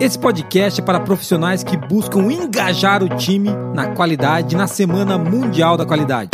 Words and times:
Esse 0.00 0.18
podcast 0.18 0.80
é 0.80 0.82
para 0.82 0.98
profissionais 0.98 1.62
que 1.62 1.76
buscam 1.76 2.32
engajar 2.32 3.04
o 3.04 3.08
time 3.18 3.50
na 3.74 3.88
qualidade 3.88 4.56
na 4.56 4.66
Semana 4.66 5.18
Mundial 5.18 5.76
da 5.76 5.84
Qualidade. 5.84 6.30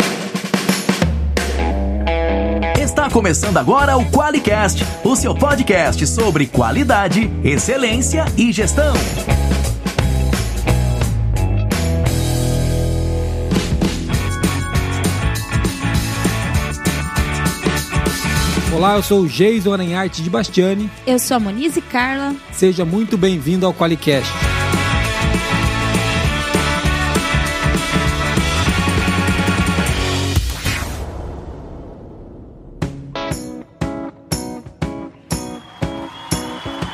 Está 2.79 3.09
começando 3.09 3.57
agora 3.57 3.97
o 3.97 4.09
QualiCast, 4.09 4.85
o 5.03 5.17
seu 5.17 5.35
podcast 5.35 6.07
sobre 6.07 6.47
qualidade, 6.47 7.29
excelência 7.43 8.23
e 8.37 8.53
gestão. 8.53 8.93
Olá, 18.77 18.95
eu 18.95 19.01
sou 19.01 19.21
o 19.21 19.27
Jason 19.27 19.73
Aranharte 19.73 20.21
de 20.21 20.29
Bastiani. 20.29 20.87
Eu 21.07 21.17
sou 21.17 21.35
a 21.37 21.39
Monize 21.39 21.81
Carla. 21.81 22.35
Seja 22.51 22.85
muito 22.85 23.17
bem-vindo 23.17 23.65
ao 23.65 23.73
QualiCast. 23.73 24.31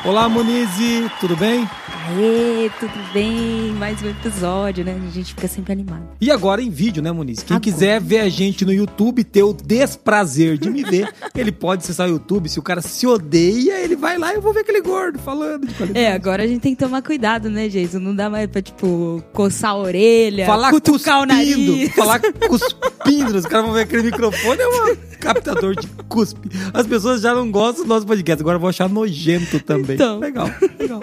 Olá, 0.05 0.29
Monize, 0.29 1.11
tudo 1.19 1.35
bem? 1.35 1.69
Aê, 2.05 2.69
tudo 2.81 2.91
bem? 3.13 3.71
Mais 3.79 4.01
um 4.03 4.09
episódio, 4.09 4.83
né? 4.83 4.99
A 5.07 5.09
gente 5.09 5.33
fica 5.33 5.47
sempre 5.47 5.71
animado. 5.71 6.03
E 6.19 6.29
agora 6.31 6.61
em 6.61 6.69
vídeo, 6.69 7.01
né, 7.01 7.13
Muniz? 7.13 7.41
Quem 7.41 7.55
Agora. 7.55 7.61
quiser 7.71 8.01
ver 8.01 8.19
a 8.19 8.27
gente 8.27 8.65
no 8.65 8.73
YouTube, 8.73 9.23
ter 9.23 9.43
o 9.43 9.53
desprazer 9.53 10.57
de 10.57 10.69
me 10.69 10.83
ver, 10.83 11.09
ele 11.33 11.51
pode 11.51 11.81
acessar 11.83 12.07
o 12.09 12.11
YouTube. 12.11 12.49
Se 12.49 12.59
o 12.59 12.61
cara 12.61 12.81
se 12.81 13.07
odeia, 13.07 13.79
ele 13.79 13.95
vai 13.95 14.17
lá 14.17 14.33
e 14.33 14.35
eu 14.35 14.41
vou 14.41 14.51
ver 14.51 14.61
aquele 14.61 14.81
gordo 14.81 15.17
falando 15.19 15.65
de 15.65 15.73
qualidade. 15.75 16.05
É, 16.05 16.11
agora 16.11 16.43
a 16.43 16.47
gente 16.47 16.59
tem 16.59 16.75
que 16.75 16.83
tomar 16.83 17.01
cuidado, 17.01 17.49
né, 17.49 17.69
Jason? 17.69 17.99
Não 17.99 18.13
dá 18.13 18.29
mais 18.29 18.49
pra, 18.49 18.61
tipo, 18.61 19.23
coçar 19.31 19.71
a 19.71 19.77
orelha, 19.77 20.45
falar 20.45 20.71
cutucar 20.71 21.21
o 21.23 21.27
cuspindo, 21.27 21.71
nariz. 21.71 21.95
falar 21.95 22.19
cuspindo. 22.49 23.37
Os 23.37 23.45
caras 23.45 23.65
vão 23.65 23.73
ver 23.75 23.81
aquele 23.83 24.03
microfone, 24.03 24.59
é 24.61 24.67
um 24.67 24.95
captador 25.21 25.73
de 25.73 25.87
cuspe. 26.09 26.49
As 26.73 26.85
pessoas 26.85 27.21
já 27.21 27.33
não 27.33 27.49
gostam 27.49 27.85
do 27.85 27.87
nosso 27.87 28.05
podcast, 28.05 28.41
agora 28.41 28.59
vão 28.59 28.67
achar 28.69 28.89
nojento 28.89 29.57
também. 29.61 29.95
Então. 29.95 30.19
Legal, 30.19 30.49
legal. 30.77 30.99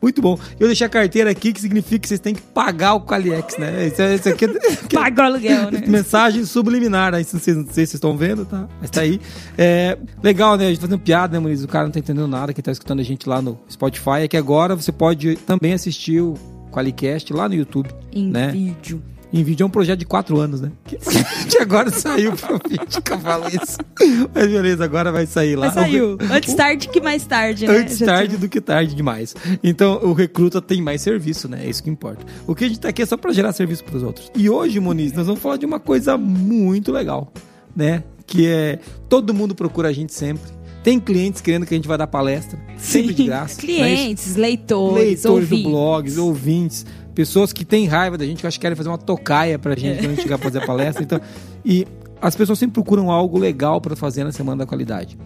Muito 0.00 0.22
bom. 0.22 0.38
Eu 0.58 0.66
deixei 0.66 0.86
a 0.86 0.90
carteira 0.90 1.30
aqui, 1.30 1.52
que 1.52 1.60
significa 1.60 1.98
que 2.00 2.08
vocês 2.08 2.20
têm 2.20 2.34
que 2.34 2.42
pagar 2.42 2.94
o 2.94 3.00
Qualiex, 3.00 3.56
né? 3.58 3.86
Isso, 3.86 4.02
é- 4.02 4.14
isso 4.14 4.28
aqui 4.28 4.44
é... 4.44 4.48
Paga 4.92 5.22
o 5.22 5.26
aluguel, 5.26 5.70
né? 5.70 5.82
Mensagem 5.86 6.44
subliminar, 6.44 7.14
aí 7.14 7.26
não 7.32 7.40
sei 7.40 7.54
se 7.54 7.64
vocês 7.64 7.94
estão 7.94 8.16
vendo, 8.16 8.44
tá? 8.44 8.68
Mas 8.80 8.90
tá 8.90 9.00
aí. 9.00 9.20
É, 9.56 9.98
legal, 10.22 10.56
né? 10.56 10.66
A 10.66 10.68
gente 10.70 10.80
fazendo 10.80 10.98
piada, 10.98 11.34
né, 11.34 11.38
Muniz? 11.38 11.62
O 11.62 11.68
cara 11.68 11.84
não 11.84 11.92
tá 11.92 11.98
entendendo 11.98 12.28
nada, 12.28 12.52
que 12.52 12.62
tá 12.62 12.72
escutando 12.72 13.00
a 13.00 13.04
gente 13.04 13.28
lá 13.28 13.40
no 13.40 13.58
Spotify. 13.70 14.22
É 14.22 14.28
que 14.28 14.36
agora 14.36 14.74
você 14.74 14.92
pode 14.92 15.36
também 15.36 15.72
assistir 15.72 16.20
o 16.20 16.34
Qualicast 16.70 17.32
lá 17.32 17.48
no 17.48 17.54
YouTube. 17.54 17.88
Em 18.12 18.30
né? 18.30 18.48
vídeo. 18.48 19.02
Em 19.34 19.42
vídeo 19.42 19.64
é 19.64 19.66
um 19.66 19.70
projeto 19.70 19.98
de 19.98 20.06
quatro 20.06 20.38
anos, 20.38 20.60
né? 20.60 20.70
Que, 20.84 20.96
agora 21.60 21.90
saiu 21.90 22.34
pro 22.36 22.56
vídeo 22.68 23.02
que 23.02 23.12
eu 23.12 23.18
falo 23.18 23.48
isso. 23.48 23.78
Mas 24.32 24.46
beleza, 24.46 24.84
agora 24.84 25.10
vai 25.10 25.26
sair 25.26 25.56
lá. 25.56 25.66
Mas 25.66 25.74
saiu. 25.74 26.16
Antes 26.30 26.54
tarde 26.54 26.88
que 26.88 27.00
mais 27.00 27.26
tarde, 27.26 27.66
né? 27.66 27.78
Antes 27.78 27.98
tarde 27.98 28.36
do 28.36 28.48
que 28.48 28.60
tarde 28.60 28.94
demais. 28.94 29.34
Então, 29.60 29.98
o 30.04 30.12
recruta 30.12 30.62
tem 30.62 30.80
mais 30.80 31.02
serviço, 31.02 31.48
né? 31.48 31.66
É 31.66 31.68
isso 31.68 31.82
que 31.82 31.90
importa. 31.90 32.24
O 32.46 32.54
que 32.54 32.64
a 32.64 32.68
gente 32.68 32.78
tá 32.78 32.90
aqui 32.90 33.02
é 33.02 33.06
só 33.06 33.16
pra 33.16 33.32
gerar 33.32 33.52
serviço 33.52 33.82
pros 33.82 34.04
outros. 34.04 34.30
E 34.36 34.48
hoje, 34.48 34.78
Moniz, 34.78 35.12
nós 35.12 35.26
vamos 35.26 35.42
falar 35.42 35.56
de 35.56 35.66
uma 35.66 35.80
coisa 35.80 36.16
muito 36.16 36.92
legal, 36.92 37.32
né? 37.74 38.04
Que 38.28 38.46
é 38.46 38.78
todo 39.08 39.34
mundo 39.34 39.52
procura 39.52 39.88
a 39.88 39.92
gente 39.92 40.14
sempre. 40.14 40.44
Tem 40.84 41.00
clientes 41.00 41.40
querendo 41.40 41.66
que 41.66 41.74
a 41.74 41.76
gente 41.76 41.88
vai 41.88 41.96
dar 41.96 42.06
palestra, 42.06 42.58
sempre 42.76 43.14
de 43.14 43.24
graça. 43.24 43.58
é? 43.58 43.62
Clientes, 43.62 44.36
leitores, 44.36 44.94
leitores 44.94 45.26
ouvintes. 45.26 45.64
do 45.64 45.70
blogs, 45.70 46.18
ouvintes, 46.18 46.86
pessoas 47.14 47.52
que 47.52 47.64
têm 47.64 47.86
raiva 47.86 48.18
da 48.18 48.24
gente, 48.24 48.40
que 48.40 48.46
acho 48.46 48.58
que 48.58 48.62
querem 48.62 48.76
fazer 48.76 48.88
uma 48.88 48.98
tocaia 48.98 49.58
pra 49.58 49.74
gente 49.74 49.98
quando 49.98 50.06
a 50.06 50.14
gente 50.14 50.22
chegar 50.22 50.38
pra 50.38 50.48
fazer 50.50 50.62
a 50.62 50.66
palestra. 50.66 51.02
Então, 51.02 51.20
e 51.64 51.86
as 52.20 52.34
pessoas 52.34 52.58
sempre 52.58 52.74
procuram 52.74 53.10
algo 53.10 53.38
legal 53.38 53.80
pra 53.80 53.94
fazer 53.94 54.24
na 54.24 54.32
Semana 54.32 54.64
da 54.64 54.66
Qualidade. 54.66 55.16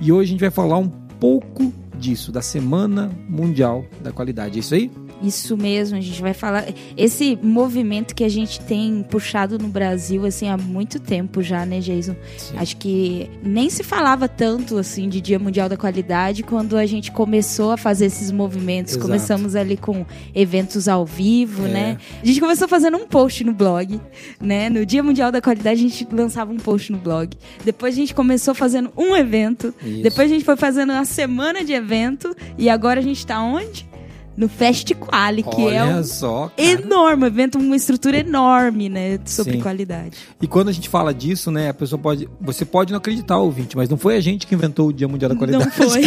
E 0.00 0.12
hoje 0.12 0.30
a 0.30 0.32
gente 0.32 0.40
vai 0.40 0.50
falar 0.50 0.78
um 0.78 0.88
pouco 0.88 1.72
disso, 1.98 2.30
da 2.30 2.40
Semana 2.40 3.10
Mundial 3.28 3.84
da 4.00 4.12
Qualidade. 4.12 4.56
É 4.56 4.60
isso 4.60 4.74
aí? 4.74 4.90
Isso 5.22 5.56
mesmo, 5.56 5.96
a 5.98 6.00
gente 6.00 6.20
vai 6.22 6.32
falar. 6.32 6.66
Esse 6.96 7.36
movimento 7.42 8.14
que 8.14 8.22
a 8.22 8.28
gente 8.28 8.60
tem 8.60 9.02
puxado 9.02 9.58
no 9.58 9.68
Brasil, 9.68 10.24
assim, 10.24 10.48
há 10.48 10.56
muito 10.56 11.00
tempo 11.00 11.42
já, 11.42 11.66
né, 11.66 11.80
Jason? 11.80 12.14
Sim. 12.36 12.54
Acho 12.56 12.76
que 12.76 13.28
nem 13.42 13.68
se 13.68 13.82
falava 13.82 14.28
tanto, 14.28 14.76
assim, 14.78 15.08
de 15.08 15.20
Dia 15.20 15.38
Mundial 15.38 15.68
da 15.68 15.76
Qualidade 15.76 16.42
quando 16.42 16.76
a 16.76 16.86
gente 16.86 17.10
começou 17.10 17.72
a 17.72 17.76
fazer 17.76 18.06
esses 18.06 18.30
movimentos. 18.30 18.92
Exato. 18.92 19.06
Começamos 19.06 19.56
ali 19.56 19.76
com 19.76 20.06
eventos 20.34 20.86
ao 20.86 21.04
vivo, 21.04 21.66
É. 21.66 21.68
né? 21.68 21.98
A 22.22 22.24
gente 22.26 22.40
começou 22.40 22.68
fazendo 22.68 22.96
um 22.96 23.06
post 23.06 23.42
no 23.42 23.52
blog, 23.52 24.00
né? 24.40 24.70
No 24.70 24.86
Dia 24.86 25.02
Mundial 25.02 25.32
da 25.32 25.40
Qualidade, 25.40 25.84
a 25.84 25.88
gente 25.88 26.06
lançava 26.12 26.52
um 26.52 26.58
post 26.58 26.92
no 26.92 26.98
blog. 26.98 27.36
Depois 27.64 27.94
a 27.94 27.96
gente 27.96 28.14
começou 28.14 28.54
fazendo 28.54 28.92
um 28.96 29.16
evento. 29.16 29.74
Isso. 29.84 30.02
Depois 30.02 30.30
a 30.30 30.34
gente 30.34 30.44
foi 30.44 30.56
fazendo 30.56 30.92
uma 30.92 31.04
semana 31.04 31.64
de 31.64 31.72
evento. 31.72 32.34
E 32.56 32.68
agora 32.70 33.00
a 33.00 33.02
gente 33.02 33.26
tá 33.26 33.42
onde? 33.42 33.88
No 34.38 34.48
Fest 34.48 34.94
Quali, 34.94 35.42
que 35.42 35.62
Olha 35.62 35.78
é 35.78 35.96
um 35.96 36.04
só, 36.04 36.48
enorme 36.56 37.26
evento, 37.26 37.58
uma 37.58 37.74
estrutura 37.74 38.18
enorme, 38.18 38.88
né? 38.88 39.18
Sobre 39.24 39.54
Sim. 39.54 39.60
qualidade. 39.60 40.16
E 40.40 40.46
quando 40.46 40.68
a 40.68 40.72
gente 40.72 40.88
fala 40.88 41.12
disso, 41.12 41.50
né, 41.50 41.70
a 41.70 41.74
pessoa 41.74 42.00
pode, 42.00 42.28
você 42.40 42.64
pode 42.64 42.92
não 42.92 42.98
acreditar, 42.98 43.36
ouvinte, 43.38 43.76
mas 43.76 43.88
não 43.88 43.96
foi 43.96 44.16
a 44.16 44.20
gente 44.20 44.46
que 44.46 44.54
inventou 44.54 44.90
o 44.90 44.92
Dia 44.92 45.08
Mundial 45.08 45.30
da 45.30 45.34
Qualidade. 45.34 45.64
Não 45.68 45.72
foi. 45.72 46.02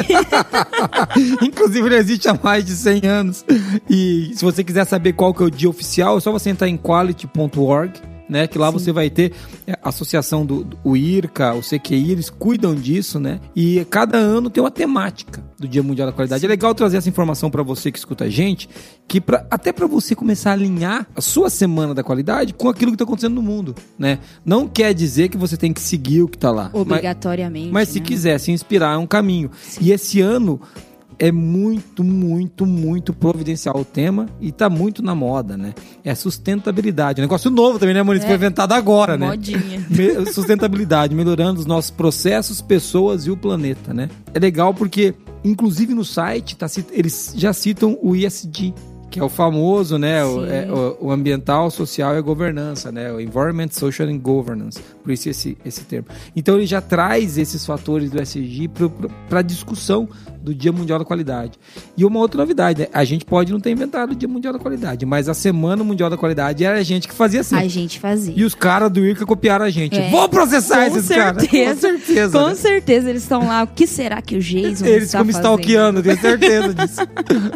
Inclusive, 1.45 1.85
ele 1.87 1.95
existe 1.95 2.29
há 2.29 2.39
mais 2.41 2.63
de 2.63 2.71
100 2.71 3.05
anos. 3.05 3.45
E 3.89 4.31
se 4.33 4.45
você 4.45 4.63
quiser 4.63 4.85
saber 4.85 5.11
qual 5.11 5.33
que 5.33 5.43
é 5.43 5.45
o 5.45 5.51
dia 5.51 5.69
oficial, 5.69 6.17
é 6.17 6.21
só 6.21 6.31
você 6.31 6.49
entrar 6.49 6.69
em 6.69 6.77
quality.org, 6.77 7.99
né? 8.31 8.47
Que 8.47 8.57
lá 8.57 8.71
você 8.71 8.93
vai 8.93 9.09
ter 9.09 9.33
é, 9.67 9.73
a 9.83 9.89
associação 9.89 10.45
do, 10.45 10.63
do 10.63 10.79
o 10.85 10.95
IRCA, 10.95 11.53
o 11.53 11.59
CQI, 11.59 12.11
eles 12.11 12.29
cuidam 12.29 12.73
disso, 12.73 13.19
né? 13.19 13.41
E 13.53 13.85
cada 13.89 14.17
ano 14.17 14.49
tem 14.49 14.63
uma 14.63 14.71
temática 14.71 15.43
do 15.59 15.67
Dia 15.67 15.83
Mundial 15.83 16.07
da 16.07 16.13
Qualidade. 16.13 16.45
É 16.45 16.47
legal 16.47 16.73
trazer 16.73 16.95
essa 16.95 17.09
informação 17.09 17.51
para 17.51 17.61
você 17.61 17.91
que 17.91 17.99
escuta 17.99 18.23
a 18.23 18.29
gente, 18.29 18.69
que 19.05 19.19
pra, 19.19 19.45
até 19.51 19.73
para 19.73 19.85
você 19.85 20.15
começar 20.15 20.51
a 20.51 20.53
alinhar 20.53 21.05
a 21.13 21.19
sua 21.19 21.49
semana 21.49 21.93
da 21.93 22.03
qualidade 22.03 22.53
com 22.53 22.69
aquilo 22.69 22.91
que 22.91 22.95
está 22.95 23.03
acontecendo 23.03 23.35
no 23.35 23.41
mundo, 23.41 23.75
né? 23.99 24.19
Não 24.45 24.65
quer 24.65 24.93
dizer 24.93 25.27
que 25.27 25.37
você 25.37 25.57
tem 25.57 25.73
que 25.73 25.81
seguir 25.81 26.21
o 26.23 26.29
que 26.29 26.37
tá 26.37 26.51
lá. 26.51 26.71
Mas- 26.73 26.81
Obrigatoriamente. 26.81 27.69
mas 27.69 27.89
se 27.89 27.99
né? 27.99 28.05
quiser 28.05 28.39
se 28.39 28.49
inspirar, 28.51 28.93
é 28.93 28.97
um 28.97 29.05
caminho. 29.07 29.51
E 29.81 29.91
esse 29.91 30.21
ano 30.21 30.61
é 31.23 31.31
muito, 31.31 32.03
muito, 32.03 32.65
muito 32.65 33.13
providencial 33.13 33.77
o 33.79 33.85
tema 33.85 34.25
e 34.41 34.51
tá 34.51 34.67
muito 34.71 35.03
na 35.03 35.13
moda, 35.13 35.55
né? 35.55 35.71
É 36.03 36.15
sustentabilidade. 36.15 37.21
Um 37.21 37.25
negócio 37.25 37.51
novo 37.51 37.77
também, 37.77 37.93
né, 37.93 38.01
Maurício? 38.01 38.25
É. 38.25 38.27
Foi 38.29 38.35
inventado 38.37 38.71
agora, 38.73 39.15
né? 39.17 39.27
Modinha. 39.27 39.85
Sustentabilidade, 40.33 41.13
melhorando 41.13 41.59
os 41.59 41.67
nossos 41.67 41.91
processos, 41.91 42.59
pessoas 42.59 43.27
e 43.27 43.31
o 43.31 43.37
planeta, 43.37 43.93
né? 43.93 44.09
É 44.33 44.39
legal 44.39 44.73
porque, 44.73 45.13
inclusive 45.43 45.93
no 45.93 46.03
site, 46.03 46.55
tá, 46.57 46.65
eles 46.91 47.33
já 47.37 47.53
citam 47.53 47.99
o 48.01 48.15
ISD, 48.15 48.73
que 49.11 49.19
é 49.19 49.23
o 49.23 49.29
famoso, 49.29 49.97
né? 49.99 50.23
O, 50.25 50.45
é, 50.45 50.71
o- 50.71 50.97
o 51.07 51.11
ambiental, 51.11 51.69
social 51.69 52.15
e 52.15 52.17
a 52.17 52.21
governança, 52.21 52.91
né? 52.91 53.11
O 53.11 53.19
Environment, 53.19 53.67
Social 53.71 54.07
and 54.07 54.17
Governance. 54.19 54.79
Por 55.03 55.11
isso 55.11 55.29
esse, 55.29 55.55
esse 55.65 55.81
termo. 55.83 56.07
Então 56.35 56.55
ele 56.55 56.65
já 56.65 56.79
traz 56.81 57.37
esses 57.37 57.63
fatores 57.65 58.09
do 58.09 58.19
SG 58.21 58.69
para 59.29 59.41
discussão 59.41 60.07
do 60.41 60.53
Dia 60.53 60.71
Mundial 60.71 60.99
da 60.99 61.05
Qualidade. 61.05 61.59
E 61.97 62.05
uma 62.05 62.19
outra 62.19 62.39
novidade, 62.39 62.81
né? 62.81 62.87
A 62.93 63.03
gente 63.03 63.25
pode 63.25 63.51
não 63.51 63.59
ter 63.59 63.71
inventado 63.71 64.11
o 64.11 64.15
Dia 64.15 64.29
Mundial 64.29 64.53
da 64.53 64.59
Qualidade, 64.59 65.05
mas 65.05 65.27
a 65.27 65.33
Semana 65.33 65.83
Mundial 65.83 66.09
da 66.09 66.17
Qualidade 66.17 66.63
era 66.63 66.77
a 66.77 66.83
gente 66.83 67.07
que 67.07 67.13
fazia 67.13 67.41
assim. 67.41 67.55
A 67.55 67.67
gente 67.67 67.99
fazia. 67.99 68.33
E 68.35 68.43
os 68.43 68.55
caras 68.55 68.91
do 68.91 69.05
IRCA 69.05 69.25
copiaram 69.25 69.65
a 69.65 69.69
gente. 69.69 69.99
É. 69.99 70.09
Vou 70.09 70.27
processar 70.29 70.89
Com 70.89 70.97
esses 70.97 71.09
caras. 71.09 71.45
Com 71.47 71.75
certeza. 71.75 72.39
Com 72.39 72.47
né? 72.47 72.55
certeza 72.55 73.09
eles 73.09 73.23
estão 73.23 73.47
lá. 73.47 73.63
O 73.63 73.67
que 73.67 73.85
será 73.85 74.21
que 74.21 74.35
o 74.35 74.39
Jason 74.39 74.85
Eles 74.85 75.11
como 75.11 75.25
fazendo? 75.25 75.41
stalkeando, 75.41 76.03
tenho 76.03 76.19
certeza 76.21 76.73
disso. 76.73 77.01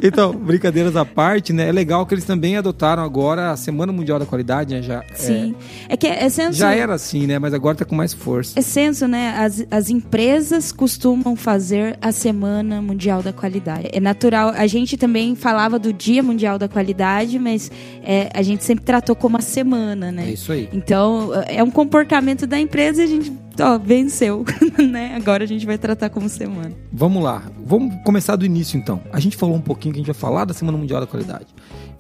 Então, 0.02 0.34
brincadeiras 0.34 0.96
à 0.96 1.06
parte, 1.06 1.54
né? 1.54 1.70
É 1.70 1.72
legal 1.72 2.06
que 2.06 2.14
eles 2.14 2.26
também 2.26 2.58
adotaram 2.58 3.04
agora 3.04 3.52
a 3.52 3.58
Semana 3.58 3.92
Mundial 3.92 4.20
da 4.20 4.26
Qualidade, 4.26 4.74
né? 4.74 4.82
Já, 4.82 5.04
Sim. 5.14 5.56
É, 5.88 5.96
que 5.96 6.08
é 6.08 6.24
é, 6.24 6.30
senso... 6.30 6.58
já 6.58 6.74
era 6.74 6.94
assim, 6.94 7.28
né? 7.28 7.40
Mas 7.40 7.54
agora 7.54 7.76
tá 7.76 7.86
com 7.86 7.96
mais 7.96 8.14
força. 8.14 8.60
É 8.60 8.62
senso, 8.62 9.08
né? 9.08 9.36
As, 9.38 9.66
as 9.70 9.90
empresas 9.90 10.72
costumam 10.72 11.36
fazer 11.36 11.98
a 12.02 12.12
Semana 12.12 12.75
Mundial 12.82 13.22
da 13.22 13.34
Qualidade. 13.34 13.90
É 13.92 14.00
natural. 14.00 14.50
A 14.50 14.68
gente 14.68 14.98
também 14.98 15.36
falava 15.36 15.78
do 15.80 15.92
Dia 15.92 16.22
Mundial 16.22 16.58
da 16.58 16.68
Qualidade, 16.68 17.38
mas 17.40 17.72
é, 18.04 18.30
a 18.34 18.42
gente 18.42 18.64
sempre 18.64 18.86
tratou 18.86 19.16
como 19.16 19.38
a 19.38 19.42
semana, 19.42 20.12
né? 20.12 20.30
É 20.30 20.34
isso 20.34 20.52
aí. 20.52 20.70
Então, 20.72 21.32
é 21.48 21.64
um 21.64 21.72
comportamento 21.72 22.46
da 22.46 22.60
empresa 22.60 23.02
e 23.02 23.06
a 23.06 23.08
gente 23.08 23.34
ó, 23.60 23.78
venceu, 23.78 24.46
né? 24.78 25.16
Agora 25.16 25.44
a 25.44 25.48
gente 25.48 25.66
vai 25.66 25.78
tratar 25.78 26.10
como 26.10 26.30
semana. 26.30 26.72
Vamos 26.92 27.24
lá. 27.24 27.44
Vamos 27.66 27.96
começar 28.04 28.36
do 28.36 28.46
início, 28.46 28.78
então. 28.78 29.02
A 29.12 29.20
gente 29.20 29.38
falou 29.38 29.56
um 29.56 29.62
pouquinho 29.62 29.94
que 29.94 30.00
a 30.00 30.04
gente 30.04 30.12
vai 30.12 30.20
falar 30.20 30.46
da 30.46 30.54
Semana 30.54 30.78
Mundial 30.78 31.00
da 31.00 31.08
Qualidade. 31.08 31.48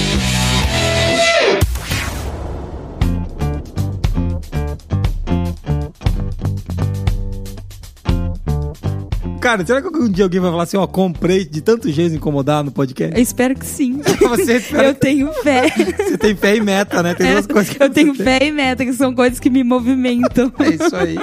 Cara, 9.40 9.64
será 9.64 9.81
que 9.81 9.87
algum 9.87 10.08
dia 10.08 10.25
alguém 10.25 10.40
vai 10.40 10.50
falar 10.50 10.64
assim, 10.64 10.76
ó, 10.76 10.87
comprei 10.87 11.44
de 11.44 11.61
tanto 11.61 11.90
jeito 11.90 12.14
incomodar 12.14 12.62
no 12.64 12.70
podcast? 12.73 13.14
Eu 13.17 13.23
espero 13.23 13.55
que 13.55 13.64
sim. 13.64 14.00
Você, 14.29 14.56
espera- 14.56 14.88
Eu 14.88 14.94
tenho 14.94 15.32
fé. 15.32 15.69
você 15.70 16.19
tem 16.19 16.35
fé 16.35 16.56
e 16.56 16.61
meta, 16.61 17.02
né? 17.02 17.14
Tem 17.14 17.32
duas 17.32 17.46
coisas 17.46 17.75
que 17.76 17.82
eu 17.82 17.88
tenho 17.90 18.14
você 18.14 18.25
fé 18.25 18.38
e 18.46 18.52
meta, 18.52 18.85
que 18.85 18.93
são 18.93 19.14
coisas 19.14 19.38
que 19.40 19.49
me 19.49 19.62
movimentam. 19.64 20.52
É 20.58 20.69
isso 20.70 20.94
aí. 20.96 21.17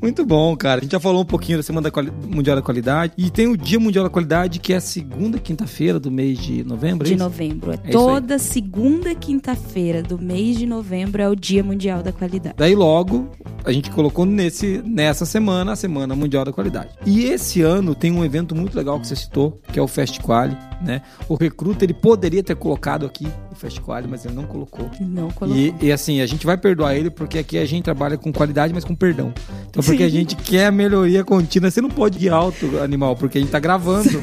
Muito 0.00 0.24
bom, 0.24 0.56
cara. 0.56 0.80
A 0.80 0.82
gente 0.82 0.92
já 0.92 1.00
falou 1.00 1.22
um 1.22 1.26
pouquinho 1.26 1.58
da 1.58 1.62
Semana 1.62 1.84
da 1.84 1.90
Quali- 1.90 2.12
Mundial 2.28 2.56
da 2.56 2.62
Qualidade. 2.62 3.12
E 3.18 3.30
tem 3.30 3.46
o 3.48 3.56
Dia 3.56 3.80
Mundial 3.80 4.04
da 4.04 4.10
Qualidade, 4.10 4.58
que 4.60 4.72
é 4.72 4.76
a 4.76 4.80
segunda 4.80 5.38
quinta-feira 5.38 5.98
do 6.00 6.10
mês 6.10 6.38
de 6.38 6.62
novembro. 6.64 7.06
é 7.06 7.10
De 7.10 7.16
novembro. 7.16 7.72
É 7.72 7.78
aí. 7.84 7.90
toda 7.90 8.38
segunda 8.38 9.14
quinta-feira 9.14 10.02
do 10.02 10.18
mês 10.18 10.56
de 10.58 10.66
novembro 10.66 11.20
é 11.20 11.28
o 11.28 11.34
Dia 11.34 11.62
Mundial 11.64 12.02
da 12.02 12.12
Qualidade. 12.12 12.54
Daí 12.56 12.74
logo, 12.74 13.28
a 13.64 13.72
gente 13.72 13.90
colocou 13.90 14.24
nesse, 14.24 14.80
nessa 14.84 15.26
semana 15.26 15.72
a 15.72 15.76
Semana 15.76 16.14
Mundial 16.14 16.44
da 16.44 16.52
Qualidade. 16.52 16.90
E 17.04 17.23
esse 17.26 17.62
ano 17.62 17.94
tem 17.94 18.12
um 18.12 18.24
evento 18.24 18.54
muito 18.54 18.76
legal 18.76 19.00
que 19.00 19.06
você 19.06 19.16
citou, 19.16 19.60
que 19.72 19.78
é 19.78 19.82
o 19.82 19.88
Fest 19.88 20.20
Quali, 20.20 20.56
né? 20.82 21.02
O 21.28 21.34
Recruta, 21.34 21.84
ele 21.84 21.94
poderia 21.94 22.42
ter 22.42 22.56
colocado 22.56 23.06
aqui 23.06 23.26
o 23.50 23.54
Fest 23.54 23.80
Quali, 23.80 24.06
mas 24.08 24.24
ele 24.24 24.34
não 24.34 24.44
colocou. 24.44 24.90
Não 25.00 25.30
colocou. 25.30 25.56
E, 25.56 25.74
e, 25.80 25.92
assim, 25.92 26.20
a 26.20 26.26
gente 26.26 26.44
vai 26.44 26.56
perdoar 26.56 26.94
ele 26.94 27.10
porque 27.10 27.38
aqui 27.38 27.58
a 27.58 27.64
gente 27.64 27.84
trabalha 27.84 28.16
com 28.16 28.32
qualidade, 28.32 28.72
mas 28.72 28.84
com 28.84 28.94
perdão. 28.94 29.32
Então, 29.74 29.82
porque 29.82 30.04
a 30.04 30.08
gente 30.08 30.36
quer 30.36 30.66
a 30.66 30.70
melhoria 30.70 31.24
contínua. 31.24 31.68
Você 31.68 31.80
não 31.80 31.90
pode 31.90 32.24
ir 32.24 32.30
alto, 32.30 32.78
animal, 32.80 33.16
porque 33.16 33.38
a 33.38 33.40
gente 33.40 33.50
tá 33.50 33.58
gravando. 33.58 34.22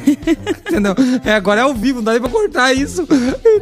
Entendeu? 0.66 0.94
É, 1.24 1.34
agora 1.34 1.60
é 1.60 1.64
ao 1.64 1.74
vivo, 1.74 1.98
não 1.98 2.04
dá 2.04 2.12
nem 2.12 2.20
pra 2.20 2.30
cortar 2.30 2.72
isso. 2.72 3.06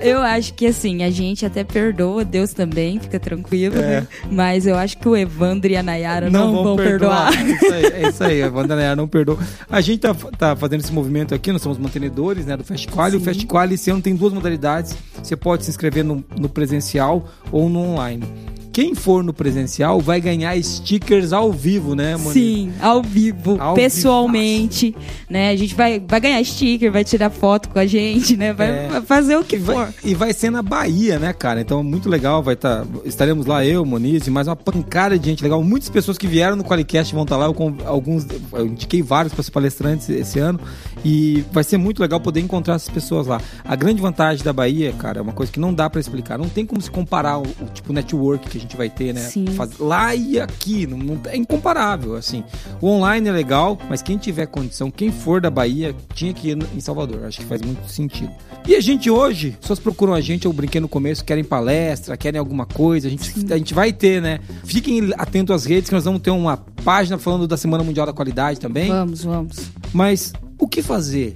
Eu 0.00 0.20
acho 0.20 0.54
que 0.54 0.66
assim, 0.66 1.02
a 1.02 1.10
gente 1.10 1.44
até 1.44 1.64
perdoa, 1.64 2.24
Deus 2.24 2.52
também, 2.52 3.00
fica 3.00 3.18
tranquilo. 3.18 3.76
É. 3.76 4.00
né? 4.00 4.06
Mas 4.30 4.66
eu 4.66 4.76
acho 4.76 4.98
que 4.98 5.08
o 5.08 5.16
Evandro 5.16 5.70
e 5.70 5.76
a 5.76 5.82
Nayara 5.82 6.30
não, 6.30 6.62
vão 6.62 6.76
perdoar. 6.76 7.32
É 7.34 7.50
isso 7.50 7.72
aí, 7.72 7.84
é 7.84 8.08
isso 8.08 8.24
aí. 8.24 8.42
A 8.42 8.48
Wanda 8.48 8.76
Nayara 8.76 8.96
não 8.96 9.08
perdoa. 9.08 9.38
A 9.68 9.80
gente 9.80 9.98
tá, 9.98 10.14
tá 10.14 10.54
fazendo 10.54 10.80
esse 10.80 10.92
movimento 10.92 11.34
aqui, 11.34 11.50
nós 11.50 11.60
somos 11.60 11.76
mantenedores 11.78 12.46
né, 12.46 12.56
do 12.56 12.62
Festival. 12.62 13.08
E 13.08 13.16
o 13.16 13.18
Sim. 13.18 13.24
Festival 13.24 13.70
esse 13.72 13.90
ano 13.90 14.00
tem 14.00 14.14
duas 14.14 14.32
modalidades. 14.32 14.96
Você 15.20 15.34
pode 15.34 15.64
se 15.64 15.70
inscrever 15.70 16.04
no, 16.04 16.24
no 16.38 16.48
presencial 16.48 17.28
ou 17.50 17.68
no 17.68 17.80
online. 17.80 18.24
Quem 18.72 18.94
for 18.94 19.24
no 19.24 19.32
presencial 19.32 20.00
vai 20.00 20.20
ganhar 20.20 20.56
stickers 20.62 21.32
ao 21.32 21.52
vivo, 21.52 21.94
né, 21.96 22.16
Monique? 22.16 22.32
Sim, 22.32 22.72
ao 22.80 23.02
vivo, 23.02 23.56
Ao 23.60 23.74
pessoalmente, 23.74 24.94
né? 25.28 25.50
A 25.50 25.56
gente 25.56 25.74
vai, 25.74 25.98
vai 26.06 26.20
ganhar 26.20 26.44
sticker, 26.44 26.90
vai 26.92 27.02
tirar 27.04 27.30
foto 27.30 27.68
com 27.68 27.78
a 27.78 27.86
gente, 27.86 28.36
né? 28.36 28.52
Vai, 28.52 28.68
É. 28.70 29.00
fazer 29.04 29.36
o 29.36 29.42
que 29.44 29.56
E 29.56 29.60
for. 29.60 29.74
vai, 29.74 29.94
e 30.04 30.14
vai 30.14 30.32
ser 30.32 30.50
na 30.50 30.62
Bahia, 30.62 31.18
né, 31.18 31.32
cara? 31.32 31.60
Então, 31.60 31.82
muito 31.82 32.08
legal. 32.08 32.42
Vai 32.42 32.54
estar. 32.54 32.86
estaremos 33.04 33.44
lá, 33.46 33.64
eu, 33.64 33.84
Moniz, 33.84 34.26
e 34.26 34.30
mais 34.30 34.46
uma 34.46 34.54
pancada 34.56 35.18
de 35.18 35.26
gente 35.28 35.42
legal. 35.42 35.62
Muitas 35.62 35.88
pessoas 35.88 36.16
que 36.16 36.26
vieram 36.26 36.54
no 36.56 36.64
Qualicast 36.64 37.12
vão 37.12 37.24
estar 37.24 37.36
lá. 37.36 37.46
Eu, 37.46 37.54
con- 37.54 37.76
alguns, 37.84 38.26
eu 38.52 38.66
indiquei 38.66 39.02
vários 39.02 39.34
para 39.34 39.44
palestrantes 39.52 40.08
esse 40.08 40.38
ano. 40.38 40.60
E 41.04 41.44
vai 41.50 41.64
ser 41.64 41.76
muito 41.76 42.00
legal 42.00 42.20
poder 42.20 42.40
encontrar 42.40 42.74
essas 42.74 42.90
pessoas 42.90 43.26
lá. 43.26 43.40
A 43.64 43.74
grande 43.74 44.00
vantagem 44.00 44.44
da 44.44 44.52
Bahia, 44.52 44.92
cara, 44.92 45.18
é 45.18 45.22
uma 45.22 45.32
coisa 45.32 45.50
que 45.50 45.58
não 45.58 45.72
dá 45.74 45.88
para 45.90 46.00
explicar. 46.00 46.38
Não 46.38 46.48
tem 46.48 46.64
como 46.64 46.80
se 46.80 46.90
comparar 46.90 47.38
o, 47.38 47.42
o 47.42 47.66
tipo 47.72 47.92
network 47.92 48.48
que 48.48 48.59
a 48.60 48.62
gente 48.62 48.76
vai 48.76 48.88
ter, 48.88 49.12
né? 49.14 49.20
Sim. 49.20 49.46
Faz- 49.46 49.78
lá 49.78 50.14
e 50.14 50.38
aqui. 50.38 50.86
Não, 50.86 50.96
não- 50.98 51.20
é 51.26 51.36
incomparável, 51.36 52.14
assim. 52.14 52.44
O 52.80 52.88
online 52.88 53.28
é 53.28 53.32
legal, 53.32 53.78
mas 53.88 54.02
quem 54.02 54.16
tiver 54.18 54.46
condição, 54.46 54.90
quem 54.90 55.10
for 55.10 55.40
da 55.40 55.50
Bahia, 55.50 55.94
tinha 56.14 56.32
que 56.32 56.50
ir 56.50 56.58
em 56.74 56.80
Salvador. 56.80 57.24
Acho 57.24 57.38
que 57.40 57.44
faz 57.46 57.60
muito 57.62 57.88
sentido. 57.90 58.30
E 58.66 58.74
a 58.76 58.80
gente 58.80 59.10
hoje, 59.10 59.56
pessoas 59.60 59.78
procuram 59.78 60.12
a 60.14 60.20
gente, 60.20 60.44
eu 60.44 60.52
brinquei 60.52 60.80
no 60.80 60.88
começo, 60.88 61.24
querem 61.24 61.42
palestra, 61.42 62.16
querem 62.16 62.38
alguma 62.38 62.66
coisa, 62.66 63.08
a 63.08 63.10
gente, 63.10 63.52
a 63.52 63.56
gente 63.56 63.72
vai 63.74 63.92
ter, 63.92 64.20
né? 64.20 64.38
Fiquem 64.64 65.10
atentos 65.16 65.54
às 65.54 65.64
redes, 65.64 65.88
que 65.88 65.94
nós 65.94 66.04
vamos 66.04 66.20
ter 66.20 66.30
uma 66.30 66.56
página 66.84 67.18
falando 67.18 67.48
da 67.48 67.56
Semana 67.56 67.82
Mundial 67.82 68.04
da 68.06 68.12
Qualidade 68.12 68.60
também. 68.60 68.88
Vamos, 68.90 69.24
vamos. 69.24 69.70
Mas 69.92 70.32
o 70.58 70.68
que 70.68 70.82
fazer 70.82 71.34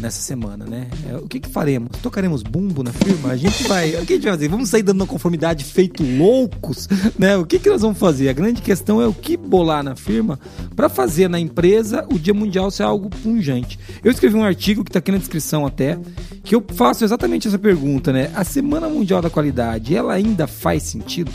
nessa 0.00 0.20
semana, 0.20 0.64
né? 0.64 0.88
É, 1.08 1.16
o 1.16 1.28
que, 1.28 1.40
que 1.40 1.48
faremos? 1.48 1.90
Tocaremos 2.02 2.42
bumbo 2.42 2.82
na 2.82 2.92
firma? 2.92 3.30
A 3.30 3.36
gente 3.36 3.64
vai. 3.64 3.90
O 3.96 4.06
que 4.06 4.14
a 4.14 4.16
gente 4.16 4.24
vai 4.24 4.32
fazer? 4.32 4.48
Vamos 4.48 4.68
sair 4.68 4.82
dando 4.82 5.06
conformidade 5.06 5.64
feito 5.64 6.02
loucos, 6.02 6.88
né? 7.18 7.36
O 7.36 7.44
que, 7.44 7.58
que 7.58 7.68
nós 7.68 7.82
vamos 7.82 7.98
fazer? 7.98 8.28
A 8.28 8.32
grande 8.32 8.62
questão 8.62 9.00
é 9.00 9.06
o 9.06 9.14
que 9.14 9.36
bolar 9.36 9.82
na 9.82 9.96
firma 9.96 10.38
para 10.74 10.88
fazer 10.88 11.28
na 11.28 11.38
empresa 11.38 12.06
o 12.12 12.18
Dia 12.18 12.34
Mundial 12.34 12.70
ser 12.70 12.82
algo 12.82 13.08
punjante. 13.08 13.78
Eu 14.02 14.10
escrevi 14.10 14.36
um 14.36 14.44
artigo 14.44 14.84
que 14.84 14.90
tá 14.90 14.98
aqui 14.98 15.12
na 15.12 15.18
descrição 15.18 15.66
até, 15.66 15.98
que 16.42 16.54
eu 16.54 16.64
faço 16.74 17.04
exatamente 17.04 17.48
essa 17.48 17.58
pergunta, 17.58 18.12
né? 18.12 18.30
A 18.34 18.44
Semana 18.44 18.88
Mundial 18.88 19.22
da 19.22 19.30
Qualidade, 19.30 19.94
ela 19.94 20.14
ainda 20.14 20.46
faz 20.46 20.82
sentido, 20.82 21.30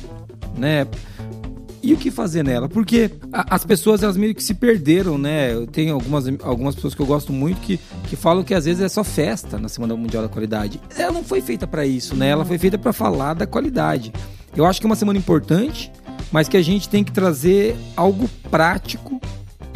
né? 0.58 0.86
E 1.82 1.94
o 1.94 1.98
que 1.98 2.12
fazer 2.12 2.44
nela? 2.44 2.68
Porque 2.68 3.10
a- 3.32 3.56
as 3.56 3.64
pessoas, 3.64 4.04
elas 4.04 4.18
meio 4.18 4.36
que 4.36 4.44
se 4.44 4.54
perderam, 4.54 5.18
né? 5.18 5.54
Eu 5.54 5.66
tenho 5.66 5.94
algumas, 5.94 6.26
algumas 6.44 6.76
pessoas 6.76 6.94
que 6.94 7.02
eu 7.02 7.06
gosto 7.06 7.32
muito 7.32 7.62
que, 7.62 7.80
que 8.10 8.16
falam 8.16 8.44
que 8.44 8.54
às 8.54 8.66
vezes 8.66 8.82
é 8.82 8.90
só 8.90 9.04
festa 9.04 9.58
na 9.58 9.70
Semana 9.70 9.96
Mundial 9.96 10.24
da 10.24 10.30
Qualidade. 10.30 10.80
Ela 10.98 11.12
não 11.14 11.24
foi 11.24 11.40
feita 11.42 11.66
para 11.66 11.86
isso, 11.86 12.16
né? 12.16 12.30
Ela 12.30 12.44
foi 12.44 12.58
feita 12.58 12.78
para 12.78 12.92
falar 12.92 13.34
da 13.34 13.48
qualidade. 13.48 14.12
Eu 14.56 14.66
acho 14.66 14.80
que 14.82 14.86
é 14.86 14.90
uma 14.90 14.96
semana 14.96 15.18
importante, 15.18 15.92
mas 16.32 16.48
que 16.50 16.58
a 16.58 16.62
gente 16.62 16.90
tem 16.90 17.04
que 17.04 17.12
trazer 17.12 17.78
algo 17.96 18.30
prático 18.52 19.22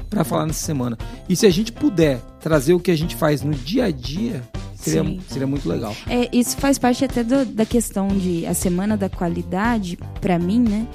para 0.10 0.24
falar 0.24 0.46
nessa 0.46 0.66
semana. 0.66 0.98
E 1.30 1.36
se 1.36 1.46
a 1.46 1.50
gente 1.50 1.72
puder 1.72 2.20
trazer 2.40 2.74
o 2.74 2.80
que 2.80 2.92
a 2.92 2.98
gente 2.98 3.16
faz 3.16 3.42
no 3.42 3.54
dia 3.54 3.86
a 3.86 3.92
dia, 3.92 4.44
seria, 4.76 5.04
Sim. 5.04 5.20
seria 5.30 5.48
muito 5.48 5.68
legal. 5.70 5.96
É, 6.08 6.30
isso 6.36 6.58
faz 6.58 6.78
parte 6.78 7.06
até 7.06 7.24
do- 7.24 7.46
da 7.46 7.66
questão 7.66 8.08
de 8.10 8.46
a 8.46 8.54
semana 8.54 8.98
da 8.98 9.10
qualidade, 9.10 9.98
pra 10.20 10.38
mim, 10.38 10.60
né? 10.60 10.86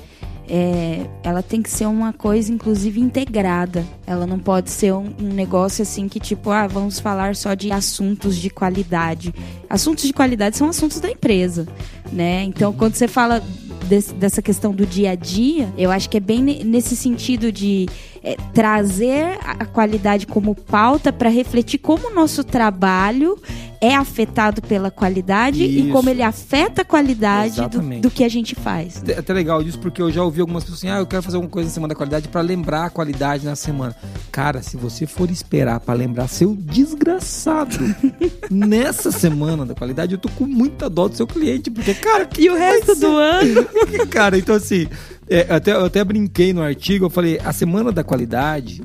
É, 0.50 1.06
ela 1.22 1.42
tem 1.42 1.60
que 1.60 1.68
ser 1.70 1.84
uma 1.86 2.12
coisa, 2.12 2.50
inclusive, 2.50 2.98
integrada. 3.00 3.84
Ela 4.06 4.26
não 4.26 4.38
pode 4.38 4.70
ser 4.70 4.94
um, 4.94 5.12
um 5.20 5.28
negócio 5.34 5.82
assim 5.82 6.08
que, 6.08 6.18
tipo, 6.18 6.50
ah, 6.50 6.66
vamos 6.66 6.98
falar 6.98 7.36
só 7.36 7.52
de 7.52 7.70
assuntos 7.70 8.36
de 8.36 8.48
qualidade. 8.48 9.34
Assuntos 9.68 10.04
de 10.04 10.12
qualidade 10.12 10.56
são 10.56 10.68
assuntos 10.68 11.00
da 11.00 11.10
empresa, 11.10 11.66
né? 12.10 12.44
Então, 12.44 12.72
quando 12.72 12.94
você 12.94 13.06
fala 13.06 13.42
desse- 13.86 14.14
dessa 14.14 14.40
questão 14.40 14.72
do 14.72 14.86
dia 14.86 15.10
a 15.10 15.14
dia, 15.14 15.72
eu 15.76 15.90
acho 15.90 16.08
que 16.08 16.16
é 16.16 16.20
bem 16.20 16.42
ne- 16.42 16.64
nesse 16.64 16.96
sentido 16.96 17.52
de 17.52 17.86
é, 18.20 18.36
trazer 18.52 19.38
a 19.44 19.64
qualidade 19.64 20.26
como 20.26 20.52
pauta 20.54 21.12
para 21.12 21.28
refletir 21.30 21.78
como 21.78 22.08
o 22.10 22.14
nosso 22.14 22.42
trabalho 22.42 23.38
é 23.80 23.94
afetado 23.94 24.60
pela 24.60 24.90
qualidade 24.90 25.64
Isso. 25.64 25.88
e 25.88 25.92
como 25.92 26.10
ele 26.10 26.22
afeta 26.22 26.82
a 26.82 26.84
qualidade 26.84 27.60
do, 27.68 28.00
do 28.00 28.10
que 28.10 28.24
a 28.24 28.28
gente 28.28 28.54
faz. 28.54 29.02
É 29.06 29.18
até 29.18 29.32
legal 29.32 29.62
disso, 29.62 29.78
porque 29.78 30.02
eu 30.02 30.10
já 30.10 30.22
ouvi 30.22 30.40
algumas 30.40 30.64
pessoas 30.64 30.80
assim, 30.80 30.90
ah, 30.90 30.98
eu 30.98 31.06
quero 31.06 31.22
fazer 31.22 31.36
alguma 31.36 31.50
coisa 31.50 31.68
na 31.68 31.74
semana 31.74 31.88
da 31.88 31.94
qualidade 31.94 32.28
pra 32.28 32.40
lembrar 32.40 32.86
a 32.86 32.90
qualidade 32.90 33.44
na 33.44 33.56
semana. 33.56 33.94
Cara, 34.32 34.62
se 34.62 34.76
você 34.76 35.06
for 35.06 35.30
esperar 35.30 35.80
pra 35.80 35.94
lembrar 35.94 36.28
seu 36.28 36.54
desgraçado 36.54 37.76
nessa 38.50 39.10
semana 39.12 39.64
da 39.64 39.74
qualidade, 39.74 40.14
eu 40.14 40.18
tô 40.18 40.28
com 40.30 40.46
muita 40.46 40.90
dó 40.90 41.08
do 41.08 41.16
seu 41.16 41.26
cliente, 41.26 41.70
porque, 41.70 41.94
cara, 41.94 42.28
E 42.38 42.50
o 42.50 42.56
resto 42.56 42.94
do 42.96 43.06
ano? 43.06 43.66
cara, 44.10 44.38
então 44.38 44.54
assim, 44.54 44.88
é, 45.28 45.46
até, 45.48 45.72
eu 45.72 45.84
até 45.84 46.02
brinquei 46.02 46.52
no 46.52 46.62
artigo, 46.62 47.06
eu 47.06 47.10
falei, 47.10 47.40
a 47.44 47.52
semana 47.52 47.92
da 47.92 48.02
qualidade, 48.02 48.82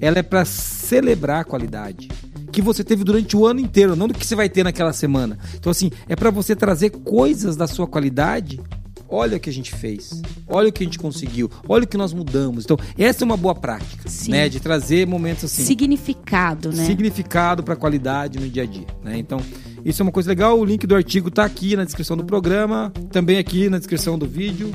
ela 0.00 0.18
é 0.18 0.22
pra 0.22 0.44
celebrar 0.44 1.40
a 1.40 1.44
qualidade 1.44 2.08
que 2.52 2.62
você 2.62 2.84
teve 2.84 3.02
durante 3.02 3.36
o 3.36 3.46
ano 3.46 3.58
inteiro, 3.60 3.96
não 3.96 4.06
do 4.06 4.14
que 4.14 4.24
você 4.26 4.36
vai 4.36 4.48
ter 4.48 4.62
naquela 4.62 4.92
semana. 4.92 5.38
Então 5.54 5.70
assim, 5.70 5.90
é 6.08 6.14
pra 6.14 6.30
você 6.30 6.54
trazer 6.54 6.90
coisas 6.90 7.56
da 7.56 7.66
sua 7.66 7.86
qualidade. 7.86 8.60
Olha 9.08 9.36
o 9.36 9.40
que 9.40 9.50
a 9.50 9.52
gente 9.52 9.74
fez, 9.74 10.22
olha 10.48 10.70
o 10.70 10.72
que 10.72 10.82
a 10.82 10.86
gente 10.86 10.98
conseguiu, 10.98 11.50
olha 11.68 11.84
o 11.84 11.86
que 11.86 11.98
nós 11.98 12.14
mudamos. 12.14 12.64
Então, 12.64 12.78
essa 12.96 13.22
é 13.22 13.26
uma 13.26 13.36
boa 13.36 13.54
prática, 13.54 14.08
Sim. 14.08 14.30
né? 14.30 14.48
De 14.48 14.58
trazer 14.58 15.06
momentos 15.06 15.44
assim 15.44 15.62
Significado, 15.64 16.72
né? 16.72 16.86
significado 16.86 17.62
para 17.62 17.74
a 17.74 17.76
qualidade 17.76 18.38
no 18.38 18.48
dia 18.48 18.62
a 18.62 18.66
dia. 18.66 18.86
Né? 19.04 19.18
Então, 19.18 19.38
isso 19.84 20.02
é 20.02 20.04
uma 20.04 20.12
coisa 20.12 20.28
legal. 20.28 20.58
O 20.58 20.64
link 20.64 20.86
do 20.86 20.94
artigo 20.94 21.28
está 21.28 21.44
aqui 21.44 21.76
na 21.76 21.84
descrição 21.84 22.16
do 22.16 22.24
programa, 22.24 22.92
também 23.10 23.38
aqui 23.38 23.68
na 23.68 23.78
descrição 23.78 24.18
do 24.18 24.26
vídeo. 24.26 24.72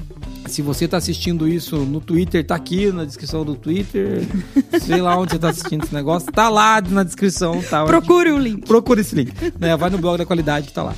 Se 0.47 0.61
você 0.61 0.85
está 0.85 0.97
assistindo 0.97 1.47
isso 1.47 1.77
no 1.77 1.99
Twitter, 1.99 2.45
tá 2.45 2.55
aqui 2.55 2.91
na 2.91 3.03
descrição 3.05 3.43
do 3.43 3.55
Twitter. 3.55 4.21
Sei 4.81 5.01
lá 5.01 5.17
onde 5.17 5.31
você 5.31 5.35
está 5.35 5.49
assistindo 5.49 5.83
esse 5.83 5.93
negócio, 5.93 6.31
tá 6.31 6.49
lá 6.49 6.81
na 6.81 7.03
descrição. 7.03 7.61
Tá, 7.61 7.85
Procure 7.85 8.31
o 8.31 8.37
link. 8.37 8.65
Procura 8.65 9.01
esse 9.01 9.15
link. 9.15 9.33
Né? 9.59 9.75
Vai 9.75 9.89
no 9.89 9.97
blog 9.97 10.17
da 10.17 10.25
qualidade 10.25 10.67
que 10.67 10.73
tá 10.73 10.83
lá. 10.83 10.95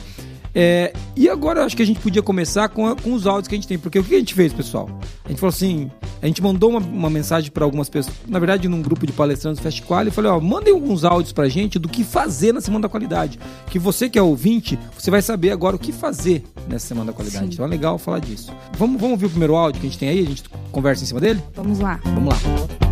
É, 0.54 0.94
e 1.16 1.30
agora 1.30 1.60
eu 1.62 1.66
acho 1.66 1.76
que 1.78 1.84
a 1.84 1.86
gente 1.86 2.00
podia 2.00 2.22
começar 2.22 2.70
com, 2.70 2.88
a- 2.88 2.96
com 2.96 3.14
os 3.14 3.28
áudios 3.28 3.48
que 3.48 3.56
a 3.56 3.58
gente 3.58 3.68
tem. 3.68 3.78
Porque 3.78 4.00
o 4.00 4.04
que 4.04 4.16
a 4.16 4.20
gente 4.20 4.34
fez, 4.34 4.52
pessoal? 4.52 4.90
A 5.26 5.30
gente 5.30 5.40
falou 5.40 5.50
assim: 5.54 5.92
a 6.22 6.28
gente 6.28 6.42
mandou 6.42 6.72
uma, 6.72 6.80
uma 6.80 7.10
mensagem 7.10 7.52
para 7.52 7.64
algumas 7.64 7.88
pessoas, 7.90 8.16
na 8.28 8.40
verdade, 8.40 8.68
num 8.68 8.82
grupo 8.82 9.06
de 9.06 9.14
palestrantes 9.14 9.60
do 9.60 9.64
Festival, 9.64 10.08
e 10.08 10.12
falei: 10.12 10.32
ó, 10.32 10.40
mandem 10.40 10.74
alguns 10.74 11.04
áudios 11.06 11.32
pra 11.32 11.48
gente 11.48 11.78
do 11.78 11.88
que 11.88 12.04
fazer 12.04 12.52
na 12.54 12.62
Semana 12.62 12.84
da 12.84 12.90
Qualidade. 12.90 13.40
Que 13.68 13.78
você 13.78 14.10
que 14.10 14.18
é 14.18 14.22
ouvinte, 14.22 14.78
você 14.98 15.12
vai 15.12 15.22
saber 15.22 15.52
agora 15.52 15.76
o 15.76 15.80
que 15.80 15.92
fazer 15.92 16.44
nessa 16.68 16.88
Semana 16.88 17.08
da 17.12 17.14
Qualidade. 17.14 17.46
Sim. 17.46 17.54
Então 17.54 17.66
é 17.66 17.68
legal 17.68 17.98
falar 17.98 18.20
disso. 18.20 18.52
Vamos, 18.78 18.96
vamos 19.00 19.12
ouvir 19.14 19.28
o 19.28 19.30
primeiro 19.30 19.56
áudio 19.56 19.80
que 19.82 19.88
a 19.88 19.90
gente 19.90 20.00
tem 20.00 20.10
aí? 20.10 20.20
A 20.22 20.26
gente 20.26 20.44
conversa 20.72 21.04
em 21.04 21.08
cima 21.08 21.20
dele? 21.20 21.42
Vamos 21.56 21.80
lá. 21.80 22.00
Vamos 22.04 22.34
lá. 22.34 22.89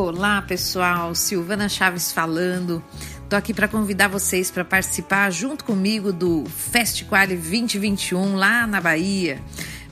Olá, 0.00 0.40
pessoal. 0.40 1.12
Silvana 1.12 1.68
Chaves 1.68 2.12
falando. 2.12 2.80
Tô 3.28 3.34
aqui 3.34 3.52
para 3.52 3.66
convidar 3.66 4.06
vocês 4.06 4.48
para 4.48 4.64
participar 4.64 5.28
junto 5.32 5.64
comigo 5.64 6.12
do 6.12 6.44
Festiquale 6.44 7.34
2021 7.34 8.36
lá 8.36 8.64
na 8.64 8.80
Bahia. 8.80 9.42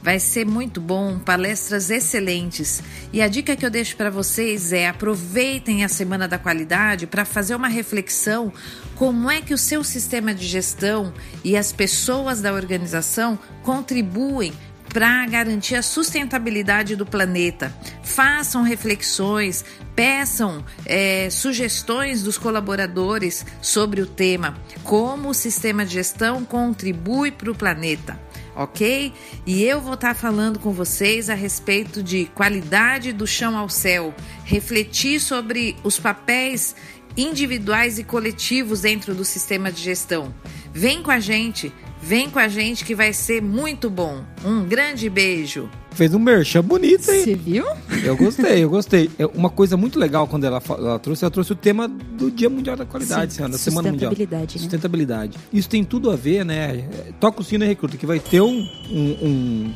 Vai 0.00 0.20
ser 0.20 0.46
muito 0.46 0.80
bom, 0.80 1.18
palestras 1.18 1.90
excelentes. 1.90 2.80
E 3.12 3.20
a 3.20 3.26
dica 3.26 3.56
que 3.56 3.66
eu 3.66 3.70
deixo 3.70 3.96
para 3.96 4.08
vocês 4.08 4.72
é 4.72 4.86
aproveitem 4.86 5.84
a 5.84 5.88
Semana 5.88 6.28
da 6.28 6.38
Qualidade 6.38 7.08
para 7.08 7.24
fazer 7.24 7.56
uma 7.56 7.66
reflexão 7.66 8.52
como 8.94 9.28
é 9.28 9.40
que 9.40 9.52
o 9.52 9.58
seu 9.58 9.82
sistema 9.82 10.32
de 10.32 10.46
gestão 10.46 11.12
e 11.42 11.56
as 11.56 11.72
pessoas 11.72 12.40
da 12.40 12.52
organização 12.52 13.36
contribuem 13.64 14.52
para 14.96 15.26
garantir 15.26 15.74
a 15.74 15.82
sustentabilidade 15.82 16.96
do 16.96 17.04
planeta. 17.04 17.70
Façam 18.02 18.62
reflexões, 18.62 19.62
peçam 19.94 20.64
eh, 20.86 21.28
sugestões 21.30 22.22
dos 22.22 22.38
colaboradores 22.38 23.44
sobre 23.60 24.00
o 24.00 24.06
tema, 24.06 24.56
como 24.82 25.28
o 25.28 25.34
sistema 25.34 25.84
de 25.84 25.92
gestão 25.92 26.46
contribui 26.46 27.30
para 27.30 27.50
o 27.50 27.54
planeta. 27.54 28.18
Ok? 28.56 29.12
E 29.44 29.62
eu 29.64 29.82
vou 29.82 29.92
estar 29.92 30.14
falando 30.14 30.58
com 30.58 30.72
vocês 30.72 31.28
a 31.28 31.34
respeito 31.34 32.02
de 32.02 32.24
qualidade 32.34 33.12
do 33.12 33.26
chão 33.26 33.54
ao 33.54 33.68
céu, 33.68 34.14
refletir 34.44 35.20
sobre 35.20 35.76
os 35.84 35.98
papéis 35.98 36.74
individuais 37.18 37.98
e 37.98 38.04
coletivos 38.04 38.80
dentro 38.80 39.14
do 39.14 39.26
sistema 39.26 39.70
de 39.70 39.82
gestão. 39.82 40.34
Vem 40.72 41.02
com 41.02 41.10
a 41.10 41.20
gente, 41.20 41.70
vem 42.06 42.30
com 42.30 42.38
a 42.38 42.46
gente 42.46 42.84
que 42.84 42.94
vai 42.94 43.12
ser 43.12 43.42
muito 43.42 43.90
bom. 43.90 44.22
Um 44.44 44.64
grande 44.64 45.10
beijo. 45.10 45.68
Fez 45.90 46.14
um 46.14 46.20
merchan 46.20 46.62
bonito 46.62 47.10
aí. 47.10 47.24
Você 47.24 47.34
viu? 47.34 47.64
Eu 48.04 48.16
gostei, 48.16 48.62
eu 48.62 48.70
gostei. 48.70 49.10
É 49.18 49.26
uma 49.26 49.50
coisa 49.50 49.76
muito 49.76 49.98
legal 49.98 50.28
quando 50.28 50.44
ela, 50.44 50.62
ela 50.68 50.98
trouxe, 51.00 51.24
ela 51.24 51.30
trouxe 51.32 51.52
o 51.52 51.56
tema 51.56 51.88
do 51.88 52.30
Dia 52.30 52.48
Mundial 52.48 52.76
da 52.76 52.84
Qualidade, 52.84 53.32
Sim, 53.32 53.36
senhora, 53.38 53.52
da 53.52 53.58
Semana 53.58 53.90
Mundial. 53.90 54.10
sustentabilidade, 54.12 54.54
né? 54.56 54.62
Sustentabilidade. 54.62 55.38
Isso 55.52 55.68
tem 55.68 55.82
tudo 55.82 56.10
a 56.10 56.16
ver, 56.16 56.44
né? 56.44 56.88
Toca 57.18 57.40
o 57.40 57.44
sino 57.44 57.64
e 57.64 57.66
recruta, 57.66 57.96
que 57.96 58.06
vai 58.06 58.20
ter 58.20 58.40
um, 58.40 58.68
um, 58.90 59.16
um, 59.22 59.74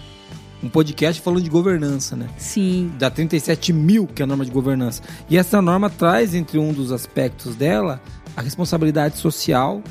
um 0.65 0.69
podcast 0.69 1.21
falando 1.21 1.43
de 1.43 1.51
governança, 1.51 2.15
né? 2.15 2.29
Sim. 2.37 2.93
Da 2.97 3.11
37 3.11 3.73
mil, 3.73 4.07
que 4.07 4.23
é 4.23 4.25
a 4.25 4.27
norma 4.27 4.45
de 4.45 4.53
governança. 4.53 5.03
E 5.29 5.37
essa 5.37 5.61
norma 5.61 5.91
traz, 5.91 6.35
entre 6.35 6.59
um 6.59 6.73
dos 6.73 6.93
aspectos 6.93 7.57
dela, 7.57 8.01
a 8.37 8.43
responsabilidade 8.43 9.19
social 9.19 9.83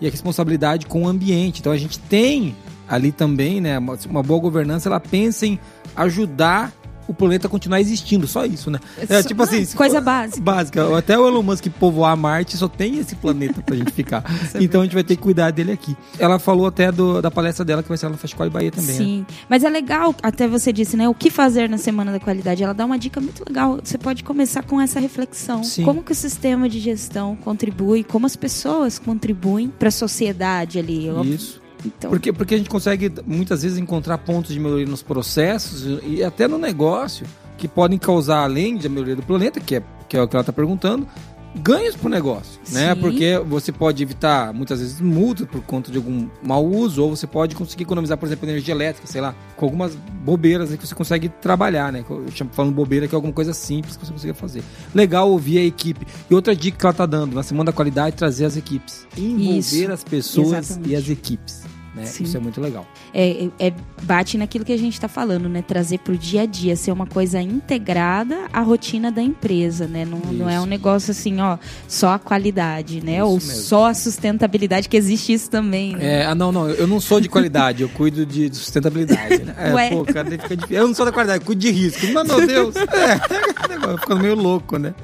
e 0.00 0.06
a 0.06 0.10
responsabilidade 0.10 0.86
com 0.86 1.04
o 1.04 1.08
ambiente. 1.08 1.60
Então 1.60 1.72
a 1.72 1.76
gente 1.76 1.98
tem 1.98 2.54
ali 2.88 3.12
também, 3.12 3.60
né? 3.60 3.78
Uma, 3.78 4.22
boa 4.22 4.40
governança, 4.40 4.88
ela 4.88 5.00
pensa 5.00 5.46
em 5.46 5.58
ajudar 5.94 6.72
o 7.10 7.14
planeta 7.14 7.48
continuar 7.48 7.80
existindo, 7.80 8.26
só 8.26 8.44
isso, 8.44 8.70
né? 8.70 8.78
É, 9.08 9.22
tipo 9.22 9.42
assim, 9.42 9.66
Coisa 9.76 9.96
for- 9.96 10.04
básica. 10.04 10.40
básica. 10.40 10.98
Até 10.98 11.18
o 11.18 11.26
Elon 11.26 11.42
Musk 11.42 11.66
povoar 11.78 12.16
Marte 12.16 12.56
só 12.56 12.68
tem 12.68 12.98
esse 12.98 13.16
planeta 13.16 13.60
pra 13.62 13.74
gente 13.76 13.90
ficar. 13.92 14.24
então 14.60 14.80
a 14.80 14.84
gente 14.84 14.94
vai 14.94 15.02
ter 15.04 15.16
que 15.16 15.22
cuidar 15.22 15.50
dele 15.50 15.72
aqui. 15.72 15.96
Ela 16.18 16.38
falou 16.38 16.66
até 16.66 16.90
do- 16.92 17.20
da 17.20 17.30
palestra 17.30 17.64
dela 17.64 17.82
que 17.82 17.88
vai 17.88 17.98
ser 17.98 18.08
lá 18.08 18.16
Festival 18.16 18.48
de 18.48 18.52
Bahia 18.54 18.70
também. 18.70 18.88
né? 18.90 18.96
Sim. 18.96 19.26
Mas 19.48 19.64
é 19.64 19.68
legal, 19.68 20.14
até 20.22 20.46
você 20.46 20.72
disse, 20.72 20.96
né? 20.96 21.08
O 21.08 21.14
que 21.14 21.30
fazer 21.30 21.68
na 21.68 21.78
Semana 21.78 22.12
da 22.12 22.20
Qualidade? 22.20 22.62
Ela 22.62 22.72
dá 22.74 22.84
uma 22.86 22.98
dica 22.98 23.20
muito 23.20 23.42
legal. 23.46 23.78
Você 23.82 23.98
pode 23.98 24.22
começar 24.22 24.62
com 24.62 24.80
essa 24.80 25.00
reflexão. 25.00 25.64
Sim. 25.64 25.82
Como 25.84 26.02
que 26.02 26.12
o 26.12 26.14
sistema 26.14 26.68
de 26.68 26.78
gestão 26.78 27.36
contribui, 27.36 28.04
como 28.04 28.26
as 28.26 28.36
pessoas 28.36 28.98
contribuem 28.98 29.68
para 29.68 29.88
a 29.88 29.92
sociedade 29.92 30.78
ali. 30.78 31.08
Isso. 31.34 31.59
Então, 31.84 32.10
Porque, 32.10 32.32
porque 32.32 32.54
a 32.54 32.58
gente 32.58 32.70
consegue 32.70 33.12
muitas 33.26 33.62
vezes 33.62 33.78
encontrar 33.78 34.18
pontos 34.18 34.52
de 34.52 34.60
melhoria 34.60 34.86
nos 34.86 35.02
processos 35.02 36.00
e 36.04 36.22
até 36.22 36.46
no 36.46 36.58
negócio 36.58 37.26
que 37.56 37.68
podem 37.68 37.98
causar, 37.98 38.42
além 38.42 38.76
da 38.76 38.88
melhoria 38.88 39.16
do 39.16 39.22
planeta, 39.22 39.60
que 39.60 39.76
é, 39.76 39.82
que 40.08 40.16
é 40.16 40.22
o 40.22 40.28
que 40.28 40.34
ela 40.34 40.42
está 40.42 40.52
perguntando, 40.52 41.06
ganhos 41.54 41.96
para 41.96 42.06
o 42.06 42.10
negócio. 42.10 42.60
Né? 42.70 42.94
Porque 42.94 43.38
você 43.46 43.72
pode 43.72 44.02
evitar 44.02 44.52
muitas 44.52 44.80
vezes 44.80 45.00
multas 45.00 45.46
por 45.46 45.62
conta 45.62 45.90
de 45.90 45.98
algum 45.98 46.28
mau 46.42 46.64
uso, 46.64 47.02
ou 47.02 47.14
você 47.14 47.26
pode 47.26 47.54
conseguir 47.54 47.82
economizar, 47.82 48.16
por 48.16 48.26
exemplo, 48.26 48.48
energia 48.48 48.72
elétrica, 48.74 49.06
sei 49.06 49.20
lá, 49.20 49.34
com 49.56 49.66
algumas 49.66 49.94
bobeiras 49.94 50.74
que 50.74 50.86
você 50.86 50.94
consegue 50.94 51.28
trabalhar, 51.28 51.92
né? 51.92 52.04
Eu 52.08 52.30
chamo 52.34 52.50
falando 52.52 52.72
bobeira 52.72 53.06
que 53.08 53.14
é 53.14 53.16
alguma 53.16 53.32
coisa 53.32 53.52
simples 53.52 53.96
que 53.96 54.06
você 54.06 54.12
consegue 54.12 54.34
fazer. 54.34 54.62
Legal 54.94 55.30
ouvir 55.30 55.58
a 55.58 55.64
equipe. 55.64 56.06
E 56.28 56.34
outra 56.34 56.54
dica 56.54 56.78
que 56.78 56.86
ela 56.86 56.92
está 56.92 57.06
dando, 57.06 57.34
na 57.34 57.42
Semana 57.42 57.66
da 57.66 57.72
Qualidade, 57.72 58.16
trazer 58.16 58.44
as 58.44 58.56
equipes. 58.56 59.06
Envolver 59.16 59.58
Isso. 59.58 59.92
as 59.92 60.04
pessoas 60.04 60.70
Exatamente. 60.70 60.90
e 60.90 60.96
as 60.96 61.08
equipes. 61.08 61.69
Né? 61.94 62.04
Isso 62.04 62.36
é 62.36 62.40
muito 62.40 62.60
legal. 62.60 62.86
é, 63.12 63.48
é- 63.58 63.72
bate 64.02 64.38
naquilo 64.38 64.64
que 64.64 64.72
a 64.72 64.76
gente 64.78 64.94
está 64.94 65.08
falando, 65.08 65.48
né? 65.48 65.60
Trazer 65.62 65.98
para 65.98 66.12
o 66.14 66.16
dia 66.16 66.42
a 66.42 66.46
dia, 66.46 66.76
ser 66.76 66.92
uma 66.92 67.06
coisa 67.06 67.40
integrada 67.40 68.46
à 68.52 68.60
rotina 68.60 69.10
da 69.10 69.20
empresa, 69.20 69.86
né? 69.86 70.04
Não, 70.04 70.18
não 70.32 70.48
é 70.48 70.60
um 70.60 70.66
negócio 70.66 71.10
assim, 71.10 71.40
ó, 71.40 71.58
só 71.88 72.14
a 72.14 72.18
qualidade, 72.18 73.04
né? 73.04 73.16
Isso 73.16 73.24
Ou 73.26 73.32
mesmo. 73.34 73.50
só 73.50 73.86
a 73.88 73.94
sustentabilidade, 73.94 74.88
que 74.88 74.96
existe 74.96 75.32
isso 75.32 75.50
também, 75.50 75.96
né? 75.96 76.20
É, 76.20 76.26
ah, 76.26 76.34
não, 76.34 76.52
não, 76.52 76.68
eu 76.70 76.86
não 76.86 77.00
sou 77.00 77.20
de 77.20 77.28
qualidade, 77.28 77.82
eu 77.82 77.88
cuido 77.88 78.24
de 78.24 78.54
sustentabilidade. 78.54 79.42
Né? 79.44 79.54
É, 79.60 79.74
Ué. 79.74 79.90
pô, 79.90 80.04
cara, 80.04 80.30
fica 80.30 80.56
difícil. 80.56 80.76
Eu 80.78 80.86
não 80.86 80.94
sou 80.94 81.04
da 81.04 81.12
qualidade, 81.12 81.42
eu 81.42 81.46
cuido 81.46 81.60
de 81.60 81.70
risco. 81.70 82.06
Mas, 82.12 82.26
meu 82.28 82.46
Deus, 82.46 82.74
é, 82.94 83.98
ficando 83.98 84.20
meio 84.22 84.34
louco, 84.34 84.78
né? 84.78 84.94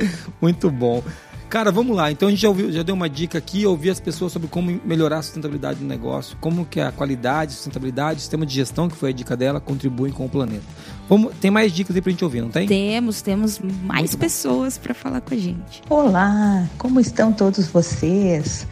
Muito 0.41 0.71
bom. 0.71 1.03
Cara, 1.49 1.71
vamos 1.71 1.97
lá. 1.97 2.11
Então 2.11 2.29
a 2.29 2.31
gente 2.31 2.41
já, 2.41 2.49
ouviu, 2.49 2.73
já 2.73 2.83
deu 2.83 2.95
uma 2.95 3.09
dica 3.09 3.39
aqui, 3.39 3.65
ouvir 3.65 3.91
as 3.91 4.01
pessoas 4.01 4.33
sobre 4.33 4.49
como 4.49 4.81
melhorar 4.85 5.19
a 5.19 5.23
sustentabilidade 5.23 5.79
do 5.79 5.85
negócio, 5.85 6.37
como 6.41 6.65
que 6.65 6.81
a 6.81 6.91
qualidade, 6.91 7.53
sustentabilidade, 7.53 8.21
sistema 8.21 8.45
de 8.45 8.55
gestão, 8.55 8.89
que 8.89 8.97
foi 8.97 9.11
a 9.11 9.13
dica 9.13 9.37
dela, 9.37 9.61
contribuem 9.61 10.13
com 10.13 10.25
o 10.25 10.29
planeta. 10.29 10.65
Vamos, 11.09 11.33
tem 11.41 11.51
mais 11.51 11.73
dicas 11.73 11.95
aí 11.95 12.03
pra 12.03 12.11
gente 12.11 12.25
ouvir, 12.25 12.41
não 12.41 12.49
tem? 12.49 12.67
Temos, 12.67 13.23
temos 13.23 13.61
mais 13.61 14.11
Muito 14.11 14.19
pessoas 14.19 14.77
para 14.77 14.93
falar 14.93 15.21
com 15.21 15.35
a 15.35 15.37
gente. 15.37 15.83
Olá, 15.89 16.67
como 16.79 16.99
estão 16.99 17.33
todos 17.33 17.69
vocês? 17.69 18.67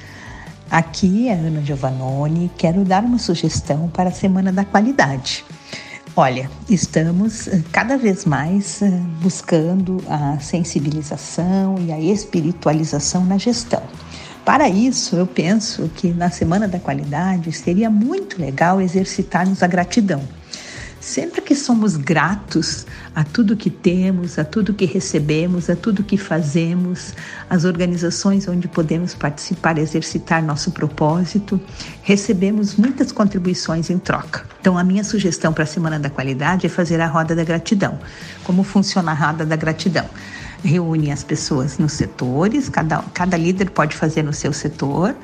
Aqui 0.70 1.28
é 1.28 1.34
a 1.34 1.36
Ana 1.36 1.62
Giovannoni. 1.62 2.50
Quero 2.58 2.84
dar 2.84 3.04
uma 3.04 3.18
sugestão 3.18 3.88
para 3.88 4.08
a 4.08 4.12
Semana 4.12 4.50
da 4.50 4.64
Qualidade. 4.64 5.44
Olha, 6.16 6.48
estamos 6.70 7.48
eh, 7.48 7.60
cada 7.72 7.96
vez 7.96 8.24
mais 8.24 8.80
eh, 8.80 8.88
buscando 9.20 10.00
a 10.08 10.38
sensibilização 10.38 11.74
e 11.80 11.90
a 11.90 11.98
espiritualização 11.98 13.24
na 13.24 13.36
gestão. 13.36 13.82
Para 14.44 14.68
isso, 14.68 15.16
eu 15.16 15.26
penso 15.26 15.90
que 15.96 16.12
na 16.12 16.30
Semana 16.30 16.68
da 16.68 16.78
Qualidade 16.78 17.50
seria 17.50 17.90
muito 17.90 18.40
legal 18.40 18.80
exercitarmos 18.80 19.60
a 19.60 19.66
gratidão. 19.66 20.22
Sempre 21.04 21.42
que 21.42 21.54
somos 21.54 21.98
gratos 21.98 22.86
a 23.14 23.22
tudo 23.22 23.58
que 23.58 23.68
temos, 23.68 24.38
a 24.38 24.44
tudo 24.44 24.72
que 24.72 24.86
recebemos, 24.86 25.68
a 25.68 25.76
tudo 25.76 26.02
que 26.02 26.16
fazemos, 26.16 27.12
as 27.48 27.66
organizações 27.66 28.48
onde 28.48 28.66
podemos 28.66 29.12
participar, 29.12 29.76
exercitar 29.76 30.42
nosso 30.42 30.70
propósito, 30.70 31.60
recebemos 32.02 32.76
muitas 32.76 33.12
contribuições 33.12 33.90
em 33.90 33.98
troca. 33.98 34.46
Então, 34.58 34.78
a 34.78 34.82
minha 34.82 35.04
sugestão 35.04 35.52
para 35.52 35.64
a 35.64 35.66
Semana 35.66 36.00
da 36.00 36.08
Qualidade 36.08 36.64
é 36.64 36.70
fazer 36.70 36.98
a 37.02 37.06
roda 37.06 37.36
da 37.36 37.44
gratidão. 37.44 37.98
Como 38.42 38.62
funciona 38.64 39.12
a 39.12 39.14
roda 39.14 39.44
da 39.44 39.56
gratidão? 39.56 40.08
Reúne 40.64 41.12
as 41.12 41.22
pessoas 41.22 41.76
nos 41.76 41.92
setores, 41.92 42.70
cada, 42.70 43.04
cada 43.12 43.36
líder 43.36 43.68
pode 43.68 43.94
fazer 43.94 44.22
no 44.22 44.32
seu 44.32 44.54
setor 44.54 45.14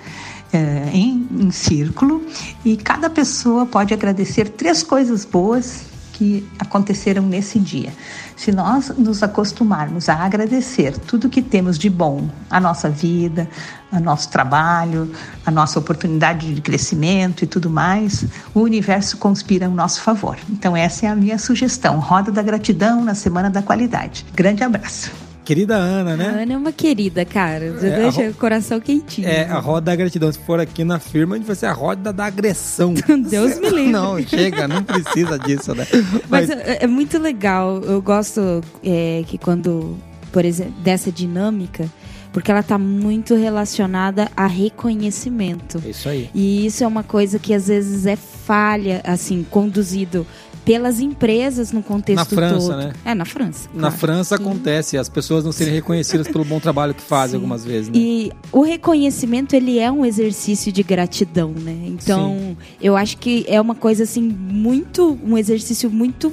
é, 0.53 0.91
em, 0.93 1.29
em 1.33 1.51
círculo 1.51 2.25
e 2.65 2.77
cada 2.77 3.09
pessoa 3.09 3.67
pode 3.67 3.95
agradecer 3.95 4.49
três 4.49 4.83
coisas 4.83 5.25
boas 5.25 5.91
que 6.21 6.47
aconteceram 6.59 7.23
nesse 7.23 7.59
dia. 7.59 7.95
Se 8.37 8.53
nós 8.53 8.91
nos 8.91 9.23
acostumarmos 9.23 10.07
a 10.11 10.17
agradecer 10.17 10.99
tudo 10.99 11.31
que 11.31 11.41
temos 11.41 11.79
de 11.79 11.89
bom, 11.89 12.29
a 12.51 12.61
nossa 12.61 12.91
vida, 12.91 13.49
o 13.91 13.99
nosso 13.99 14.29
trabalho, 14.29 15.11
a 15.47 15.51
nossa 15.51 15.79
oportunidade 15.79 16.55
de 16.55 16.61
crescimento 16.61 17.43
e 17.43 17.47
tudo 17.47 17.71
mais, 17.71 18.27
o 18.53 18.61
universo 18.61 19.17
conspira 19.17 19.65
ao 19.65 19.73
nosso 19.73 20.03
favor. 20.03 20.37
Então, 20.51 20.77
essa 20.77 21.07
é 21.07 21.09
a 21.09 21.17
minha 21.17 21.39
sugestão: 21.39 21.99
Roda 21.99 22.31
da 22.31 22.43
Gratidão 22.43 23.03
na 23.03 23.15
Semana 23.15 23.49
da 23.49 23.63
Qualidade. 23.63 24.27
Grande 24.35 24.63
abraço. 24.63 25.30
Querida 25.45 25.75
Ana, 25.77 26.17
né? 26.17 26.29
A 26.29 26.43
Ana 26.43 26.53
é 26.53 26.57
uma 26.57 26.73
querida, 26.73 27.25
cara. 27.25 27.65
É, 27.65 28.01
deixa 28.03 28.23
ro... 28.23 28.31
o 28.31 28.35
coração 28.35 28.81
quentinho. 28.81 29.27
É, 29.27 29.45
a 29.45 29.59
roda 29.59 29.87
da 29.87 29.97
gratidão. 29.97 30.31
Se 30.31 30.39
for 30.39 30.61
aqui 30.61 30.85
na 30.85 30.99
firma, 30.99 31.35
a 31.35 31.39
gente 31.39 31.47
vai 31.47 31.57
ser 31.57 31.67
a 31.67 31.73
roda 31.73 32.13
da 32.13 32.27
agressão. 32.27 32.95
Deus 33.29 33.59
me 33.59 33.71
livre. 33.71 33.91
Não, 33.91 34.21
chega, 34.23 34.69
não 34.69 34.83
precisa 34.83 35.39
disso, 35.39 35.75
né? 35.75 35.87
Mas, 36.29 36.49
Mas 36.49 36.51
é, 36.51 36.79
é, 36.83 36.87
muito 36.87 37.19
legal. 37.19 37.81
Eu 37.83 38.01
gosto 38.01 38.61
é, 38.85 39.25
que 39.27 39.39
quando, 39.39 39.97
por 40.31 40.45
exemplo, 40.45 40.75
dessa 40.83 41.11
dinâmica, 41.11 41.89
porque 42.33 42.51
ela 42.51 42.61
está 42.61 42.79
muito 42.79 43.35
relacionada 43.35 44.31
a 44.37 44.47
reconhecimento. 44.47 45.83
Isso 45.87 46.09
aí. 46.09 46.31
E 46.35 46.67
isso 46.67 46.85
é 46.85 46.87
uma 46.87 47.03
coisa 47.03 47.39
que 47.39 47.53
às 47.53 47.67
vezes 47.69 48.07
é 48.07 48.17
falha, 48.17 49.01
assim, 49.05 49.45
conduzido 49.51 50.27
pelas 50.71 51.01
empresas 51.01 51.73
no 51.73 51.83
contexto 51.83 52.17
na 52.17 52.25
França, 52.25 52.69
todo. 52.69 52.77
né? 52.77 52.93
É, 53.05 53.13
na 53.13 53.25
França. 53.25 53.69
Na 53.75 53.81
claro. 53.81 53.97
França 53.97 54.37
Sim. 54.37 54.45
acontece 54.45 54.97
as 54.97 55.09
pessoas 55.09 55.45
não 55.45 55.51
serem 55.51 55.75
reconhecidas 55.75 56.29
pelo 56.29 56.45
bom 56.45 56.61
trabalho 56.61 56.95
que 56.95 57.03
fazem 57.03 57.31
Sim. 57.31 57.37
algumas 57.39 57.65
vezes, 57.65 57.89
né? 57.89 57.99
E 57.99 58.31
o 58.53 58.63
reconhecimento, 58.63 59.57
ele 59.57 59.81
é 59.81 59.91
um 59.91 60.07
exercício 60.07 60.71
de 60.71 60.85
gratidão, 60.85 61.51
né? 61.51 61.77
Então, 61.87 62.37
Sim. 62.39 62.57
eu 62.81 62.97
acho 62.97 63.19
que 63.19 63.45
é 63.49 63.61
uma 63.61 63.75
coisa 63.75 64.05
assim 64.05 64.23
muito 64.23 65.19
um 65.25 65.37
exercício 65.37 65.91
muito 65.91 66.33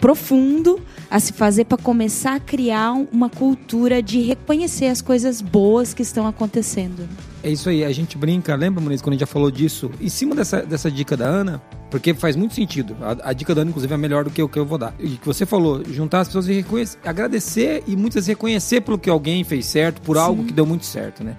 profundo 0.00 0.80
a 1.08 1.20
se 1.20 1.32
fazer 1.32 1.66
para 1.66 1.78
começar 1.78 2.34
a 2.34 2.40
criar 2.40 2.92
uma 3.12 3.30
cultura 3.30 4.02
de 4.02 4.20
reconhecer 4.20 4.86
as 4.86 5.00
coisas 5.00 5.40
boas 5.40 5.94
que 5.94 6.02
estão 6.02 6.26
acontecendo. 6.26 7.08
É 7.46 7.48
isso 7.48 7.68
aí, 7.68 7.84
a 7.84 7.92
gente 7.92 8.18
brinca, 8.18 8.56
lembra, 8.56 8.82
Muniz, 8.82 9.00
quando 9.00 9.12
a 9.12 9.14
gente 9.14 9.20
já 9.20 9.26
falou 9.26 9.52
disso, 9.52 9.88
em 10.00 10.08
cima 10.08 10.34
dessa, 10.34 10.62
dessa 10.62 10.90
dica 10.90 11.16
da 11.16 11.26
Ana, 11.26 11.62
porque 11.88 12.12
faz 12.12 12.34
muito 12.34 12.54
sentido. 12.54 12.96
A, 13.00 13.30
a, 13.30 13.32
dica 13.32 13.54
da 13.54 13.60
Ana, 13.60 13.70
inclusive, 13.70 13.94
é 13.94 13.96
melhor 13.96 14.24
do 14.24 14.30
que 14.30 14.42
o 14.42 14.48
que 14.48 14.58
eu 14.58 14.66
vou 14.66 14.76
dar. 14.76 14.92
E 14.98 15.10
que 15.10 15.24
você 15.24 15.46
falou, 15.46 15.80
juntar 15.88 16.22
as 16.22 16.26
pessoas 16.26 16.48
e 16.48 16.54
reconhecer, 16.54 16.98
agradecer 17.04 17.84
e 17.86 17.94
muitas 17.94 18.16
vezes 18.16 18.26
reconhecer 18.26 18.80
pelo 18.80 18.98
que 18.98 19.08
alguém 19.08 19.44
fez 19.44 19.64
certo, 19.66 20.02
por 20.02 20.16
Sim. 20.16 20.22
algo 20.22 20.42
que 20.42 20.52
deu 20.52 20.66
muito 20.66 20.84
certo, 20.84 21.22
né? 21.22 21.36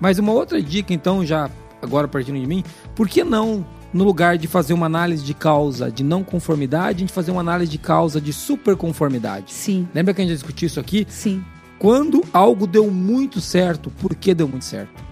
Mas 0.00 0.18
uma 0.18 0.32
outra 0.32 0.62
dica, 0.62 0.94
então, 0.94 1.22
já 1.22 1.50
agora 1.82 2.08
partindo 2.08 2.40
de 2.40 2.46
mim, 2.46 2.64
por 2.94 3.06
que 3.06 3.22
não 3.22 3.62
no 3.92 4.04
lugar 4.04 4.38
de 4.38 4.48
fazer 4.48 4.72
uma 4.72 4.86
análise 4.86 5.22
de 5.22 5.34
causa 5.34 5.90
de 5.90 6.02
não 6.02 6.24
conformidade, 6.24 6.96
a 6.96 7.00
gente 7.00 7.12
fazer 7.12 7.30
uma 7.30 7.42
análise 7.42 7.70
de 7.70 7.76
causa 7.76 8.18
de 8.22 8.32
superconformidade. 8.32 9.52
Sim. 9.52 9.86
Lembra 9.94 10.14
que 10.14 10.22
a 10.22 10.24
gente 10.24 10.30
já 10.30 10.36
discutiu 10.36 10.66
isso 10.66 10.80
aqui? 10.80 11.06
Sim. 11.10 11.44
Quando 11.78 12.24
algo 12.32 12.66
deu 12.66 12.90
muito 12.90 13.38
certo, 13.38 13.90
por 13.90 14.14
que 14.14 14.32
deu 14.32 14.48
muito 14.48 14.64
certo? 14.64 15.11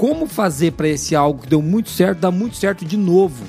Como 0.00 0.26
fazer 0.26 0.72
para 0.72 0.88
esse 0.88 1.14
algo 1.14 1.42
que 1.42 1.48
deu 1.50 1.60
muito 1.60 1.90
certo 1.90 2.20
dar 2.20 2.30
muito 2.30 2.56
certo 2.56 2.86
de 2.86 2.96
novo? 2.96 3.44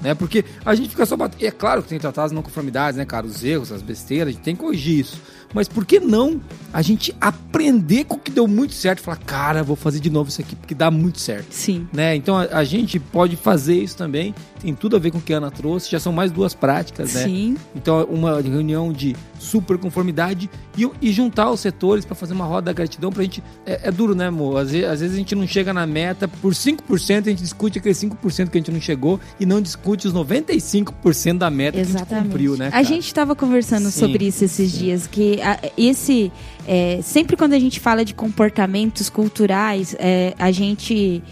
Né? 0.00 0.14
Porque 0.14 0.46
a 0.64 0.74
gente 0.74 0.88
fica 0.88 1.04
só 1.04 1.14
batendo. 1.14 1.44
É 1.44 1.50
claro 1.50 1.82
que 1.82 1.90
tem 1.90 1.98
que 1.98 2.00
tratar 2.00 2.24
as 2.24 2.32
não 2.32 2.40
conformidades, 2.40 2.96
né, 2.96 3.04
cara? 3.04 3.26
Os 3.26 3.44
erros, 3.44 3.70
as 3.70 3.82
besteiras, 3.82 4.28
a 4.28 4.30
gente 4.32 4.42
tem 4.42 4.56
que 4.56 4.62
corrigir 4.62 5.00
isso. 5.00 5.20
Mas 5.52 5.68
por 5.68 5.84
que 5.84 6.00
não 6.00 6.40
a 6.72 6.80
gente 6.80 7.14
aprender 7.20 8.04
com 8.04 8.16
o 8.16 8.18
que 8.18 8.30
deu 8.30 8.48
muito 8.48 8.72
certo 8.72 9.00
e 9.00 9.02
falar, 9.02 9.18
cara, 9.18 9.62
vou 9.62 9.76
fazer 9.76 10.00
de 10.00 10.08
novo 10.08 10.30
isso 10.30 10.40
aqui 10.40 10.56
porque 10.56 10.74
dá 10.74 10.90
muito 10.90 11.20
certo. 11.20 11.52
Sim. 11.52 11.86
Né? 11.92 12.16
Então 12.16 12.34
a, 12.38 12.44
a, 12.44 12.64
gente 12.64 12.98
pode 12.98 13.36
fazer 13.36 13.74
isso 13.74 13.94
também. 13.94 14.34
Tem 14.60 14.74
tudo 14.74 14.96
a 14.96 14.98
ver 14.98 15.10
com 15.10 15.18
o 15.18 15.20
que 15.20 15.32
a 15.32 15.38
Ana 15.38 15.50
trouxe. 15.50 15.90
Já 15.90 15.98
são 15.98 16.12
mais 16.12 16.30
duas 16.30 16.54
práticas, 16.54 17.14
né? 17.14 17.24
Sim. 17.24 17.56
Então 17.74 18.04
uma 18.04 18.40
reunião 18.40 18.92
de 18.92 19.16
super 19.40 19.78
conformidade 19.78 20.50
e, 20.76 20.88
e 21.00 21.10
juntar 21.12 21.50
os 21.50 21.60
setores 21.60 22.04
para 22.04 22.14
fazer 22.14 22.34
uma 22.34 22.44
roda 22.44 22.66
da 22.66 22.72
gratidão 22.72 23.10
pra 23.10 23.22
gente. 23.22 23.42
É, 23.64 23.88
é 23.88 23.90
duro, 23.90 24.14
né, 24.14 24.26
amor? 24.26 24.58
Às 24.58 24.70
vezes, 24.70 24.88
às 24.88 25.00
vezes, 25.00 25.14
a 25.16 25.18
gente 25.18 25.34
não 25.34 25.46
chega 25.46 25.72
na 25.72 25.86
meta, 25.86 26.28
por 26.28 26.52
5% 26.52 27.26
a 27.26 27.30
gente 27.30 27.42
discute 27.42 27.78
aquele 27.78 27.94
5% 27.94 28.50
que 28.50 28.58
a 28.58 28.60
gente 28.60 28.70
não 28.70 28.80
chegou 28.80 29.18
e 29.38 29.46
não 29.46 29.60
discute 29.60 30.06
os 30.06 30.14
95% 30.14 31.38
da 31.38 31.50
meta 31.50 31.78
Exatamente. 31.78 32.06
que 32.06 32.14
a 32.14 32.18
gente 32.18 32.26
cumpriu, 32.28 32.56
né? 32.56 32.70
Cara? 32.70 32.80
A 32.80 32.82
gente 32.82 33.06
estava 33.06 33.34
conversando 33.34 33.90
Sim. 33.90 34.00
sobre 34.00 34.26
isso 34.26 34.44
esses 34.44 34.70
dias, 34.70 35.06
que 35.06 35.40
a, 35.42 35.58
esse. 35.76 36.30
É, 36.66 37.00
sempre 37.02 37.36
quando 37.36 37.54
a 37.54 37.58
gente 37.58 37.80
fala 37.80 38.04
de 38.04 38.14
comportamentos 38.14 39.08
culturais, 39.08 39.96
é, 39.98 40.34
a 40.38 40.52
gente. 40.52 41.22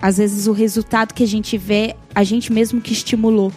Às 0.00 0.18
vezes 0.18 0.46
o 0.46 0.52
resultado 0.52 1.12
que 1.12 1.22
a 1.22 1.26
gente 1.26 1.58
vê, 1.58 1.96
a 2.14 2.22
gente 2.24 2.52
mesmo 2.52 2.80
que 2.80 2.92
estimulou. 2.92 3.52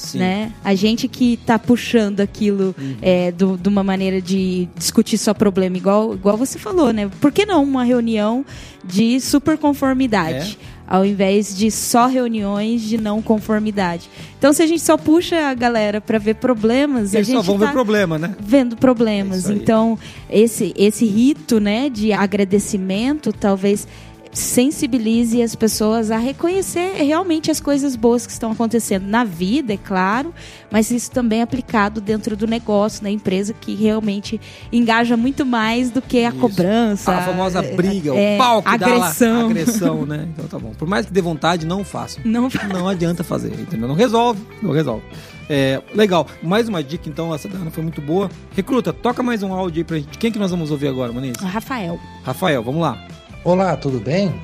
Sim. 0.00 0.18
né? 0.18 0.52
A 0.64 0.74
gente 0.74 1.06
que 1.06 1.34
está 1.34 1.58
puxando 1.58 2.20
aquilo 2.20 2.74
uhum. 2.78 2.96
é, 3.02 3.30
do, 3.30 3.56
de 3.56 3.68
uma 3.68 3.84
maneira 3.84 4.20
de 4.20 4.68
discutir 4.76 5.18
só 5.18 5.34
problema, 5.34 5.76
igual, 5.76 6.14
igual 6.14 6.36
você 6.36 6.58
falou, 6.58 6.92
né? 6.92 7.10
Por 7.20 7.30
que 7.30 7.44
não 7.44 7.62
uma 7.62 7.84
reunião 7.84 8.44
de 8.82 9.20
super 9.20 9.58
conformidade? 9.58 10.58
É? 10.60 10.80
Ao 10.86 11.04
invés 11.04 11.56
de 11.56 11.70
só 11.70 12.06
reuniões 12.06 12.82
de 12.82 12.98
não 12.98 13.22
conformidade. 13.22 14.10
Então, 14.36 14.52
se 14.52 14.60
a 14.60 14.66
gente 14.66 14.82
só 14.82 14.96
puxa 14.96 15.36
a 15.48 15.54
galera 15.54 16.00
para 16.00 16.18
ver 16.18 16.34
problemas, 16.34 17.14
Eles 17.14 17.28
a 17.28 17.32
gente 17.32 17.44
só 17.44 17.52
vão 17.52 17.60
tá 17.60 17.66
ver 17.66 17.72
problema, 17.72 18.18
né? 18.18 18.34
Vendo 18.40 18.76
problemas. 18.76 19.48
É 19.48 19.52
então, 19.52 19.96
esse, 20.28 20.72
esse 20.76 21.04
rito, 21.06 21.60
né, 21.60 21.88
de 21.88 22.12
agradecimento, 22.12 23.32
talvez 23.32 23.86
sensibilize 24.32 25.42
as 25.42 25.54
pessoas 25.54 26.10
a 26.10 26.18
reconhecer 26.18 26.94
realmente 26.94 27.50
as 27.50 27.60
coisas 27.60 27.96
boas 27.96 28.26
que 28.26 28.32
estão 28.32 28.52
acontecendo 28.52 29.06
na 29.06 29.24
vida, 29.24 29.74
é 29.74 29.76
claro, 29.76 30.32
mas 30.70 30.90
isso 30.90 31.10
também 31.10 31.40
é 31.40 31.42
aplicado 31.42 32.00
dentro 32.00 32.36
do 32.36 32.46
negócio, 32.46 33.02
na 33.02 33.10
empresa, 33.10 33.52
que 33.52 33.74
realmente 33.74 34.40
engaja 34.72 35.16
muito 35.16 35.44
mais 35.44 35.90
do 35.90 36.00
que 36.00 36.24
a 36.24 36.28
isso. 36.28 36.38
cobrança. 36.38 37.12
A 37.12 37.22
famosa 37.22 37.62
briga, 37.62 38.14
é, 38.14 38.36
o 38.36 38.38
pau 38.38 38.62
que 38.62 38.68
agressão. 38.68 39.38
lá, 39.38 39.50
agressão, 39.50 40.06
né? 40.06 40.28
Então 40.32 40.46
tá 40.46 40.58
bom. 40.58 40.72
Por 40.78 40.86
mais 40.86 41.06
que 41.06 41.12
dê 41.12 41.20
vontade, 41.20 41.66
não 41.66 41.84
faça. 41.84 42.20
Não, 42.24 42.48
não 42.72 42.88
adianta 42.88 43.24
fazer, 43.24 43.52
entendeu? 43.58 43.88
Não 43.88 43.94
resolve, 43.94 44.40
não 44.62 44.72
resolve. 44.72 45.02
É, 45.48 45.82
legal. 45.92 46.28
Mais 46.40 46.68
uma 46.68 46.80
dica, 46.80 47.08
então, 47.08 47.34
essa 47.34 47.48
Dana 47.48 47.72
foi 47.72 47.82
muito 47.82 48.00
boa. 48.00 48.30
Recruta, 48.54 48.92
toca 48.92 49.20
mais 49.20 49.42
um 49.42 49.52
áudio 49.52 49.80
aí 49.80 49.84
pra 49.84 49.96
gente. 49.98 50.16
Quem 50.16 50.30
que 50.30 50.38
nós 50.38 50.52
vamos 50.52 50.70
ouvir 50.70 50.86
agora, 50.86 51.12
Maniz? 51.12 51.36
Rafael. 51.40 51.98
Rafael, 52.22 52.62
vamos 52.62 52.80
lá. 52.80 53.04
Olá, 53.42 53.74
tudo 53.74 53.98
bem? 53.98 54.38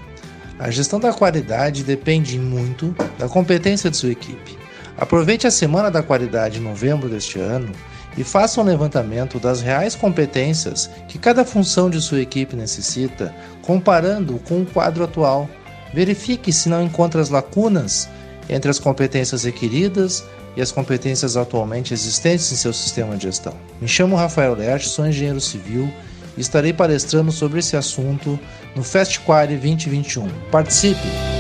A 0.59 0.71
gestão 0.71 0.99
da 0.99 1.13
qualidade 1.13 1.85
depende 1.85 2.39
muito 2.39 2.97
da 3.19 3.29
competência 3.29 3.91
de 3.91 3.97
sua 3.99 4.11
equipe. 4.11 4.57
Aproveite 4.97 5.47
a 5.47 5.51
Semana 5.51 5.91
da 5.91 6.03
Qualidade 6.03 6.59
em 6.59 6.63
novembro 6.63 7.07
deste 7.07 7.39
ano 7.39 7.71
e 8.17 8.25
faça 8.25 8.59
um 8.59 8.65
levantamento 8.65 9.39
das 9.39 9.61
reais 9.61 9.95
competências 9.95 10.89
que 11.09 11.19
cada 11.19 11.45
função 11.45 11.91
de 11.91 12.01
sua 12.01 12.23
equipe 12.23 12.57
necessita, 12.57 13.35
comparando 13.61 14.39
com 14.49 14.63
o 14.63 14.67
quadro 14.67 15.05
atual. 15.05 15.47
Verifique 15.93 16.51
se 16.51 16.71
não 16.71 16.83
encontra 16.83 17.21
as 17.21 17.29
lacunas 17.29 18.09
entre 18.49 18.71
as 18.71 18.79
competências 18.79 19.45
requeridas 19.45 20.25
e 20.57 20.63
as 20.63 20.73
competências 20.73 21.37
atualmente 21.37 21.93
existentes 21.93 22.51
em 22.51 22.57
seu 22.57 22.73
sistema 22.73 23.15
de 23.15 23.25
gestão. 23.25 23.53
Me 23.79 23.87
chamo 23.87 24.17
Rafael 24.17 24.55
Lerch, 24.55 24.89
sou 24.89 25.07
engenheiro 25.07 25.41
civil 25.41 25.93
e 26.35 26.41
estarei 26.41 26.73
palestrando 26.73 27.31
sobre 27.31 27.59
esse 27.59 27.77
assunto 27.77 28.39
no 28.77 28.83
FestQuare 28.83 29.57
2021. 29.59 30.31
Participe! 30.51 31.36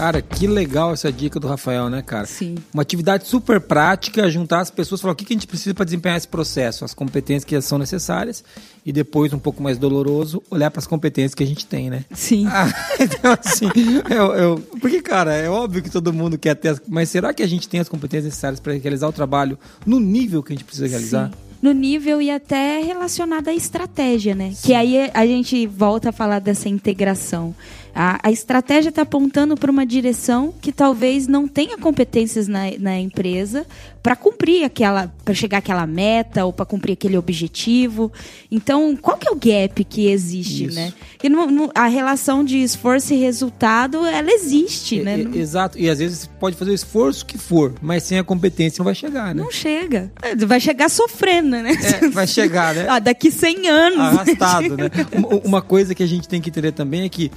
Cara, 0.00 0.22
que 0.22 0.46
legal 0.46 0.94
essa 0.94 1.12
dica 1.12 1.38
do 1.38 1.46
Rafael, 1.46 1.90
né, 1.90 2.00
cara? 2.00 2.24
Sim. 2.24 2.54
Uma 2.72 2.80
atividade 2.80 3.28
super 3.28 3.60
prática, 3.60 4.30
juntar 4.30 4.60
as 4.60 4.70
pessoas, 4.70 4.98
falar 4.98 5.12
o 5.12 5.14
que 5.14 5.26
que 5.26 5.34
a 5.34 5.36
gente 5.36 5.46
precisa 5.46 5.74
para 5.74 5.84
desempenhar 5.84 6.16
esse 6.16 6.26
processo, 6.26 6.86
as 6.86 6.94
competências 6.94 7.44
que 7.44 7.60
são 7.60 7.76
necessárias, 7.76 8.42
e 8.86 8.92
depois, 8.94 9.30
um 9.34 9.38
pouco 9.38 9.62
mais 9.62 9.76
doloroso, 9.76 10.42
olhar 10.50 10.70
para 10.70 10.78
as 10.78 10.86
competências 10.86 11.34
que 11.34 11.42
a 11.42 11.46
gente 11.46 11.66
tem, 11.66 11.90
né? 11.90 12.06
Sim. 12.14 12.46
Ah, 12.46 12.72
então, 12.98 13.36
assim, 13.38 13.68
eu, 14.08 14.32
eu- 14.34 14.58
porque, 14.80 15.02
cara, 15.02 15.34
é 15.34 15.50
óbvio 15.50 15.82
que 15.82 15.90
todo 15.90 16.14
mundo 16.14 16.38
quer 16.38 16.54
ter, 16.54 16.68
as, 16.70 16.80
mas 16.88 17.10
será 17.10 17.34
que 17.34 17.42
a 17.42 17.46
gente 17.46 17.68
tem 17.68 17.78
as 17.78 17.88
competências 17.88 18.24
necessárias 18.24 18.58
para 18.58 18.72
realizar 18.72 19.06
o 19.06 19.12
trabalho 19.12 19.58
no 19.84 20.00
nível 20.00 20.42
que 20.42 20.54
a 20.54 20.56
gente 20.56 20.64
precisa 20.64 20.88
realizar? 20.88 21.28
Sim. 21.28 21.34
No 21.60 21.72
nível 21.72 22.22
e 22.22 22.30
até 22.30 22.80
relacionado 22.80 23.48
à 23.48 23.52
estratégia, 23.52 24.34
né? 24.34 24.54
Que 24.62 24.72
aí 24.72 25.10
a 25.12 25.26
gente 25.26 25.66
volta 25.66 26.08
a 26.08 26.12
falar 26.12 26.38
dessa 26.38 26.70
integração. 26.70 27.54
A, 27.94 28.28
a 28.28 28.30
estratégia 28.30 28.88
está 28.90 29.02
apontando 29.02 29.56
para 29.56 29.70
uma 29.70 29.84
direção 29.84 30.52
que 30.60 30.72
talvez 30.72 31.26
não 31.26 31.46
tenha 31.48 31.76
competências 31.78 32.46
na, 32.48 32.70
na 32.78 32.98
empresa 32.98 33.66
para 34.02 34.16
cumprir 34.16 34.64
aquela, 34.64 35.12
para 35.24 35.34
chegar 35.34 35.58
àquela 35.58 35.86
meta 35.86 36.44
ou 36.46 36.52
para 36.52 36.64
cumprir 36.64 36.92
aquele 36.94 37.16
objetivo. 37.18 38.10
Então, 38.50 38.96
qual 38.96 39.16
que 39.16 39.28
é 39.28 39.30
o 39.30 39.34
gap 39.36 39.84
que 39.84 40.06
existe, 40.06 40.64
Isso. 40.64 40.74
né? 40.74 40.92
E 41.22 41.28
não- 41.28 41.50
não- 41.50 41.70
a 41.74 41.86
relação 41.86 42.42
de 42.42 42.58
esforço 42.62 43.12
e 43.12 43.16
resultado, 43.18 44.06
ela 44.06 44.30
existe, 44.32 45.00
né? 45.02 45.18
E- 45.20 45.24
Não- 45.24 45.34
e- 45.34 45.38
Exato, 45.38 45.78
e 45.78 45.90
às 45.90 45.98
vezes 45.98 46.26
pode 46.38 46.56
fazer 46.56 46.70
o 46.70 46.74
esforço 46.74 47.26
que 47.26 47.36
for, 47.36 47.74
mas 47.82 48.02
sem 48.04 48.18
a 48.18 48.24
competência 48.24 48.78
não 48.80 48.84
vai 48.86 48.94
chegar, 48.94 49.34
né? 49.34 49.42
Não 49.42 49.50
chega. 49.50 50.10
É, 50.22 50.34
Vai 50.50 50.60
chegar 50.60 50.88
sofrendo, 50.88 51.50
né? 51.50 51.72
É, 52.02 52.08
vai 52.08 52.26
chegar, 52.26 52.74
né? 52.74 52.86
Ah, 52.90 52.98
daqui 52.98 53.30
100 53.30 53.68
anos. 53.68 53.98
arrastado, 54.00 54.76
né? 54.76 54.90
Uma- 55.12 55.40
Uma 55.44 55.62
coisa 55.62 55.94
que 55.94 56.02
a 56.02 56.06
gente 56.06 56.26
tem 56.28 56.40
que 56.40 56.48
entender 56.50 56.72
também 56.72 57.02
é 57.02 57.08
que 57.08 57.30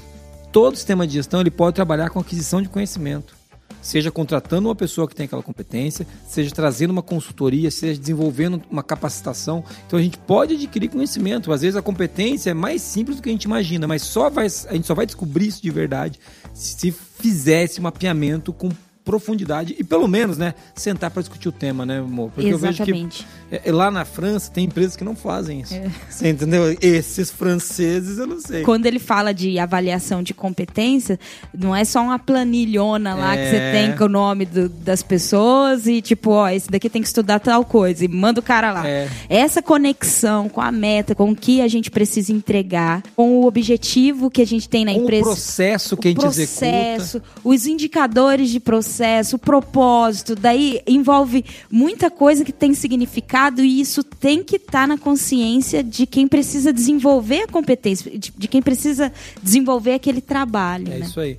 todo 0.54 0.76
sistema 0.76 1.08
de 1.08 1.13
gestão 1.13 1.42
ele 1.42 1.50
pode 1.50 1.74
trabalhar 1.74 2.12
com 2.12 2.20
aquisição 2.20 2.62
de 2.62 2.70
conhecimento. 2.70 3.36
Seja 3.82 4.12
contratando 4.12 4.70
uma 4.70 4.76
pessoa 4.76 5.08
que 5.08 5.16
tem 5.16 5.26
aquela 5.26 5.44
competência, 5.44 6.08
seja 6.26 6.52
trazendo 6.52 6.92
uma 6.92 7.02
consultoria, 7.02 7.70
seja 7.70 8.00
desenvolvendo 8.00 8.62
uma 8.72 8.84
capacitação. 8.84 9.62
Então 9.86 10.00
a 10.00 10.02
gente 10.02 10.18
pode 10.20 10.54
adquirir 10.54 10.89
conhecimento. 10.89 11.52
Às 11.52 11.62
vezes 11.62 11.76
a 11.76 11.82
competência 11.82 12.52
é 12.52 12.54
mais 12.54 12.82
simples 12.82 13.18
do 13.18 13.24
que 13.24 13.30
a 13.30 13.32
gente 13.32 13.44
imagina, 13.44 13.88
mas 13.88 14.04
só 14.04 14.30
vai, 14.30 14.46
a 14.46 14.74
gente 14.74 14.88
só 14.88 14.94
vai 14.94 15.06
descobrir 15.06 15.48
isso 15.48 15.62
de 15.62 15.72
verdade 15.72 16.20
se 16.54 16.92
fizer 16.92 17.63
esse 17.63 17.82
mapeamento 17.82 18.54
com 18.54 18.70
profundidade 19.06 19.76
e 19.78 19.84
pelo 19.84 20.08
menos, 20.08 20.38
né, 20.38 20.54
sentar 20.76 21.12
para 21.12 21.22
discutir 21.22 21.50
o 21.50 21.52
tema, 21.52 21.86
né, 21.86 22.00
amor? 22.00 22.32
Porque 22.34 22.50
eu 22.54 22.58
vejo 22.58 22.84
que 22.84 22.92
Exatamente. 22.92 23.28
é, 23.52 23.62
é, 23.66 23.72
lá 23.72 23.92
na 23.92 24.06
França 24.06 24.50
tem 24.52 24.66
empresas 24.66 24.96
que 24.96 25.04
não 25.04 25.16
fazem 25.16 25.62
isso. 25.62 25.74
Você 26.10 26.30
entendeu? 26.30 26.76
Esses 26.82 27.30
franceses, 27.30 28.18
eu 28.18 28.26
não 28.28 28.39
sei. 28.39 28.63
Quando 28.63 28.86
ele 28.86 29.00
fala 29.00 29.34
de 29.34 29.60
avaliação 29.60 30.24
de 30.24 30.34
competência, 30.34 31.20
não 31.54 31.76
é 31.76 31.84
só 31.86 32.02
uma 32.02 32.18
planilhona 32.18 33.13
lá 33.16 33.36
que 33.36 33.44
você 33.50 33.56
É. 33.58 33.72
tem 33.72 33.98
com 33.98 34.06
o 34.06 34.10
nome 34.10 34.46
do- 34.46 34.70
das 34.70 35.04
pessoas 35.04 35.86
e 35.88 36.02
tipo, 36.02 36.32
ó, 36.32 36.48
esse 36.50 36.70
daqui 36.70 36.89
tem 36.89 37.02
que 37.02 37.08
estudar 37.08 37.39
tal 37.39 37.66
coisa 37.66 38.06
e 38.06 38.08
manda 38.08 38.39
o 38.39 38.44
cara 38.44 38.72
lá. 38.72 38.88
É. 38.88 39.10
Essa 39.30 39.62
conexão 39.62 40.48
com 40.50 40.62
a 40.62 40.72
meta, 40.72 41.13
com 41.16 41.32
o 41.32 41.36
que 41.36 41.62
a 41.62 41.68
gente 41.68 41.92
precisa 41.92 42.32
entregar, 42.32 43.04
com 43.16 43.42
o 43.42 43.46
objetivo 43.46 44.30
que 44.30 44.42
a 44.42 44.46
gente 44.48 44.68
tem 44.70 44.86
na 44.86 44.94
Com 44.94 45.00
o 45.00 45.04
empresa. 45.04 45.24
processo 45.24 45.98
que 45.98 46.08
a 46.08 46.12
gente 46.12 46.26
executa. 46.26 46.60
processo, 46.60 47.22
os 47.44 47.66
indicadores 47.68 48.50
de 48.50 48.60
processo, 48.60 48.92
o 49.34 49.38
propósito, 49.38 50.36
daí 50.36 50.82
envolve 50.86 51.45
muita 51.71 52.12
coisa 52.12 52.43
que 52.43 52.51
tem 52.51 52.73
significado 52.73 53.63
e 53.63 53.79
isso 53.79 54.03
tem 54.03 54.43
que 54.43 54.58
estar 54.58 54.88
na 54.88 54.97
consciência 54.97 55.84
de 55.84 56.06
quem 56.06 56.27
precisa 56.27 56.71
desenvolver 56.71 57.43
a 57.43 57.47
competência, 57.47 58.12
de, 58.17 58.32
de 58.36 58.47
quem 58.47 58.62
precisa 58.62 59.12
desenvolver 59.41 59.93
aquele 59.93 60.21
trabalho. 60.21 60.88
É 60.88 60.97
né? 60.97 61.06
isso 61.06 61.19
aí. 61.19 61.38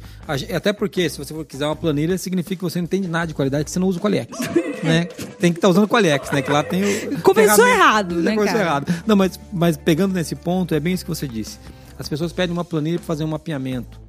Até 0.54 0.72
porque, 0.72 1.08
se 1.08 1.18
você 1.18 1.34
for 1.34 1.44
quiser 1.44 1.66
uma 1.66 1.76
planilha, 1.76 2.16
significa 2.18 2.56
que 2.56 2.62
você 2.62 2.78
não 2.78 2.84
entende 2.84 3.08
nada 3.08 3.26
de 3.26 3.34
qualidade, 3.34 3.70
você 3.70 3.78
não 3.78 3.88
usa 3.88 3.98
o 3.98 4.02
Qualiex. 4.02 4.38
né? 4.82 5.04
Tem 5.38 5.52
que 5.52 5.58
estar 5.58 5.68
usando 5.68 5.84
o 5.84 5.88
Qualiex, 5.88 6.30
né? 6.30 6.42
Que 6.42 6.50
lá 6.50 6.62
tem 6.62 6.82
o. 6.82 7.20
Começou 7.20 7.66
errado, 7.66 8.16
né, 8.16 8.34
Começou 8.34 8.58
cara? 8.58 8.68
errado. 8.68 8.94
Não, 9.06 9.16
mas, 9.16 9.38
mas 9.52 9.76
pegando 9.76 10.14
nesse 10.14 10.34
ponto, 10.34 10.74
é 10.74 10.80
bem 10.80 10.94
isso 10.94 11.04
que 11.04 11.10
você 11.10 11.28
disse. 11.28 11.58
As 11.98 12.08
pessoas 12.08 12.32
pedem 12.32 12.52
uma 12.52 12.64
planilha 12.64 12.98
para 12.98 13.06
fazer 13.06 13.24
um 13.24 13.28
mapeamento. 13.28 14.03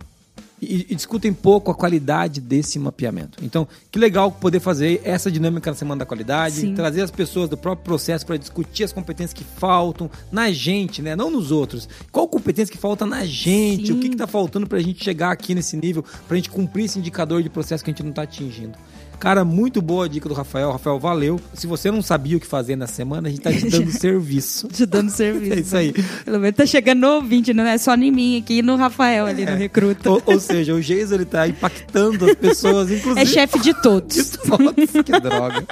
E, 0.61 0.87
e 0.89 0.95
discutem 0.95 1.33
pouco 1.33 1.69
a 1.69 1.75
qualidade 1.75 2.39
desse 2.39 2.79
mapeamento. 2.79 3.43
Então, 3.43 3.67
que 3.91 3.99
legal 3.99 4.31
poder 4.31 4.61
fazer 4.61 5.01
essa 5.03 5.29
dinâmica 5.29 5.69
na 5.69 5.75
Semana 5.75 5.99
da 5.99 6.05
Qualidade, 6.05 6.55
Sim. 6.55 6.73
trazer 6.73 7.01
as 7.01 7.11
pessoas 7.11 7.49
do 7.49 7.57
próprio 7.57 7.83
processo 7.83 8.25
para 8.25 8.37
discutir 8.37 8.85
as 8.85 8.93
competências 8.93 9.33
que 9.33 9.43
faltam 9.43 10.09
na 10.31 10.51
gente, 10.51 11.01
né? 11.01 11.15
Não 11.15 11.29
nos 11.29 11.51
outros. 11.51 11.89
Qual 12.11 12.27
competência 12.27 12.71
que 12.71 12.79
falta 12.79 13.05
na 13.05 13.25
gente? 13.25 13.91
O 13.91 13.97
que 13.97 14.07
Sim. 14.07 14.13
está 14.13 14.27
faltando 14.27 14.65
para 14.65 14.77
a 14.77 14.81
gente 14.81 15.03
chegar 15.03 15.31
aqui 15.31 15.53
nesse 15.53 15.75
nível, 15.75 16.03
para 16.25 16.35
a 16.35 16.37
gente 16.37 16.49
cumprir 16.49 16.85
esse 16.85 16.99
indicador 16.99 17.43
de 17.43 17.49
processo 17.49 17.83
que 17.83 17.89
a 17.89 17.93
gente 17.93 18.03
não 18.03 18.11
está 18.11 18.21
atingindo? 18.21 18.77
Cara, 19.19 19.43
muito 19.45 19.81
boa 19.81 20.05
a 20.05 20.07
dica 20.07 20.27
do 20.29 20.35
Rafael. 20.35 20.71
Rafael, 20.71 20.99
valeu. 20.99 21.39
Se 21.53 21.65
você 21.67 21.89
não 21.89 22.01
sabia 22.01 22.37
o 22.37 22.39
que 22.39 22.45
fazer 22.47 22.75
na 22.75 22.87
semana, 22.87 23.27
a 23.27 23.31
gente 23.31 23.41
tá 23.41 23.51
te 23.51 23.67
dando 23.69 23.91
serviço. 23.97 24.67
Te 24.67 24.85
dando 24.85 25.09
serviço. 25.09 25.45
É 25.55 25.59
isso 25.59 25.77
aí. 25.77 25.93
Pelo 26.25 26.39
menos 26.39 26.55
tá 26.57 26.65
chegando 26.65 26.99
no 27.01 27.07
ouvinte, 27.15 27.53
não 27.53 27.63
é 27.65 27.77
só 27.77 27.93
em 27.95 28.11
mim 28.11 28.37
aqui, 28.37 28.61
no 28.61 28.75
Rafael 28.75 29.25
ali 29.25 29.45
no 29.45 29.55
Recruta. 29.55 30.09
Ou, 30.11 30.21
ou 30.25 30.39
seja, 30.39 30.73
o 30.73 30.81
Geis 30.81 31.11
ele 31.11 31.23
tá 31.25 31.47
impactando 31.47 32.25
as 32.25 32.35
pessoas, 32.35 32.89
inclusive. 32.91 33.21
É 33.21 33.25
chefe 33.25 33.59
de 33.59 33.73
todos. 33.81 34.15
de 34.15 34.23
todos. 34.39 34.91
Que 35.05 35.19
droga. 35.19 35.65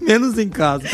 Menos 0.00 0.38
em 0.38 0.48
casa. 0.48 0.84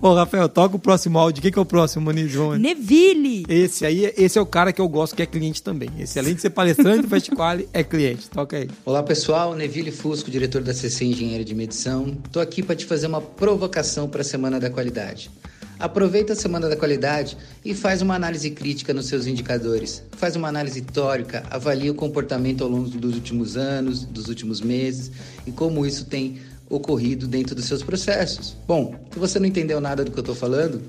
Ô, 0.00 0.08
ô, 0.08 0.14
Rafael, 0.14 0.48
toca 0.48 0.76
o 0.76 0.78
próximo 0.78 1.18
áudio. 1.18 1.42
Quem 1.42 1.50
que 1.52 1.58
é 1.58 1.62
o 1.62 1.64
próximo, 1.64 2.04
Muniz? 2.04 2.32
Vamos- 2.34 2.58
Neville! 2.60 3.44
Esse 3.48 3.86
aí, 3.86 4.12
esse 4.16 4.38
é 4.38 4.40
o 4.40 4.46
cara 4.46 4.72
que 4.72 4.80
eu 4.80 4.88
gosto, 4.88 5.14
que 5.16 5.22
é 5.22 5.26
cliente 5.26 5.62
também. 5.62 5.90
Esse, 5.98 6.18
além 6.18 6.34
de 6.34 6.40
ser 6.40 6.50
palestrante 6.50 7.02
do 7.02 7.08
Festiquali, 7.08 7.68
é 7.72 7.82
cliente. 7.82 8.28
Toca 8.30 8.56
aí. 8.56 8.68
Olá 8.84 9.02
pessoal, 9.02 9.54
Neville 9.54 9.90
Fusco, 9.90 10.30
diretor 10.34 10.62
da 10.62 10.74
CC 10.74 11.04
Engenharia 11.04 11.44
de 11.44 11.54
Medição. 11.54 12.18
Estou 12.24 12.42
aqui 12.42 12.60
para 12.60 12.74
te 12.74 12.84
fazer 12.84 13.06
uma 13.06 13.20
provocação 13.20 14.08
para 14.08 14.22
a 14.22 14.24
Semana 14.24 14.58
da 14.58 14.68
Qualidade. 14.68 15.30
Aproveita 15.78 16.32
a 16.32 16.36
Semana 16.36 16.68
da 16.68 16.74
Qualidade 16.74 17.36
e 17.64 17.72
faz 17.72 18.02
uma 18.02 18.16
análise 18.16 18.50
crítica 18.50 18.92
nos 18.92 19.06
seus 19.06 19.28
indicadores. 19.28 20.02
Faz 20.16 20.34
uma 20.34 20.48
análise 20.48 20.80
teórica, 20.82 21.44
avalia 21.48 21.92
o 21.92 21.94
comportamento 21.94 22.64
ao 22.64 22.68
longo 22.68 22.88
dos 22.88 23.14
últimos 23.14 23.56
anos, 23.56 24.04
dos 24.04 24.26
últimos 24.26 24.60
meses 24.60 25.12
e 25.46 25.52
como 25.52 25.86
isso 25.86 26.04
tem 26.04 26.40
ocorrido 26.68 27.28
dentro 27.28 27.54
dos 27.54 27.66
seus 27.66 27.84
processos. 27.84 28.56
Bom, 28.66 28.92
se 29.12 29.18
você 29.20 29.38
não 29.38 29.46
entendeu 29.46 29.80
nada 29.80 30.04
do 30.04 30.10
que 30.10 30.18
eu 30.18 30.22
estou 30.22 30.34
falando, 30.34 30.82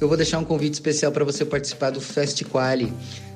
eu 0.00 0.08
vou 0.08 0.16
deixar 0.16 0.38
um 0.38 0.44
convite 0.44 0.72
especial 0.72 1.12
para 1.12 1.22
você 1.22 1.44
participar 1.44 1.90
do 1.90 2.00
Fest 2.00 2.42
Quali, 2.44 2.90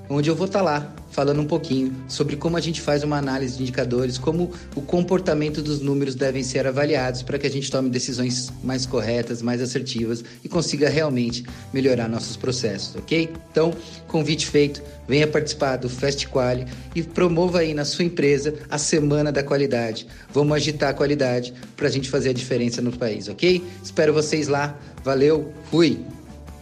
onde 0.08 0.28
eu 0.28 0.34
vou 0.34 0.46
estar 0.46 0.62
lá 0.62 0.94
falando 1.14 1.40
um 1.40 1.46
pouquinho 1.46 1.94
sobre 2.08 2.34
como 2.34 2.56
a 2.56 2.60
gente 2.60 2.80
faz 2.80 3.04
uma 3.04 3.16
análise 3.16 3.56
de 3.56 3.62
indicadores, 3.62 4.18
como 4.18 4.50
o 4.74 4.82
comportamento 4.82 5.62
dos 5.62 5.80
números 5.80 6.16
devem 6.16 6.42
ser 6.42 6.66
avaliados 6.66 7.22
para 7.22 7.38
que 7.38 7.46
a 7.46 7.50
gente 7.50 7.70
tome 7.70 7.88
decisões 7.88 8.52
mais 8.64 8.84
corretas, 8.84 9.40
mais 9.40 9.62
assertivas 9.62 10.24
e 10.42 10.48
consiga 10.48 10.88
realmente 10.88 11.44
melhorar 11.72 12.08
nossos 12.08 12.36
processos, 12.36 12.96
ok? 12.96 13.30
Então, 13.50 13.72
convite 14.08 14.48
feito, 14.48 14.82
venha 15.06 15.26
participar 15.26 15.76
do 15.76 15.88
Quali 16.30 16.66
e 16.96 17.02
promova 17.02 17.60
aí 17.60 17.74
na 17.74 17.84
sua 17.84 18.04
empresa 18.04 18.54
a 18.68 18.76
Semana 18.76 19.30
da 19.30 19.42
Qualidade. 19.42 20.08
Vamos 20.32 20.56
agitar 20.56 20.90
a 20.90 20.94
qualidade 20.94 21.54
para 21.76 21.86
a 21.86 21.90
gente 21.90 22.10
fazer 22.10 22.30
a 22.30 22.32
diferença 22.32 22.82
no 22.82 22.90
país, 22.90 23.28
ok? 23.28 23.62
Espero 23.82 24.12
vocês 24.12 24.48
lá. 24.48 24.76
Valeu, 25.04 25.52
fui! 25.70 26.04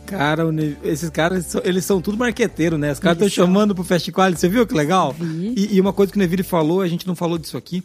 Cara, 0.06 0.44
esses 0.84 1.08
caras, 1.10 1.54
eles 1.64 1.84
são, 1.84 2.00
tudo 2.00 2.18
marqueteiro, 2.18 2.76
né? 2.76 2.92
Os 2.92 2.98
caras 2.98 3.16
estão 3.16 3.28
chamando 3.28 3.74
pro 3.74 3.82
Festival. 3.84 4.30
Você 4.32 4.48
viu 4.48 4.66
que 4.66 4.74
legal? 4.74 5.14
E, 5.20 5.76
e 5.76 5.80
uma 5.80 5.92
coisa 5.92 6.12
que 6.12 6.18
o 6.18 6.20
Neville 6.20 6.42
falou, 6.42 6.80
a 6.82 6.88
gente 6.88 7.06
não 7.06 7.14
falou 7.16 7.38
disso 7.38 7.56
aqui. 7.56 7.82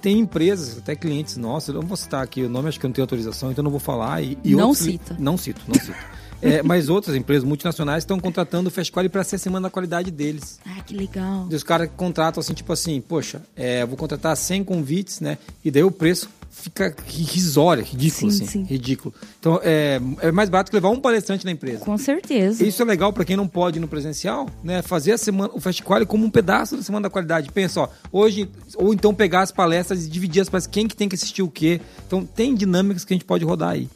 Tem 0.00 0.18
empresas, 0.20 0.78
até 0.78 0.94
clientes 0.94 1.36
nossos, 1.36 1.70
eu 1.70 1.80
não 1.80 1.88
vou 1.88 1.96
citar 1.96 2.22
aqui 2.22 2.42
o 2.44 2.48
nome, 2.48 2.68
acho 2.68 2.78
que 2.78 2.86
eu 2.86 2.88
não 2.88 2.94
tenho 2.94 3.02
autorização, 3.02 3.50
então 3.50 3.62
eu 3.62 3.64
não 3.64 3.70
vou 3.72 3.80
falar. 3.80 4.22
E, 4.22 4.38
e 4.44 4.54
Não 4.54 4.68
outros- 4.68 4.86
cita. 4.86 5.16
Não 5.18 5.36
cito, 5.36 5.60
não 5.66 5.74
cito. 5.74 5.92
É, 6.40 6.62
mas 6.62 6.88
outras 6.88 7.16
empresas 7.16 7.42
multinacionais 7.42 8.04
estão 8.04 8.20
contratando 8.20 8.68
o 8.68 8.70
Festival 8.70 9.10
para 9.10 9.24
ser 9.24 9.34
a 9.34 9.38
semana 9.40 9.66
da 9.66 9.70
qualidade 9.70 10.08
deles. 10.08 10.60
Ah, 10.64 10.80
que 10.82 10.94
legal. 10.94 11.48
E 11.50 11.54
os 11.56 11.64
caras 11.64 11.90
contratam 11.96 12.40
assim, 12.40 12.54
tipo 12.54 12.72
assim, 12.72 13.00
poxa, 13.00 13.42
é, 13.56 13.84
vou 13.84 13.96
contratar 13.96 14.36
100 14.36 14.62
convites, 14.62 15.18
né? 15.18 15.36
E 15.64 15.70
daí 15.72 15.82
o 15.82 15.90
preço 15.90 16.28
fica 16.60 16.94
risório, 17.06 17.84
ridículo, 17.84 18.30
Sim, 18.30 18.44
assim. 18.44 18.46
sim. 18.46 18.62
Ridículo. 18.64 19.14
Então 19.38 19.60
é, 19.62 20.00
é 20.20 20.32
mais 20.32 20.48
barato 20.48 20.70
que 20.70 20.76
levar 20.76 20.90
um 20.90 21.00
palestrante 21.00 21.44
na 21.44 21.50
empresa. 21.50 21.84
Com 21.84 21.96
certeza. 21.96 22.64
Isso 22.64 22.82
é 22.82 22.84
legal 22.84 23.12
para 23.12 23.24
quem 23.24 23.36
não 23.36 23.46
pode 23.46 23.78
ir 23.78 23.80
no 23.80 23.88
presencial, 23.88 24.48
né? 24.62 24.82
Fazer 24.82 25.12
a 25.12 25.18
semana, 25.18 25.50
o 25.54 25.60
Festival 25.60 26.04
como 26.06 26.24
um 26.24 26.30
pedaço 26.30 26.76
da 26.76 26.82
semana 26.82 27.04
da 27.04 27.10
qualidade. 27.10 27.50
Pensa, 27.52 27.80
ó, 27.80 27.88
hoje, 28.12 28.50
ou 28.76 28.92
então 28.92 29.14
pegar 29.14 29.42
as 29.42 29.52
palestras 29.52 30.04
e 30.04 30.08
dividir 30.08 30.42
as 30.42 30.48
palestras, 30.48 30.72
quem 30.72 30.86
que 30.86 30.96
tem 30.96 31.08
que 31.08 31.14
assistir 31.14 31.42
o 31.42 31.48
quê. 31.48 31.80
Então 32.06 32.24
tem 32.24 32.54
dinâmicas 32.54 33.04
que 33.04 33.12
a 33.12 33.16
gente 33.16 33.24
pode 33.24 33.44
rodar 33.44 33.70
aí. 33.70 33.88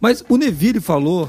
Mas 0.00 0.24
o 0.28 0.36
Neville 0.36 0.80
falou 0.80 1.28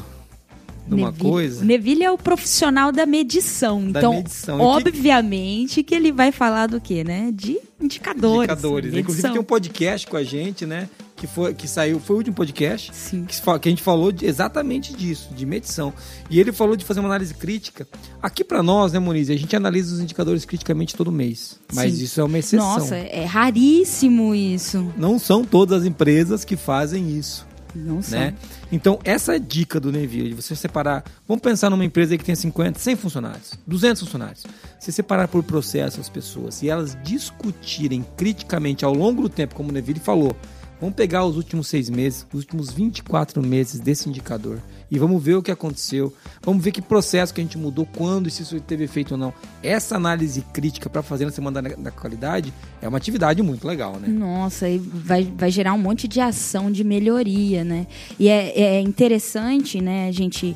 numa 0.89 1.11
Neville- 1.11 1.29
coisa. 1.29 1.61
O 1.61 1.65
Neville 1.65 2.03
é 2.03 2.11
o 2.11 2.17
profissional 2.17 2.91
da 2.91 3.05
medição. 3.05 3.91
Da 3.91 3.99
então, 3.99 4.13
medição. 4.15 4.59
Obviamente 4.59 5.83
que 5.83 5.93
ele 5.95 6.11
vai 6.11 6.31
falar 6.31 6.67
do 6.67 6.81
quê, 6.81 7.03
né? 7.03 7.31
De 7.33 7.59
indicadores. 7.81 8.49
indicadores. 8.49 8.85
medição. 8.85 8.99
Inclusive 9.01 9.29
tem 9.31 9.39
um 9.41 9.43
podcast 9.43 10.07
com 10.07 10.17
a 10.17 10.23
gente, 10.23 10.65
né? 10.65 10.89
que, 11.19 11.27
foi, 11.27 11.53
que 11.53 11.67
saiu, 11.67 11.99
foi 11.99 12.15
o 12.15 12.19
último 12.19 12.35
podcast, 12.35 12.95
Sim. 12.95 13.25
que, 13.25 13.35
que 13.41 13.67
a 13.67 13.71
gente 13.71 13.83
falou 13.83 14.09
de- 14.11 14.25
exatamente 14.25 14.93
disso, 14.95 15.29
de 15.35 15.45
medição. 15.45 15.93
E 16.29 16.39
ele 16.39 16.53
falou 16.53 16.77
de 16.77 16.85
fazer 16.85 17.01
uma 17.01 17.09
análise 17.09 17.33
crítica. 17.33 17.85
Aqui 18.21 18.41
pra 18.41 18.63
nós, 18.63 18.93
né, 18.93 18.99
Moniz, 18.99 19.29
a 19.29 19.35
gente 19.35 19.53
analisa 19.53 19.93
os 19.93 19.99
indicadores 19.99 20.45
criticamente 20.45 20.95
todo 20.95 21.11
mês. 21.11 21.59
Mas 21.73 21.93
Sim. 21.93 22.03
isso 22.05 22.21
é 22.21 22.23
uma 22.23 22.39
exceção. 22.39 22.65
Nossa, 22.65 22.95
é 22.95 23.25
raríssimo 23.25 24.33
isso. 24.33 24.93
Não 24.97 25.19
são 25.19 25.43
todas 25.43 25.81
as 25.81 25.85
empresas 25.85 26.45
que 26.45 26.55
fazem 26.55 27.17
isso. 27.17 27.45
Não 27.75 27.99
né? 28.09 28.33
Então, 28.71 28.99
essa 29.03 29.39
dica 29.39 29.79
do 29.79 29.91
Neville, 29.91 30.29
de 30.29 30.35
você 30.35 30.55
separar. 30.55 31.03
Vamos 31.27 31.41
pensar 31.41 31.69
numa 31.69 31.83
empresa 31.83 32.17
que 32.17 32.23
tem 32.23 32.35
50, 32.35 32.77
100 32.77 32.95
funcionários, 32.95 33.53
200 33.65 34.03
funcionários. 34.03 34.45
Você 34.79 34.91
separar 34.91 35.27
por 35.27 35.43
processo 35.43 35.99
as 35.99 36.07
pessoas 36.07 36.61
e 36.61 36.69
elas 36.69 36.97
discutirem 37.03 38.05
criticamente 38.15 38.85
ao 38.85 38.93
longo 38.93 39.23
do 39.23 39.29
tempo, 39.29 39.55
como 39.55 39.69
o 39.69 39.71
Neville 39.71 39.99
falou. 39.99 40.35
Vamos 40.79 40.95
pegar 40.95 41.25
os 41.25 41.35
últimos 41.35 41.67
seis 41.67 41.89
meses, 41.89 42.25
os 42.33 42.39
últimos 42.41 42.71
24 42.71 43.45
meses 43.45 43.79
desse 43.79 44.07
indicador 44.07 44.59
e 44.91 44.97
vamos 44.97 45.21
ver 45.21 45.35
o 45.35 45.43
que 45.43 45.51
aconteceu. 45.51 46.13
Vamos 46.41 46.63
ver 46.63 46.71
que 46.71 46.81
processo 46.81 47.33
que 47.33 47.41
a 47.41 47.43
gente 47.43 47.57
mudou, 47.57 47.85
quando, 47.95 48.27
e 48.27 48.31
se 48.31 48.41
isso 48.43 48.59
teve 48.61 48.85
efeito 48.85 49.11
ou 49.11 49.17
não. 49.17 49.33
Essa 49.61 49.95
análise 49.95 50.41
crítica 50.53 50.89
para 50.89 51.03
fazer 51.03 51.25
na 51.25 51.31
semana 51.31 51.61
da, 51.61 51.75
da 51.75 51.91
qualidade 51.91 52.53
é 52.81 52.87
uma 52.87 52.97
atividade 52.97 53.41
muito 53.43 53.67
legal, 53.67 53.97
né? 53.99 54.07
Nossa, 54.07 54.67
e 54.67 54.77
vai, 54.77 55.31
vai 55.37 55.51
gerar 55.51 55.73
um 55.73 55.77
monte 55.77 56.07
de 56.07 56.19
ação 56.19 56.71
de 56.71 56.83
melhoria, 56.83 57.63
né? 57.63 57.85
E 58.19 58.29
é, 58.29 58.59
é 58.59 58.81
interessante, 58.81 59.79
né, 59.81 60.07
a 60.07 60.11
gente 60.11 60.55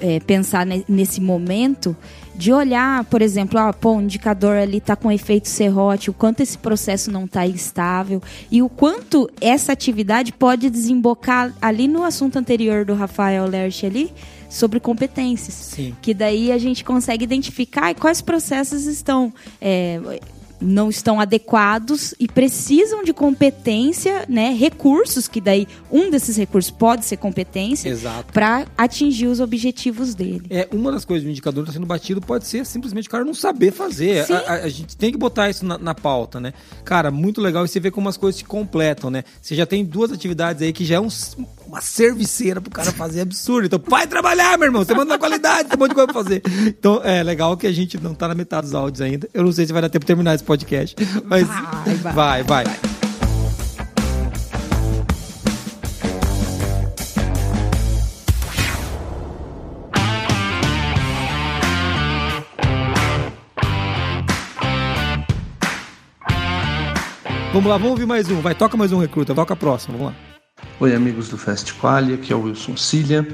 é, 0.00 0.20
pensar 0.20 0.64
ne- 0.64 0.84
nesse 0.88 1.20
momento 1.20 1.96
de 2.36 2.52
olhar, 2.52 3.04
por 3.04 3.22
exemplo, 3.22 3.58
ah, 3.58 3.72
pô, 3.72 3.96
o 3.96 4.00
indicador 4.00 4.56
ali 4.56 4.80
tá 4.80 4.94
com 4.94 5.10
efeito 5.10 5.48
serrote, 5.48 6.10
o 6.10 6.12
quanto 6.12 6.40
esse 6.40 6.58
processo 6.58 7.10
não 7.10 7.24
está 7.24 7.46
estável 7.46 8.22
e 8.50 8.62
o 8.62 8.68
quanto 8.68 9.30
essa 9.40 9.72
atividade 9.72 10.32
pode 10.32 10.68
desembocar 10.68 11.52
ali 11.60 11.88
no 11.88 12.04
assunto 12.04 12.38
anterior 12.38 12.84
do 12.84 12.94
Rafael 12.94 13.46
Lerch 13.46 13.86
ali 13.86 14.12
sobre 14.48 14.78
competências. 14.78 15.54
Sim. 15.54 15.94
Que 16.00 16.12
daí 16.12 16.52
a 16.52 16.58
gente 16.58 16.84
consegue 16.84 17.24
identificar 17.24 17.94
quais 17.94 18.20
processos 18.20 18.84
estão 18.84 19.32
é, 19.60 20.00
não 20.60 20.88
estão 20.88 21.20
adequados 21.20 22.14
e 22.18 22.26
precisam 22.26 23.02
de 23.04 23.12
competência, 23.12 24.24
né, 24.28 24.52
recursos 24.52 25.28
que 25.28 25.40
daí 25.40 25.66
um 25.90 26.10
desses 26.10 26.36
recursos 26.36 26.70
pode 26.70 27.04
ser 27.04 27.16
competência 27.18 27.90
para 28.32 28.66
atingir 28.76 29.26
os 29.26 29.40
objetivos 29.40 30.14
dele. 30.14 30.42
É, 30.50 30.68
uma 30.72 30.90
das 30.92 31.04
coisas 31.04 31.24
do 31.24 31.30
indicador 31.30 31.62
está 31.64 31.72
sendo 31.74 31.86
batido 31.86 32.20
pode 32.20 32.46
ser 32.46 32.64
simplesmente 32.66 33.08
o 33.08 33.10
cara 33.10 33.24
não 33.24 33.34
saber 33.34 33.70
fazer. 33.72 34.24
Sim. 34.26 34.32
A, 34.32 34.38
a- 34.38 34.54
a 34.64 34.68
gente 34.68 34.96
tem 34.96 35.12
que 35.12 35.18
botar 35.18 35.48
isso 35.50 35.64
na, 35.64 35.78
na 35.78 35.94
pauta, 35.94 36.40
né? 36.40 36.52
Cara, 36.84 37.10
muito 37.10 37.40
legal 37.40 37.64
e 37.64 37.68
você 37.68 37.78
vê 37.80 37.90
como 37.90 38.08
as 38.08 38.16
coisas 38.16 38.38
se 38.38 38.44
completam, 38.44 39.10
né? 39.10 39.24
Você 39.40 39.54
já 39.54 39.66
tem 39.66 39.84
duas 39.84 40.10
atividades 40.12 40.62
aí 40.62 40.72
que 40.72 40.84
já 40.84 40.96
é 40.96 41.00
um- 41.00 41.08
uma 41.66 41.80
serviceira 41.80 42.60
pro 42.60 42.70
cara 42.70 42.92
fazer 42.92 43.20
absurdo. 43.20 43.66
Então, 43.66 43.80
vai 43.86 44.06
trabalhar, 44.06 44.56
meu 44.58 44.66
irmão. 44.66 44.84
Você 44.84 44.94
manda 44.94 45.12
na 45.14 45.18
qualidade, 45.18 45.68
tem 45.68 45.76
um 45.76 45.80
monte 45.80 45.90
de 45.90 45.94
coisa 45.94 46.12
pra 46.12 46.22
fazer. 46.22 46.42
Então, 46.66 47.00
é 47.02 47.22
legal 47.22 47.56
que 47.56 47.66
a 47.66 47.72
gente 47.72 47.98
não 48.02 48.14
tá 48.14 48.28
na 48.28 48.34
metade 48.34 48.62
dos 48.66 48.74
áudios 48.74 49.00
ainda. 49.00 49.28
Eu 49.34 49.44
não 49.44 49.52
sei 49.52 49.66
se 49.66 49.72
vai 49.72 49.82
dar 49.82 49.88
tempo 49.88 50.04
de 50.04 50.06
terminar 50.06 50.34
esse 50.34 50.44
podcast. 50.44 50.96
Mas 51.24 51.46
Vai, 51.46 52.12
vai. 52.12 52.42
vai. 52.42 52.64
vai. 52.64 52.76
Vamos 67.52 67.70
lá, 67.70 67.76
vamos 67.78 67.92
ouvir 67.92 68.06
mais 68.06 68.28
um. 68.30 68.40
Vai, 68.40 68.54
toca 68.54 68.76
mais 68.76 68.92
um 68.92 68.98
recruta. 68.98 69.34
Toca 69.34 69.54
a 69.54 69.56
próxima, 69.56 69.96
vamos 69.96 70.12
lá. 70.12 70.35
Oi, 70.78 70.94
amigos 70.94 71.30
do 71.30 71.38
Fast 71.38 71.72
Quali, 71.72 72.12
aqui 72.12 72.34
é 72.34 72.36
o 72.36 72.42
Wilson 72.42 72.76
Cilha, 72.76 73.26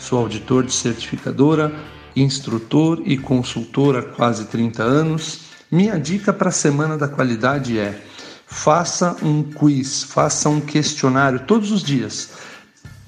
sou 0.00 0.18
auditor 0.18 0.64
de 0.64 0.72
certificadora, 0.72 1.72
instrutor 2.16 3.00
e 3.04 3.16
consultor 3.16 3.96
há 3.96 4.02
quase 4.02 4.46
30 4.46 4.82
anos. 4.82 5.42
Minha 5.70 5.96
dica 5.96 6.32
para 6.32 6.48
a 6.48 6.52
Semana 6.52 6.98
da 6.98 7.06
Qualidade 7.06 7.78
é: 7.78 8.02
faça 8.48 9.14
um 9.22 9.44
quiz, 9.44 10.02
faça 10.02 10.48
um 10.48 10.60
questionário 10.60 11.46
todos 11.46 11.70
os 11.70 11.84
dias, 11.84 12.30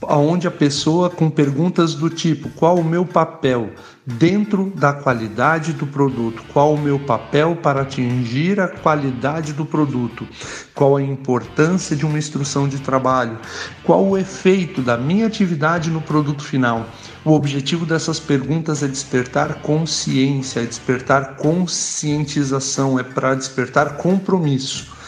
onde 0.02 0.46
a 0.46 0.50
pessoa 0.50 1.10
com 1.10 1.28
perguntas 1.28 1.94
do 1.94 2.08
tipo: 2.08 2.48
qual 2.50 2.76
o 2.76 2.84
meu 2.84 3.04
papel 3.04 3.70
dentro 4.06 4.72
da 4.74 4.92
qualidade 4.92 5.72
do 5.72 5.86
produto? 5.86 6.42
Qual 6.52 6.74
o 6.74 6.80
meu 6.80 6.98
papel 6.98 7.56
para 7.56 7.82
atingir 7.82 8.60
a 8.60 8.68
qualidade 8.68 9.52
do 9.52 9.64
produto? 9.64 10.26
Qual 10.74 10.96
a 10.96 11.02
importância 11.02 11.94
de 11.94 12.06
uma 12.06 12.18
instrução 12.18 12.68
de 12.68 12.78
trabalho? 12.78 13.38
Qual 13.84 14.04
o 14.04 14.16
efeito 14.16 14.80
da 14.80 14.96
minha 14.96 15.26
atividade 15.26 15.90
no 15.90 16.00
produto 16.00 16.42
final? 16.42 16.86
O 17.24 17.32
objetivo 17.32 17.84
dessas 17.84 18.18
perguntas 18.18 18.82
é 18.82 18.88
despertar 18.88 19.60
consciência, 19.60 20.60
é 20.60 20.64
despertar 20.64 21.36
conscientização, 21.36 22.98
é 22.98 23.02
para 23.02 23.34
despertar 23.34 23.98
compromisso. 23.98 24.98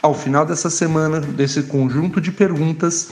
Ao 0.00 0.14
final 0.14 0.46
dessa 0.46 0.70
semana, 0.70 1.20
desse 1.20 1.64
conjunto 1.64 2.20
de 2.20 2.30
perguntas, 2.30 3.08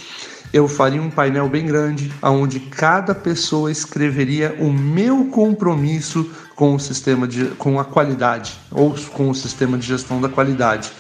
eu 0.54 0.68
faria 0.68 1.02
um 1.02 1.10
painel 1.10 1.48
bem 1.48 1.66
grande, 1.66 2.12
onde 2.22 2.60
cada 2.60 3.12
pessoa 3.12 3.72
escreveria 3.72 4.54
o 4.60 4.72
meu 4.72 5.24
compromisso 5.24 6.30
com 6.54 6.76
o 6.76 6.78
sistema 6.78 7.26
de, 7.26 7.46
com 7.56 7.80
a 7.80 7.84
qualidade 7.84 8.54
ou 8.70 8.94
com 9.12 9.28
o 9.30 9.34
sistema 9.34 9.76
de 9.76 9.84
gestão 9.84 10.20
da 10.20 10.28
qualidade. 10.28 10.92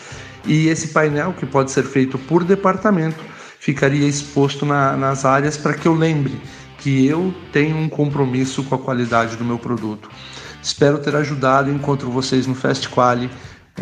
E 0.44 0.66
esse 0.66 0.88
painel, 0.88 1.32
que 1.34 1.46
pode 1.46 1.70
ser 1.70 1.84
feito 1.84 2.18
por 2.18 2.42
departamento, 2.42 3.22
ficaria 3.60 4.08
exposto 4.08 4.66
na, 4.66 4.96
nas 4.96 5.24
áreas 5.24 5.56
para 5.56 5.74
que 5.74 5.86
eu 5.86 5.94
lembre 5.94 6.36
que 6.78 7.06
eu 7.06 7.32
tenho 7.52 7.76
um 7.76 7.88
compromisso 7.88 8.64
com 8.64 8.74
a 8.74 8.78
qualidade 8.78 9.36
do 9.36 9.44
meu 9.44 9.56
produto. 9.56 10.10
Espero 10.60 10.98
ter 10.98 11.14
ajudado 11.14 11.70
encontro 11.70 12.10
vocês 12.10 12.44
no 12.48 12.56
Fast 12.56 12.88
Quali. 12.88 13.30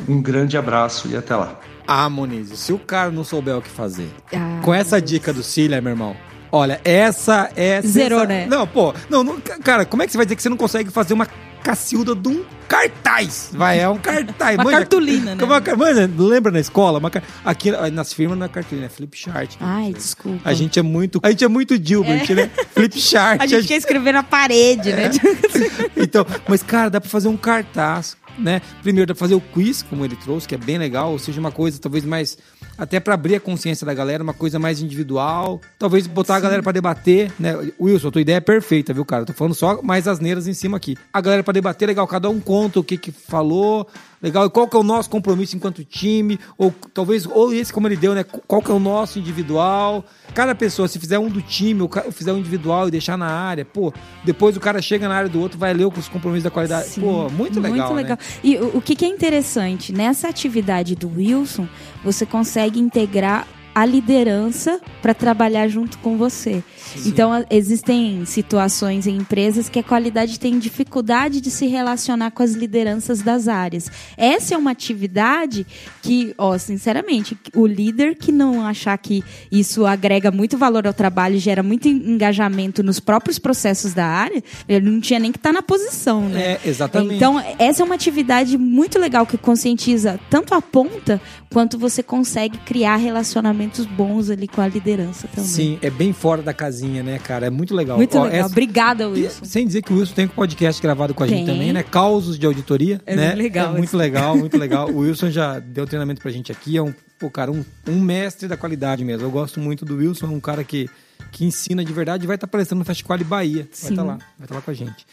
Um 0.06 0.20
grande 0.20 0.58
abraço 0.58 1.08
e 1.08 1.16
até 1.16 1.34
lá. 1.34 1.58
Ah, 1.86 2.08
Moniz, 2.08 2.48
se 2.58 2.72
o 2.72 2.78
cara 2.78 3.10
não 3.10 3.24
souber 3.24 3.56
o 3.56 3.62
que 3.62 3.68
fazer, 3.70 4.08
Ah, 4.32 4.60
com 4.62 4.72
essa 4.72 5.00
dica 5.00 5.32
do 5.32 5.42
Cília, 5.42 5.80
meu 5.80 5.90
irmão, 5.92 6.16
olha, 6.50 6.80
essa 6.84 7.50
é... 7.56 7.80
Zerou, 7.82 8.20
sensa- 8.20 8.28
né? 8.28 8.46
Não, 8.48 8.66
pô, 8.66 8.94
não, 9.10 9.22
não, 9.24 9.40
cara, 9.40 9.84
como 9.84 10.02
é 10.02 10.06
que 10.06 10.12
você 10.12 10.18
vai 10.18 10.26
dizer 10.26 10.36
que 10.36 10.42
você 10.42 10.48
não 10.48 10.56
consegue 10.56 10.90
fazer 10.90 11.14
uma 11.14 11.26
cacilda 11.62 12.14
de 12.14 12.28
um 12.28 12.44
cartaz? 12.66 13.50
Vai, 13.52 13.78
é 13.80 13.88
um 13.88 13.96
cartaz. 13.98 14.56
Uma 14.58 14.64
manja- 14.64 14.78
cartolina, 14.78 15.34
né? 15.34 15.44
Uma 15.44 15.60
manja, 15.76 16.10
lembra 16.18 16.50
na 16.50 16.58
escola? 16.58 16.98
Uma 16.98 17.10
Aqui 17.44 17.70
nas 17.92 18.12
firmas 18.12 18.36
não 18.38 18.46
é 18.46 18.48
cartolina, 18.48 18.86
é 18.86 18.88
flip 18.88 19.16
chart. 19.16 19.54
Ai, 19.60 19.92
desculpa. 19.92 20.40
A 20.48 20.52
gente 20.54 20.78
é 20.78 20.82
muito, 20.82 21.20
a 21.22 21.30
gente 21.30 21.44
é 21.44 21.48
muito 21.48 21.76
Gilbert, 21.80 22.28
né? 22.34 22.50
Flip 22.74 22.98
chart. 22.98 23.40
A 23.40 23.46
gente 23.46 23.68
quer 23.68 23.76
escrever 23.76 24.12
na 24.12 24.22
parede, 24.22 24.92
né? 24.92 25.10
Então, 25.96 26.26
mas 26.48 26.62
cara, 26.62 26.90
dá 26.90 27.00
pra 27.00 27.08
fazer 27.08 27.28
um 27.28 27.36
cartaz, 27.36 28.16
né? 28.38 28.60
Primeiro 28.82 29.06
dá 29.06 29.14
pra 29.14 29.20
fazer 29.20 29.34
o 29.34 29.40
quiz, 29.40 29.82
como 29.82 30.04
ele 30.04 30.16
trouxe, 30.16 30.46
que 30.46 30.54
é 30.54 30.58
bem 30.58 30.78
legal, 30.78 31.12
ou 31.12 31.18
seja, 31.18 31.40
uma 31.40 31.52
coisa 31.52 31.78
talvez 31.78 32.04
mais 32.04 32.38
até 32.76 32.98
pra 32.98 33.14
abrir 33.14 33.34
a 33.36 33.40
consciência 33.40 33.86
da 33.86 33.94
galera, 33.94 34.22
uma 34.22 34.34
coisa 34.34 34.58
mais 34.58 34.80
individual, 34.80 35.60
talvez 35.78 36.06
botar 36.06 36.36
a 36.36 36.40
galera 36.40 36.62
pra 36.62 36.72
debater, 36.72 37.32
né? 37.38 37.54
Wilson, 37.80 38.08
a 38.08 38.10
tua 38.10 38.20
ideia 38.20 38.36
é 38.36 38.40
perfeita, 38.40 38.94
viu, 38.94 39.04
cara? 39.04 39.22
Eu 39.22 39.26
tô 39.26 39.32
falando 39.32 39.54
só 39.54 39.80
mais 39.82 40.08
asneiras 40.08 40.46
em 40.46 40.54
cima 40.54 40.76
aqui. 40.76 40.96
A 41.12 41.20
galera 41.20 41.42
pra 41.42 41.52
debater, 41.52 41.86
legal, 41.86 42.06
cada 42.06 42.28
um 42.30 42.40
conta 42.40 42.80
o 42.80 42.84
que 42.84 42.96
que 42.96 43.12
falou, 43.12 43.86
legal, 44.22 44.46
e 44.46 44.50
qual 44.50 44.68
que 44.68 44.76
é 44.76 44.78
o 44.80 44.82
nosso 44.82 45.10
compromisso 45.10 45.56
enquanto 45.56 45.84
time, 45.84 46.38
ou 46.56 46.72
talvez, 46.94 47.26
ou 47.26 47.52
esse 47.52 47.72
como 47.72 47.88
ele 47.88 47.96
deu, 47.96 48.14
né? 48.14 48.22
Qual 48.22 48.62
que 48.62 48.70
é 48.70 48.74
o 48.74 48.78
nosso 48.78 49.18
individual. 49.18 50.04
Cada 50.34 50.54
pessoa, 50.54 50.88
se 50.88 50.98
fizer 50.98 51.18
um 51.18 51.28
do 51.28 51.42
time, 51.42 51.82
ou 51.82 51.90
fizer 52.12 52.32
um 52.32 52.38
individual 52.38 52.88
e 52.88 52.90
deixar 52.90 53.18
na 53.18 53.26
área, 53.26 53.64
pô, 53.64 53.92
depois 54.24 54.56
o 54.56 54.60
cara 54.60 54.80
chega 54.80 55.08
na 55.08 55.14
área 55.14 55.28
do 55.28 55.40
outro, 55.40 55.58
vai 55.58 55.74
ler 55.74 55.86
os 55.86 56.08
compromissos 56.08 56.44
da 56.44 56.50
qualidade. 56.50 56.88
Sim, 56.88 57.00
pô, 57.00 57.28
muito 57.28 57.60
legal. 57.60 57.92
Muito 57.92 57.94
né? 57.96 58.02
legal. 58.02 58.18
E 58.42 58.56
o, 58.56 58.80
que 58.80 59.04
é 59.04 59.08
interessante, 59.08 59.92
nessa 59.92 60.28
atividade 60.28 60.94
do 60.94 61.08
Wilson, 61.08 61.66
você 62.04 62.24
consegue 62.24 62.78
integrar 62.78 63.46
a 63.74 63.84
liderança 63.86 64.80
para 65.00 65.14
trabalhar 65.14 65.66
junto 65.68 65.98
com 65.98 66.16
você. 66.16 66.62
Então, 67.06 67.32
a- 67.32 67.44
existem 67.50 68.24
situações 68.26 69.06
em 69.06 69.16
empresas 69.16 69.68
que 69.68 69.78
a 69.78 69.82
qualidade 69.82 70.38
tem 70.38 70.58
dificuldade 70.58 71.40
de 71.40 71.50
se 71.50 71.66
relacionar 71.66 72.30
com 72.32 72.42
as 72.42 72.52
lideranças 72.52 73.22
das 73.22 73.48
áreas. 73.48 73.90
Essa 74.16 74.54
é 74.54 74.58
uma 74.58 74.70
atividade 74.72 75.66
que, 76.02 76.34
ó, 76.36 76.56
sinceramente, 76.58 77.36
o 77.54 77.66
líder 77.66 78.14
que 78.16 78.30
não 78.30 78.64
achar 78.66 78.96
que 78.98 79.24
isso 79.50 79.86
agrega 79.86 80.30
muito 80.30 80.58
valor 80.58 80.86
ao 80.86 80.92
trabalho, 80.92 81.38
gera 81.38 81.62
muito 81.62 81.88
engajamento 81.88 82.82
nos 82.82 83.00
próprios 83.00 83.38
processos 83.38 83.94
da 83.94 84.06
área, 84.06 84.42
ele 84.68 84.90
não 84.90 85.00
tinha 85.00 85.18
nem 85.18 85.32
que 85.32 85.38
estar 85.38 85.52
na 85.52 85.62
posição, 85.62 86.28
né? 86.28 86.42
É, 86.52 86.60
exatamente. 86.68 87.14
Então, 87.16 87.42
essa 87.58 87.82
é 87.82 87.84
uma 87.84 87.94
atividade 87.94 88.58
muito 88.58 88.98
legal 88.98 89.24
que 89.24 89.38
conscientiza 89.38 90.20
tanto 90.28 90.54
a 90.54 90.60
ponta 90.60 91.20
quanto 91.52 91.78
você 91.78 92.02
consegue 92.02 92.58
criar 92.58 92.96
relacionamentos 92.96 93.86
bons 93.86 94.30
ali 94.30 94.48
com 94.48 94.60
a 94.60 94.68
liderança 94.68 95.28
também. 95.28 95.44
Sim, 95.44 95.78
é 95.82 95.90
bem 95.90 96.12
fora 96.12 96.42
da 96.42 96.52
casinha, 96.54 97.02
né, 97.02 97.18
cara? 97.18 97.46
É 97.46 97.50
muito 97.50 97.74
legal. 97.74 97.96
Muito 97.96 98.16
Ó, 98.18 98.24
legal. 98.24 98.40
essa- 98.40 98.48
Obrigada, 98.48 99.04
E, 99.04 99.06
Wilson. 99.06 99.44
sem 99.44 99.66
dizer 99.66 99.82
que 99.82 99.92
o 99.92 99.98
Wilson 99.98 100.14
tem 100.14 100.24
um 100.26 100.28
podcast 100.28 100.80
gravado 100.82 101.14
com 101.14 101.22
a 101.22 101.26
gente 101.26 101.44
Tem. 101.46 101.54
também, 101.54 101.72
né? 101.72 101.82
Causos 101.82 102.38
de 102.38 102.46
auditoria. 102.46 103.00
É 103.06 103.14
né? 103.16 103.34
legal 103.34 103.74
É 103.74 103.78
muito 103.78 103.96
legal, 103.96 104.36
muito 104.36 104.56
legal. 104.58 104.88
O 104.90 104.98
Wilson 104.98 105.30
já 105.30 105.58
deu 105.58 105.86
treinamento 105.86 106.20
pra 106.20 106.30
gente 106.30 106.50
aqui. 106.50 106.76
É 106.76 106.82
um, 106.82 106.92
pô, 107.18 107.30
cara, 107.30 107.50
um, 107.52 107.64
um 107.88 108.00
mestre 108.00 108.48
da 108.48 108.56
qualidade 108.56 109.04
mesmo. 109.04 109.26
Eu 109.26 109.30
gosto 109.30 109.60
muito 109.60 109.84
do 109.84 109.96
Wilson, 109.96 110.26
é 110.26 110.30
um 110.30 110.40
cara 110.40 110.64
que, 110.64 110.88
que 111.30 111.44
ensina 111.44 111.84
de 111.84 111.92
verdade 111.92 112.24
e 112.24 112.26
vai 112.26 112.36
estar 112.36 112.46
palestrando 112.46 112.80
no 112.80 112.84
Festival 112.84 113.18
Bahia. 113.18 113.68
Vai 113.82 113.90
estar 113.90 114.02
lá, 114.02 114.14
vai 114.38 114.44
estar 114.44 114.54
lá 114.54 114.60
com 114.60 114.70
a 114.70 114.74
gente. 114.74 115.06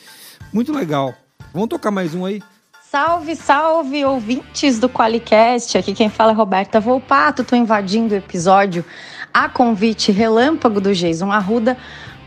Muito 0.53 0.71
legal. 0.73 1.13
Vamos 1.53 1.69
tocar 1.69 1.91
mais 1.91 2.13
um 2.15 2.25
aí? 2.25 2.41
Salve, 2.91 3.35
salve, 3.35 4.03
ouvintes 4.03 4.79
do 4.79 4.89
Qualicast. 4.89 5.77
Aqui 5.77 5.93
quem 5.93 6.09
fala 6.09 6.31
é 6.31 6.33
Roberta 6.33 6.79
Volpato. 6.79 7.43
Tô 7.43 7.55
invadindo 7.55 8.15
o 8.15 8.17
episódio 8.17 8.83
a 9.31 9.47
convite 9.47 10.11
relâmpago 10.11 10.81
do 10.81 10.91
Jason 10.91 11.31
Arruda 11.31 11.77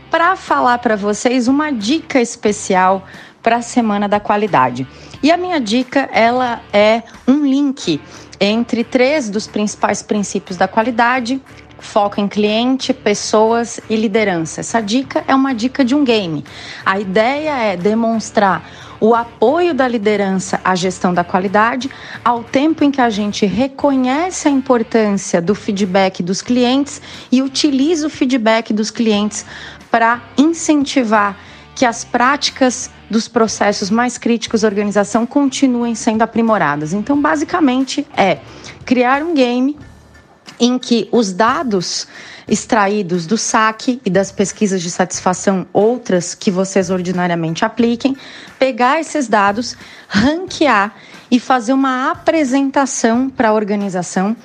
para 0.09 0.37
falar 0.37 0.77
para 0.77 0.95
vocês 0.95 1.49
uma 1.49 1.69
dica 1.69 2.21
especial 2.21 3.05
para 3.41 3.57
a 3.57 3.61
Semana 3.61 4.07
da 4.07 4.21
Qualidade. 4.21 4.87
E 5.21 5.33
a 5.33 5.35
minha 5.35 5.59
dica, 5.59 6.07
ela 6.13 6.61
é 6.71 7.03
um 7.27 7.45
link 7.45 7.99
entre 8.39 8.85
três 8.85 9.29
dos 9.29 9.45
principais 9.45 10.01
princípios 10.01 10.55
da 10.55 10.65
qualidade, 10.65 11.41
foco 11.77 12.21
em 12.21 12.27
cliente, 12.29 12.93
pessoas 12.93 13.81
e 13.89 13.97
liderança. 13.97 14.61
Essa 14.61 14.79
dica 14.79 15.25
é 15.27 15.35
uma 15.35 15.53
dica 15.53 15.83
de 15.83 15.93
um 15.93 16.05
game. 16.05 16.41
A 16.85 17.01
ideia 17.01 17.51
é 17.57 17.75
demonstrar 17.75 18.63
o 19.03 19.13
apoio 19.13 19.73
da 19.73 19.85
liderança 19.85 20.61
à 20.63 20.75
gestão 20.75 21.13
da 21.13 21.25
qualidade, 21.25 21.91
ao 22.23 22.41
tempo 22.41 22.85
em 22.85 22.89
que 22.89 23.01
a 23.01 23.09
gente 23.09 23.45
reconhece 23.45 24.47
a 24.47 24.51
importância 24.51 25.41
do 25.41 25.53
feedback 25.53 26.23
dos 26.23 26.41
clientes 26.41 27.01
e 27.29 27.41
utiliza 27.41 28.07
o 28.07 28.09
feedback 28.09 28.71
dos 28.71 28.89
clientes 28.89 29.45
para 29.91 30.23
incentivar 30.37 31.37
que 31.75 31.85
as 31.85 32.05
práticas 32.05 32.89
dos 33.09 33.27
processos 33.27 33.89
mais 33.89 34.17
críticos 34.17 34.61
da 34.61 34.69
organização 34.69 35.25
continuem 35.25 35.95
sendo 35.95 36.21
aprimoradas. 36.21 36.93
Então, 36.93 37.21
basicamente, 37.21 38.07
é 38.15 38.39
criar 38.85 39.21
um 39.21 39.33
game 39.33 39.77
em 40.57 40.79
que 40.79 41.09
os 41.11 41.33
dados 41.33 42.07
extraídos 42.47 43.25
do 43.25 43.37
saque 43.37 44.01
e 44.05 44.09
das 44.09 44.31
pesquisas 44.31 44.81
de 44.81 44.91
satisfação, 44.91 45.65
outras 45.71 46.35
que 46.35 46.51
vocês 46.51 46.89
ordinariamente 46.89 47.63
apliquem, 47.65 48.15
pegar 48.59 48.99
esses 48.99 49.27
dados, 49.27 49.75
ranquear 50.07 50.95
e 51.29 51.39
fazer 51.39 51.73
uma 51.73 52.11
apresentação 52.11 53.29
para 53.29 53.49
a 53.49 53.53
organização, 53.53 54.35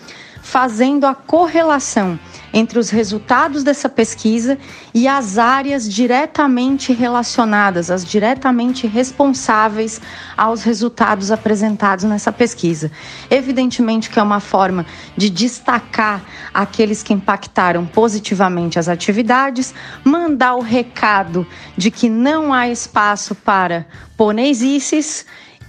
fazendo 0.43 1.07
a 1.07 1.15
correlação 1.15 2.19
entre 2.53 2.79
os 2.79 2.91
resultados 2.91 3.63
dessa 3.63 3.89
pesquisa 3.89 4.59
e 4.95 5.07
as 5.07 5.39
áreas 5.39 5.89
diretamente 5.93 6.93
relacionadas, 6.93 7.91
as 7.91 8.05
diretamente 8.05 8.87
responsáveis 8.87 10.01
aos 10.37 10.63
resultados 10.63 11.31
apresentados 11.31 12.05
nessa 12.05 12.33
pesquisa. 12.33 12.91
Evidentemente 13.31 14.09
que 14.09 14.19
é 14.19 14.23
uma 14.23 14.41
forma 14.41 14.87
de 15.17 15.29
destacar 15.29 16.23
aqueles 16.53 17.03
que 17.03 17.13
impactaram 17.13 17.85
positivamente 17.85 18.79
as 18.79 18.89
atividades, 18.89 19.75
mandar 20.03 20.55
o 20.55 20.61
recado 20.61 21.47
de 21.77 21.91
que 21.91 22.09
não 22.09 22.53
há 22.53 22.69
espaço 22.69 23.35
para 23.35 23.87
poneisices 24.17 25.27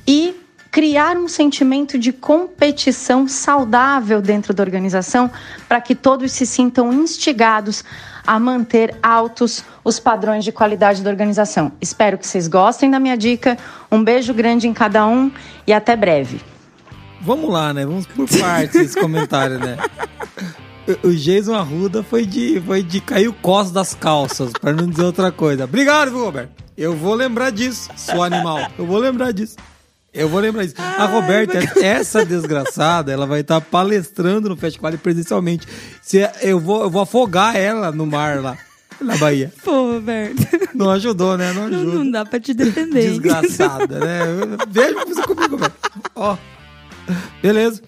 e 0.07 0.35
criar 0.71 1.17
um 1.17 1.27
sentimento 1.27 1.97
de 1.97 2.11
competição 2.13 3.27
saudável 3.27 4.21
dentro 4.21 4.53
da 4.53 4.61
organização 4.63 5.29
para 5.67 5.81
que 5.81 5.95
todos 5.95 6.31
se 6.31 6.45
sintam 6.45 6.93
instigados 6.93 7.83
a 8.25 8.39
manter 8.39 8.95
altos 9.01 9.63
os 9.83 9.99
padrões 9.99 10.43
de 10.43 10.51
qualidade 10.51 11.01
da 11.01 11.09
organização. 11.09 11.71
Espero 11.81 12.17
que 12.17 12.27
vocês 12.27 12.47
gostem 12.47 12.91
da 12.91 12.99
minha 12.99 13.17
dica. 13.17 13.57
Um 13.91 14.03
beijo 14.03 14.33
grande 14.33 14.67
em 14.67 14.73
cada 14.73 15.07
um 15.07 15.31
e 15.65 15.73
até 15.73 15.95
breve. 15.95 16.39
Vamos 17.21 17.49
lá, 17.51 17.73
né? 17.73 17.85
Vamos 17.85 18.05
por 18.05 18.27
partes 18.29 18.75
esse 18.75 18.95
comentário, 18.99 19.57
né? 19.59 19.77
O- 21.03 21.11
Jason 21.13 21.53
Arruda 21.53 22.01
foi 22.01 22.25
de, 22.25 22.59
foi 22.65 22.81
de 22.81 22.99
cair 22.99 23.27
o 23.27 23.33
cos 23.33 23.69
das 23.69 23.93
calças, 23.93 24.51
para 24.59 24.73
não 24.73 24.87
dizer 24.87 25.03
outra 25.03 25.31
coisa. 25.31 25.65
Obrigado, 25.65 26.09
viu, 26.09 26.25
Roberto? 26.25 26.49
Eu 26.75 26.95
vou 26.95 27.13
lembrar 27.13 27.51
disso, 27.51 27.89
seu 27.95 28.23
animal. 28.23 28.57
Eu 28.75 28.87
vou 28.87 28.97
lembrar 28.97 29.31
disso. 29.31 29.55
Eu 30.13 30.27
vou 30.27 30.39
lembrar 30.39 30.63
disso. 30.63 30.75
A 30.79 31.05
Roberta, 31.05 31.59
essa 31.81 32.25
desgraçada, 32.25 33.11
ela 33.11 33.27
vai 33.27 33.41
estar 33.41 33.61
palestrando 33.61 34.49
no 34.49 34.57
Festival 34.57 34.91
presencialmente. 34.97 35.67
Se 36.01 36.27
eu, 36.41 36.59
vou, 36.59 36.81
eu 36.83 36.89
vou 36.89 37.01
afogar 37.03 37.55
ela 37.55 37.91
no 37.91 38.05
mar 38.05 38.41
lá, 38.41 38.57
na 38.99 39.15
Bahia. 39.17 39.53
Pô, 39.63 39.93
Roberto. 39.93 40.47
Não 40.73 40.89
ajudou, 40.91 41.37
né? 41.37 41.53
Não 41.53 41.69
Não, 41.69 41.79
ajuda. 41.79 41.95
não 41.95 42.11
dá 42.11 42.25
pra 42.25 42.39
te 42.39 42.53
defender. 42.53 43.09
Desgraçada, 43.09 43.99
né? 43.99 44.19
Veja 44.69 45.05
você 45.05 45.21
comigo, 45.23 45.57
velho. 45.57 45.73
Ó. 46.15 46.35
Beleza. 47.41 47.81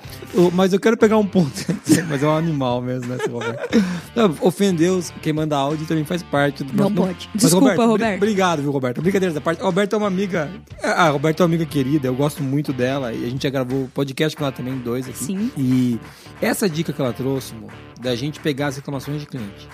Mas 0.54 0.74
eu 0.74 0.80
quero 0.80 0.98
pegar 0.98 1.18
um 1.18 1.26
ponto. 1.26 1.52
Mas 2.10 2.24
é 2.24 2.28
um 2.28 2.36
animal 2.36 2.82
mesmo, 2.82 3.08
né, 3.08 3.18
seu 3.24 3.34
Roberto? 3.34 3.84
Não, 4.16 4.36
Ofender 4.42 4.92
os, 4.92 5.12
quem 5.22 5.34
manda 5.34 5.56
áudio 5.58 5.86
também 5.86 6.04
faz 6.06 6.24
parte 6.24 6.64
do 6.64 6.74
Não 6.74 6.92
pode. 6.94 7.30
Mas, 7.34 7.44
Desculpa, 7.44 7.74
bri- 7.76 7.86
Roberto. 7.86 8.18
Obrigado, 8.18 8.62
viu, 8.62 8.72
Roberto? 8.72 9.02
Brincadeira 9.02 9.34
da 9.34 9.42
parte. 9.42 9.62
A 9.62 9.66
Roberta 9.66 9.96
é 9.96 9.98
uma 9.98 10.08
amiga. 10.08 10.50
A 10.82 11.10
Roberta 11.10 11.42
é 11.42 11.44
uma 11.44 11.50
amiga 11.50 11.66
querida, 11.66 12.08
eu 12.08 12.16
gosto 12.16 12.42
muito 12.42 12.72
dela. 12.74 13.14
E 13.14 13.26
a 13.26 13.30
gente 13.30 13.44
já 13.44 13.50
gravou 13.50 13.90
podcast 13.94 14.36
com 14.38 14.44
ela 14.44 14.52
também, 14.52 14.78
dois 14.78 15.08
aqui. 15.08 15.18
Sim. 15.24 15.52
E 15.58 16.00
essa 16.42 16.70
dica 16.70 16.92
que 16.94 17.02
ela 17.02 17.14
trouxe, 17.14 17.54
amor, 17.54 17.72
da 18.00 18.16
gente 18.16 18.40
pegar 18.40 18.68
as 18.68 18.76
reclamações 18.78 19.20
de 19.20 19.28
cliente. 19.28 19.68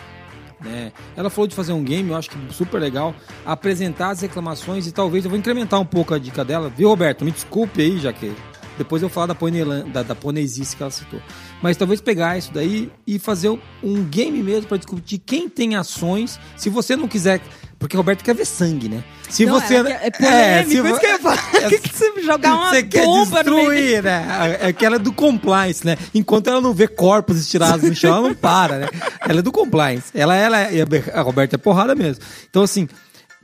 Né? 0.63 0.91
Ela 1.15 1.29
falou 1.29 1.47
de 1.47 1.55
fazer 1.55 1.71
um 1.71 1.83
game, 1.83 2.10
eu 2.10 2.15
acho 2.17 2.31
que 2.31 2.38
super 2.51 2.81
legal, 2.81 3.13
apresentar 3.45 4.10
as 4.10 4.21
reclamações 4.21 4.88
e 4.88 4.91
talvez 4.91 5.23
eu 5.23 5.29
vou 5.29 5.38
incrementar 5.39 5.79
um 5.79 5.86
pouco 5.86 6.15
a 6.15 6.17
dica 6.17 6.43
dela, 6.43 6.67
viu, 6.75 6.89
Roberto? 6.89 7.23
Me 7.23 7.29
desculpe 7.31 7.79
aí, 7.79 7.99
já 7.99 8.12
que 8.12 8.31
depois 8.77 9.01
eu 9.01 9.09
vou 9.09 9.13
falar 9.13 9.27
da, 9.27 9.35
ponelan- 9.35 9.87
da, 9.89 10.03
da 10.03 10.15
que 10.15 10.81
ela 10.83 10.91
citou. 10.91 11.19
Mas 11.61 11.75
talvez 11.77 11.99
pegar 12.01 12.37
isso 12.37 12.51
daí 12.53 12.91
e 13.05 13.17
fazer 13.19 13.49
um 13.83 14.03
game 14.03 14.41
mesmo 14.43 14.67
para 14.67 14.77
discutir 14.77 15.17
quem 15.19 15.49
tem 15.49 15.75
ações. 15.75 16.39
Se 16.55 16.69
você 16.69 16.95
não 16.95 17.07
quiser. 17.07 17.41
Porque 17.79 17.95
o 17.95 17.99
Roberto 17.99 18.23
quer 18.23 18.33
ver 18.33 18.45
sangue, 18.45 18.89
né? 18.89 19.03
Se 19.29 19.45
Não, 19.45 19.53
você. 19.53 19.75
é, 19.75 20.07
é 20.07 20.09
polêmico, 20.09 20.69
se 20.71 20.77
isso 20.77 20.83
vo- 20.83 20.99
que 20.99 21.05
eu 21.05 21.09
ia 21.11 21.19
falar. 21.19 21.51
que, 21.69 21.77
que 21.77 21.95
você 21.95 22.21
jogar 22.23 22.55
uma 22.55 22.69
você 22.71 22.81
bomba 22.81 23.43
destruir, 23.43 24.01
né? 24.03 24.57
É 24.61 24.73
que 24.73 24.83
ela 24.83 24.95
é 24.95 24.99
do 24.99 25.13
compliance, 25.13 25.85
né? 25.85 25.95
Enquanto 26.11 26.47
ela 26.47 26.59
não 26.59 26.73
vê 26.73 26.87
corpos 26.87 27.37
estirados 27.39 27.87
no 27.87 27.95
chão, 27.95 28.15
ela 28.17 28.27
não 28.29 28.33
para, 28.35 28.79
né? 28.79 28.87
Ela 29.21 29.39
é 29.39 29.41
do 29.43 29.51
compliance. 29.51 30.05
Ela, 30.15 30.35
ela 30.35 30.59
é, 30.59 30.81
a 31.13 31.21
Roberta 31.21 31.55
é 31.55 31.59
porrada 31.59 31.93
mesmo. 31.93 32.23
Então, 32.49 32.63
assim, 32.63 32.87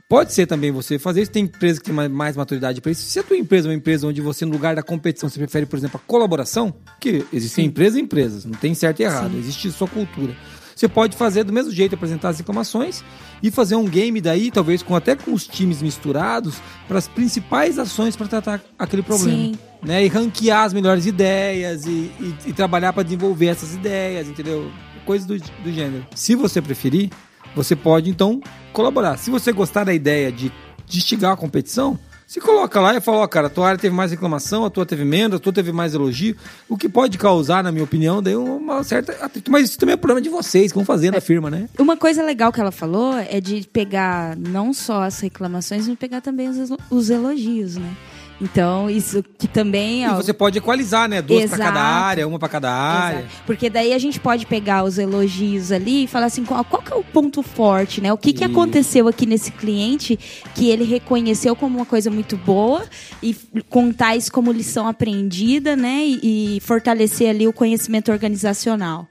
pode 0.08 0.32
ser 0.32 0.46
também 0.46 0.70
você 0.70 0.98
fazer 0.98 1.22
isso. 1.22 1.30
Tem 1.30 1.44
empresa 1.44 1.80
que 1.80 1.86
tem 1.90 2.08
mais, 2.08 2.36
maturidade 2.36 2.80
para 2.80 2.92
isso. 2.92 3.02
Se 3.02 3.18
a 3.18 3.22
tua 3.22 3.36
empresa 3.36 3.68
é 3.68 3.70
uma 3.70 3.76
empresa 3.76 4.06
onde 4.06 4.20
você, 4.20 4.44
no 4.44 4.52
lugar 4.52 4.74
da 4.76 4.82
competição, 4.82 5.28
você 5.28 5.38
prefere, 5.38 5.66
por 5.66 5.76
exemplo, 5.78 6.00
a 6.02 6.06
colaboração, 6.06 6.74
que 7.00 7.24
existem 7.32 7.66
empresas 7.66 7.98
e 7.98 8.02
empresas, 8.02 8.44
não 8.44 8.52
tem 8.54 8.74
certo 8.74 9.00
e 9.00 9.04
errado, 9.04 9.36
existe 9.36 9.70
sua 9.72 9.88
cultura. 9.88 10.36
Você 10.76 10.88
pode 10.88 11.16
fazer 11.16 11.44
do 11.44 11.52
mesmo 11.52 11.70
jeito, 11.70 11.94
apresentar 11.94 12.30
as 12.30 12.38
reclamações 12.38 13.04
e 13.40 13.48
fazer 13.48 13.76
um 13.76 13.84
game 13.84 14.20
daí, 14.20 14.50
talvez 14.50 14.82
com 14.82 14.96
até 14.96 15.14
com 15.14 15.32
os 15.32 15.46
times 15.46 15.80
misturados, 15.80 16.56
para 16.88 16.98
as 16.98 17.06
principais 17.06 17.78
ações 17.78 18.16
para 18.16 18.26
tratar 18.26 18.60
aquele 18.76 19.02
problema. 19.02 19.30
Sim. 19.38 19.54
Né? 19.82 20.04
E 20.04 20.08
ranquear 20.08 20.64
as 20.64 20.72
melhores 20.72 21.06
ideias 21.06 21.86
e, 21.86 21.90
e- 22.18 22.34
e 22.46 22.52
trabalhar 22.52 22.92
para 22.92 23.04
desenvolver 23.04 23.46
essas 23.46 23.72
ideias, 23.74 24.26
entendeu? 24.28 24.68
Coisas 25.06 25.26
do, 25.28 25.38
do 25.38 25.72
gênero. 25.72 26.04
Se 26.14 26.34
você 26.34 26.60
preferir, 26.60 27.10
você 27.54 27.74
pode 27.76 28.10
então 28.10 28.40
colaborar. 28.72 29.16
Se 29.16 29.30
você 29.30 29.52
gostar 29.52 29.84
da 29.84 29.94
ideia 29.94 30.30
de, 30.30 30.52
de 30.86 30.98
instigar 30.98 31.32
a 31.32 31.36
competição, 31.36 31.98
se 32.26 32.40
coloca 32.40 32.80
lá 32.80 32.96
e 32.96 33.00
fala, 33.00 33.18
ó, 33.18 33.26
cara, 33.26 33.46
a 33.48 33.50
tua 33.50 33.68
área 33.68 33.78
teve 33.78 33.94
mais 33.94 34.10
reclamação, 34.10 34.64
a 34.64 34.70
tua 34.70 34.86
teve 34.86 35.04
menos, 35.04 35.36
a 35.36 35.38
tua 35.38 35.52
teve 35.52 35.72
mais 35.72 35.94
elogio, 35.94 36.34
o 36.68 36.76
que 36.76 36.88
pode 36.88 37.18
causar, 37.18 37.62
na 37.62 37.70
minha 37.70 37.84
opinião, 37.84 38.22
daí 38.22 38.34
uma 38.34 38.82
certa 38.82 39.12
atrito. 39.24 39.50
Mas 39.50 39.68
isso 39.68 39.78
também 39.78 39.92
é 39.92 39.96
problema 39.96 40.20
de 40.20 40.28
vocês 40.28 40.72
que 40.72 40.76
vão 40.76 40.84
fazer 40.84 41.12
na 41.12 41.20
firma, 41.20 41.50
né? 41.50 41.68
Uma 41.78 41.96
coisa 41.96 42.22
legal 42.22 42.50
que 42.50 42.60
ela 42.60 42.72
falou 42.72 43.16
é 43.16 43.40
de 43.40 43.68
pegar 43.72 44.36
não 44.36 44.72
só 44.72 45.02
as 45.02 45.20
reclamações, 45.20 45.86
mas 45.86 45.98
pegar 45.98 46.20
também 46.22 46.48
os 46.90 47.10
elogios, 47.10 47.76
né? 47.76 47.94
Então, 48.40 48.90
isso 48.90 49.24
que 49.38 49.46
também... 49.46 50.04
E 50.04 50.08
ó, 50.08 50.16
você 50.16 50.32
pode 50.32 50.58
equalizar, 50.58 51.08
né? 51.08 51.22
Duas 51.22 51.48
pra 51.50 51.58
cada 51.58 51.80
área, 51.80 52.26
uma 52.26 52.38
pra 52.38 52.48
cada 52.48 52.70
área. 52.70 53.18
Exato. 53.20 53.34
Porque 53.46 53.70
daí 53.70 53.92
a 53.92 53.98
gente 53.98 54.18
pode 54.18 54.44
pegar 54.46 54.84
os 54.84 54.98
elogios 54.98 55.70
ali 55.70 56.04
e 56.04 56.06
falar 56.06 56.26
assim, 56.26 56.44
qual, 56.44 56.64
qual 56.64 56.82
que 56.82 56.92
é 56.92 56.96
o 56.96 57.04
ponto 57.04 57.42
forte, 57.42 58.00
né? 58.00 58.12
O 58.12 58.18
que, 58.18 58.32
que 58.32 58.44
aconteceu 58.44 59.06
aqui 59.08 59.24
nesse 59.24 59.50
cliente 59.52 60.18
que 60.54 60.68
ele 60.68 60.84
reconheceu 60.84 61.54
como 61.54 61.76
uma 61.76 61.86
coisa 61.86 62.10
muito 62.10 62.36
boa 62.36 62.84
e 63.22 63.36
contar 63.68 64.16
isso 64.16 64.32
como 64.32 64.50
lição 64.50 64.88
aprendida, 64.88 65.76
né? 65.76 66.04
E, 66.04 66.56
e 66.56 66.60
fortalecer 66.60 67.30
ali 67.30 67.46
o 67.46 67.52
conhecimento 67.52 68.10
organizacional. 68.10 69.08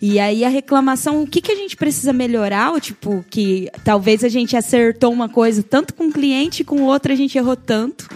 E 0.00 0.20
aí 0.20 0.44
a 0.44 0.48
reclamação, 0.48 1.22
o 1.22 1.26
que, 1.26 1.40
que 1.40 1.52
a 1.52 1.56
gente 1.56 1.76
precisa 1.76 2.12
melhorar? 2.12 2.72
Ou, 2.72 2.80
tipo, 2.80 3.24
que 3.30 3.70
talvez 3.84 4.22
a 4.24 4.28
gente 4.28 4.56
acertou 4.56 5.12
uma 5.12 5.28
coisa 5.28 5.62
tanto 5.62 5.94
com 5.94 6.08
o 6.08 6.12
cliente, 6.12 6.64
com 6.64 6.82
outra 6.82 7.12
a 7.12 7.16
gente 7.16 7.38
errou 7.38 7.56
tanto. 7.56 8.08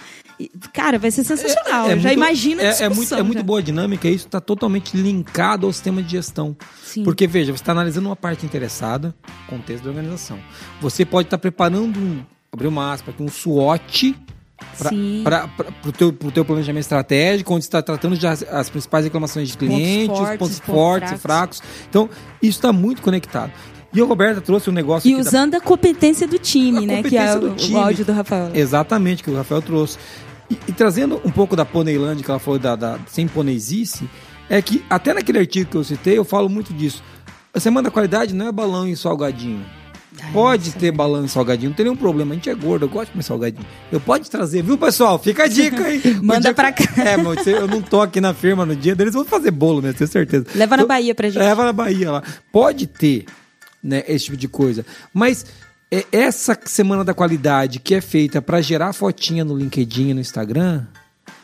Cara, 0.72 0.98
vai 0.98 1.10
ser 1.10 1.24
sensacional. 1.24 1.88
É 1.90 1.92
Eu 1.94 1.98
já 2.00 2.08
muito- 2.08 2.12
imagina 2.18 2.62
a 2.62 2.66
é, 2.66 2.68
é 2.68 2.70
discussão. 2.72 2.94
muito, 2.94 3.14
é 3.14 3.22
muito 3.22 3.38
já. 3.38 3.42
boa 3.44 3.58
a 3.58 3.62
dinâmica 3.62 4.08
e 4.08 4.14
isso 4.14 4.26
está 4.26 4.40
totalmente 4.40 4.96
linkado 4.96 5.66
ao 5.66 5.72
sistema 5.72 6.02
de 6.02 6.10
gestão. 6.12 6.56
Sim. 6.84 7.02
Porque, 7.04 7.26
veja, 7.26 7.52
você 7.52 7.62
está 7.62 7.72
analisando 7.72 8.08
uma 8.08 8.16
parte 8.16 8.46
interessada, 8.46 9.14
contexto 9.48 9.84
da 9.84 9.90
organização. 9.90 10.38
Você 10.80 11.04
pode 11.04 11.26
estar 11.26 11.38
preparando 11.38 11.98
um, 11.98 12.22
abrir 12.52 12.68
uma 12.68 12.92
aspa 12.92 13.10
aqui, 13.10 13.22
um 13.22 13.28
SWOT 13.28 14.16
para 15.24 15.48
o 15.86 15.92
teu, 15.92 16.12
pro 16.12 16.30
teu 16.30 16.44
planejamento 16.44 16.82
estratégico, 16.82 17.52
onde 17.54 17.64
você 17.64 17.68
está 17.68 17.82
tratando 17.82 18.14
já 18.16 18.32
as, 18.32 18.42
as 18.42 18.68
principais 18.68 19.04
reclamações 19.04 19.48
de 19.48 19.56
clientes, 19.56 20.06
fortes, 20.16 20.38
pontos 20.38 20.60
pontos 20.60 20.74
fortes 20.74 21.12
e 21.12 21.16
fracos. 21.18 21.62
Então, 21.88 22.08
isso 22.42 22.58
está 22.58 22.72
muito 22.72 23.02
conectado. 23.02 23.52
E 23.92 24.00
a 24.00 24.04
Roberta 24.04 24.40
trouxe 24.40 24.70
um 24.70 24.72
negócio 24.72 25.08
E 25.08 25.14
aqui 25.14 25.22
da- 25.24 25.28
usando 25.28 25.54
a 25.56 25.60
competência 25.60 26.28
do 26.28 26.38
time, 26.38 26.78
A 26.78 26.86
né? 26.86 27.02
Que 27.02 27.16
é 27.16 27.34
o, 27.34 27.40
do 27.40 27.54
time. 27.56 27.74
o 27.74 27.78
áudio 27.78 28.04
do 28.04 28.12
Rafael. 28.12 28.50
Exatamente, 28.54 29.22
que 29.24 29.30
o 29.30 29.34
Rafael 29.36 29.60
trouxe. 29.62 29.98
E, 30.50 30.58
e 30.68 30.72
trazendo 30.72 31.20
um 31.24 31.30
pouco 31.30 31.54
da 31.54 31.64
Poneyland, 31.64 32.22
que 32.22 32.30
ela 32.30 32.40
falou 32.40 32.58
da, 32.58 32.74
da 32.74 32.98
sem 33.06 33.28
poneizice, 33.28 34.08
é 34.48 34.60
que 34.60 34.84
até 34.90 35.14
naquele 35.14 35.38
artigo 35.38 35.70
que 35.70 35.76
eu 35.76 35.84
citei, 35.84 36.18
eu 36.18 36.24
falo 36.24 36.48
muito 36.48 36.72
disso. 36.74 37.02
A 37.54 37.60
semana 37.60 37.88
da 37.88 37.90
qualidade 37.90 38.34
não 38.34 38.48
é 38.48 38.52
balão 38.52 38.86
e 38.86 38.96
salgadinho. 38.96 39.64
Pode 40.32 40.72
ter 40.72 40.90
balão 40.90 41.24
e 41.24 41.28
salgadinho, 41.28 41.70
não 41.70 41.76
tem 41.76 41.84
nenhum 41.84 41.96
problema. 41.96 42.32
A 42.32 42.34
gente 42.34 42.50
é 42.50 42.54
gordo, 42.54 42.84
eu 42.84 42.88
gosto 42.88 43.06
de 43.06 43.12
comer 43.12 43.22
salgadinho. 43.22 43.66
Eu 43.90 44.00
pode 44.00 44.28
trazer, 44.28 44.62
viu, 44.62 44.76
pessoal? 44.76 45.18
Fica 45.18 45.44
a 45.44 45.48
dica. 45.48 45.82
O 46.20 46.22
Manda 46.24 46.40
dia 46.40 46.54
pra 46.54 46.72
cá. 46.72 46.84
É, 47.02 47.16
mas 47.16 47.46
eu 47.46 47.66
não 47.66 47.80
tô 47.80 48.00
aqui 48.02 48.20
na 48.20 48.34
firma 48.34 48.66
no 48.66 48.74
dia 48.76 48.94
deles, 48.94 49.14
vão 49.14 49.24
fazer 49.24 49.50
bolo 49.52 49.80
mesmo, 49.80 49.96
tenho 49.98 50.10
certeza. 50.10 50.46
Leva 50.54 50.76
na 50.76 50.82
Então, 50.82 50.88
Bahia 50.88 51.14
pra 51.14 51.28
gente. 51.28 51.38
Leva 51.38 51.64
na 51.64 51.72
Bahia 51.72 52.10
lá. 52.10 52.22
Pode 52.52 52.86
ter, 52.86 53.24
né, 53.82 54.02
esse 54.06 54.26
tipo 54.26 54.36
de 54.36 54.48
coisa. 54.48 54.84
Mas 55.14 55.46
é, 55.90 56.06
essa 56.12 56.56
semana 56.64 57.04
da 57.04 57.12
qualidade 57.12 57.80
que 57.80 57.94
é 57.94 58.00
feita 58.00 58.40
pra 58.40 58.60
gerar 58.60 58.92
fotinha 58.92 59.44
no 59.44 59.56
LinkedIn 59.56 60.10
e 60.10 60.14
no 60.14 60.20
Instagram, 60.20 60.86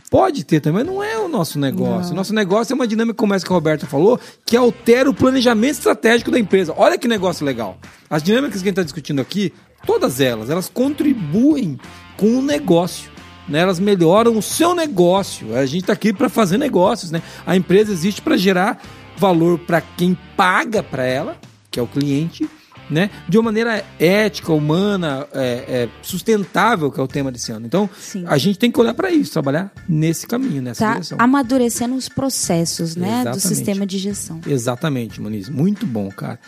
pode 0.08 0.44
ter 0.44 0.60
também, 0.60 0.84
não 0.84 1.02
é 1.02 1.18
o 1.18 1.28
nosso 1.28 1.58
negócio. 1.58 2.12
O 2.12 2.16
nosso 2.16 2.32
negócio 2.32 2.72
é 2.72 2.74
uma 2.76 2.86
dinâmica, 2.86 3.16
como 3.16 3.34
essa 3.34 3.44
que 3.44 3.52
a 3.52 3.54
Roberta 3.54 3.86
falou, 3.86 4.20
que 4.44 4.56
altera 4.56 5.10
o 5.10 5.14
planejamento 5.14 5.74
estratégico 5.74 6.30
da 6.30 6.38
empresa. 6.38 6.72
Olha 6.76 6.96
que 6.96 7.08
negócio 7.08 7.44
legal. 7.44 7.76
As 8.08 8.22
dinâmicas 8.22 8.62
que 8.62 8.68
a 8.68 8.70
gente 8.70 8.78
está 8.78 8.82
discutindo 8.84 9.20
aqui, 9.20 9.52
todas 9.84 10.20
elas, 10.20 10.48
elas 10.48 10.68
contribuem 10.68 11.78
com 12.16 12.38
o 12.38 12.42
negócio. 12.42 13.10
Né, 13.48 13.60
elas 13.60 13.78
melhoram 13.78 14.36
o 14.36 14.42
seu 14.42 14.74
negócio. 14.74 15.56
A 15.56 15.64
gente 15.66 15.82
está 15.82 15.92
aqui 15.92 16.12
para 16.12 16.28
fazer 16.28 16.58
negócios. 16.58 17.12
Né? 17.12 17.22
A 17.46 17.56
empresa 17.56 17.92
existe 17.92 18.20
para 18.20 18.36
gerar 18.36 18.82
valor 19.16 19.58
para 19.60 19.80
quem 19.80 20.18
paga 20.36 20.82
para 20.82 21.04
ela, 21.04 21.36
que 21.70 21.78
é 21.78 21.82
o 21.82 21.86
cliente, 21.86 22.48
né? 22.90 23.10
de 23.28 23.36
uma 23.36 23.44
maneira 23.44 23.84
ética, 23.98 24.52
humana, 24.52 25.26
é, 25.32 25.42
é, 25.68 25.88
sustentável, 26.02 26.90
que 26.90 27.00
é 27.00 27.02
o 27.02 27.08
tema 27.08 27.30
desse 27.32 27.52
ano. 27.52 27.66
Então, 27.66 27.88
Sim. 27.98 28.24
a 28.26 28.38
gente 28.38 28.58
tem 28.58 28.70
que 28.70 28.80
olhar 28.80 28.94
para 28.94 29.10
isso, 29.10 29.32
trabalhar 29.32 29.72
nesse 29.88 30.26
caminho, 30.26 30.62
nessa 30.62 30.84
Tá 30.84 30.92
direção. 30.94 31.18
amadurecendo 31.20 31.94
os 31.94 32.08
processos, 32.08 32.96
né? 32.96 33.06
Do 33.06 33.12
Exatamente. 33.30 33.40
sistema 33.48 33.86
de 33.86 33.98
gestão. 33.98 34.40
Exatamente, 34.46 35.20
Muniz. 35.20 35.48
Muito 35.48 35.86
bom, 35.86 36.08
cara. 36.10 36.38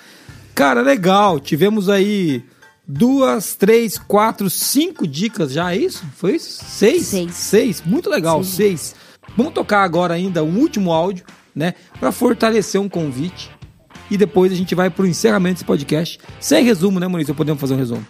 Cara, 0.54 0.80
legal. 0.82 1.38
Tivemos 1.38 1.88
aí 1.88 2.42
duas, 2.86 3.54
três, 3.54 3.98
quatro, 3.98 4.48
cinco 4.48 5.06
dicas 5.06 5.52
já, 5.52 5.72
é 5.72 5.76
isso? 5.78 6.04
Foi 6.16 6.36
isso? 6.36 6.64
Seis? 6.64 7.06
Seis. 7.06 7.34
Seis. 7.34 7.82
Muito 7.84 8.08
legal, 8.08 8.42
seis. 8.42 8.94
Vamos 9.36 9.52
tocar 9.52 9.82
agora 9.82 10.14
ainda 10.14 10.42
um 10.42 10.58
último 10.58 10.92
áudio, 10.92 11.24
né? 11.54 11.74
Pra 12.00 12.10
fortalecer 12.10 12.80
um 12.80 12.88
convite. 12.88 13.50
E 14.10 14.16
depois 14.16 14.52
a 14.52 14.54
gente 14.54 14.74
vai 14.74 14.90
pro 14.90 15.06
encerramento 15.06 15.54
desse 15.54 15.64
podcast. 15.64 16.18
Sem 16.40 16.64
resumo, 16.64 16.98
né? 16.98 17.06
Ou 17.06 17.34
podemos 17.34 17.60
fazer 17.60 17.74
um 17.74 17.78
resumo? 17.78 18.06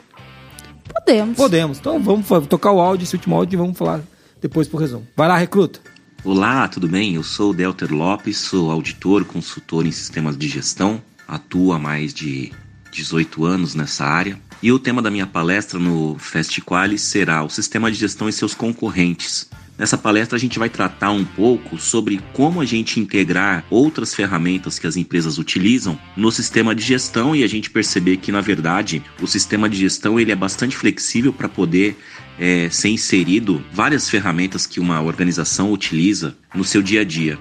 Podemos. 0.93 1.37
Podemos. 1.37 1.79
Então 1.79 2.01
vamos 2.01 2.27
tocar 2.49 2.73
o 2.73 2.81
áudio, 2.81 3.05
esse 3.05 3.15
último 3.15 3.35
áudio, 3.35 3.57
e 3.57 3.59
vamos 3.59 3.77
falar 3.77 4.01
depois 4.41 4.69
pro 4.69 4.79
resumo. 4.79 5.07
Vai 5.17 5.29
lá, 5.29 5.37
recruta. 5.37 5.81
Olá, 6.25 6.67
tudo 6.69 6.89
bem? 6.89 7.15
Eu 7.15 7.23
sou 7.23 7.51
o 7.51 7.55
Delter 7.55 7.93
Lopes, 7.93 8.39
sou 8.39 8.71
auditor, 8.71 9.25
consultor 9.25 9.87
em 9.87 9.93
sistemas 9.93 10.37
de 10.37 10.49
gestão, 10.49 11.01
atuo 11.27 11.73
há 11.73 11.79
mais 11.79 12.13
de 12.13 12.53
18 12.91 13.45
anos 13.45 13.75
nessa 13.75 14.05
área. 14.05 14.39
E 14.61 14.73
o 14.73 14.79
tema 14.79 15.01
da 15.01 15.11
minha 15.11 15.27
palestra 15.27 15.79
no 15.79 16.19
FestQualis 16.19 17.03
será 17.03 17.45
o 17.45 17.49
sistema 17.49 17.91
de 17.91 17.97
gestão 17.97 18.29
e 18.29 18.33
seus 18.33 18.55
concorrentes. 18.55 19.49
Nessa 19.79 19.97
palestra 19.97 20.37
a 20.37 20.41
gente 20.41 20.59
vai 20.59 20.69
tratar 20.69 21.13
um 21.13 21.25
pouco 21.25 21.79
sobre 21.79 22.21
como 22.33 22.61
a 22.61 22.65
gente 22.65 22.99
integrar 22.99 23.65
outras 23.71 24.13
ferramentas 24.13 24.77
que 24.77 24.89
as 24.89 24.97
empresas 24.97 25.39
utilizam 25.39 25.97
no 26.17 26.33
sistema 26.33 26.75
de 26.75 26.83
gestão 26.83 27.37
e 27.37 27.45
a 27.45 27.47
gente 27.47 27.71
perceber 27.71 28.17
que 28.17 28.33
na 28.33 28.41
verdade 28.41 29.01
o 29.23 29.27
sistema 29.29 29.69
de 29.69 29.77
gestão 29.77 30.19
ele 30.19 30.33
é 30.33 30.37
bastante 30.37 30.77
flexível 30.77 31.33
para 31.33 31.49
poder 31.49 31.97
é, 32.41 32.69
ser 32.71 32.89
inserido 32.89 33.65
várias 33.73 34.11
ferramentas 34.11 34.67
que 34.67 34.81
uma 34.81 35.01
organização 35.01 35.73
utiliza 35.73 36.37
no 36.53 36.65
seu 36.65 36.83
dia 36.83 37.03
a 37.03 37.05
dia. 37.05 37.39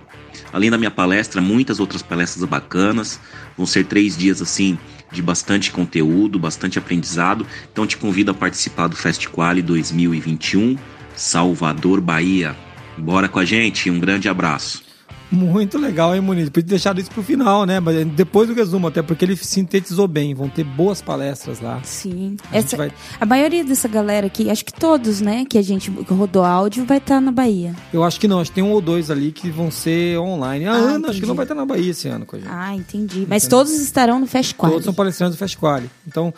Além 0.53 0.69
da 0.69 0.77
minha 0.77 0.91
palestra, 0.91 1.41
muitas 1.41 1.79
outras 1.79 2.01
palestras 2.01 2.43
bacanas. 2.45 3.19
Vão 3.57 3.65
ser 3.65 3.85
três 3.85 4.15
dias 4.15 4.41
assim 4.41 4.77
de 5.11 5.21
bastante 5.21 5.71
conteúdo, 5.71 6.37
bastante 6.37 6.77
aprendizado. 6.77 7.45
Então 7.71 7.87
te 7.87 7.97
convido 7.97 8.31
a 8.31 8.33
participar 8.33 8.87
do 8.87 8.95
FestQuali 8.95 9.61
2021, 9.61 10.77
Salvador, 11.17 11.99
Bahia. 11.99 12.55
Bora 12.97 13.27
com 13.27 13.39
a 13.39 13.45
gente, 13.45 13.89
um 13.89 13.99
grande 13.99 14.29
abraço. 14.29 14.85
Muito 15.29 15.77
legal, 15.77 16.15
hein, 16.15 16.21
Muniz? 16.21 16.45
Podia 16.47 16.63
ter 16.63 16.69
deixado 16.69 17.01
isso 17.01 17.11
pro 17.11 17.21
final, 17.21 17.65
né? 17.65 17.81
Mas 17.81 18.05
depois 18.07 18.47
do 18.47 18.55
resumo, 18.55 18.87
até 18.87 19.01
porque 19.01 19.25
ele 19.25 19.35
sintetizou 19.35 20.07
bem. 20.07 20.33
Vão 20.33 20.47
ter 20.47 20.63
boas 20.63 21.01
palestras 21.01 21.59
lá. 21.59 21.81
Sim. 21.83 22.37
A 22.49 22.57
Essa, 22.57 22.77
vai- 22.77 22.93
a 23.19 23.25
maioria 23.25 23.61
dessa 23.65 23.89
galera 23.89 24.27
aqui, 24.27 24.49
acho 24.49 24.63
que 24.63 24.71
todos, 24.71 25.19
né, 25.19 25.43
que 25.43 25.57
a 25.57 25.61
gente 25.61 25.91
rodou 26.09 26.45
áudio, 26.45 26.85
vai 26.85 26.97
estar 26.99 27.19
na 27.19 27.29
Bahia. 27.31 27.75
Eu 27.91 28.05
acho 28.05 28.17
que 28.21 28.27
não, 28.27 28.39
acho 28.39 28.51
que 28.51 28.55
tem 28.55 28.63
um 28.63 28.71
ou 28.71 28.79
dois 28.79 29.11
ali 29.11 29.33
que 29.33 29.49
vão 29.49 29.69
ser 29.69 30.17
online. 30.17 30.65
A 30.65 30.71
Ah, 30.71 30.75
Ana, 30.75 30.85
acho 30.85 30.97
entendi. 30.99 31.19
que 31.21 31.25
não 31.27 31.35
vai 31.35 31.43
estar 31.43 31.55
na 31.55 31.65
Bahia 31.65 31.91
esse 31.91 32.07
ano 32.07 32.25
com 32.25 32.37
a 32.37 32.39
gente. 32.39 32.49
Ah, 32.49 32.73
entendi. 32.73 33.25
Mas 33.27 33.45
todos 33.47 33.73
estarão 33.73 34.19
no 34.19 34.27
Fast 34.27 34.55
Quali. 34.55 34.71
Todos 34.75 34.85
são 34.85 34.93
palestrantes 34.93 35.35
do 35.35 35.39
Festquali. 35.39 35.89
Então, 36.07 36.33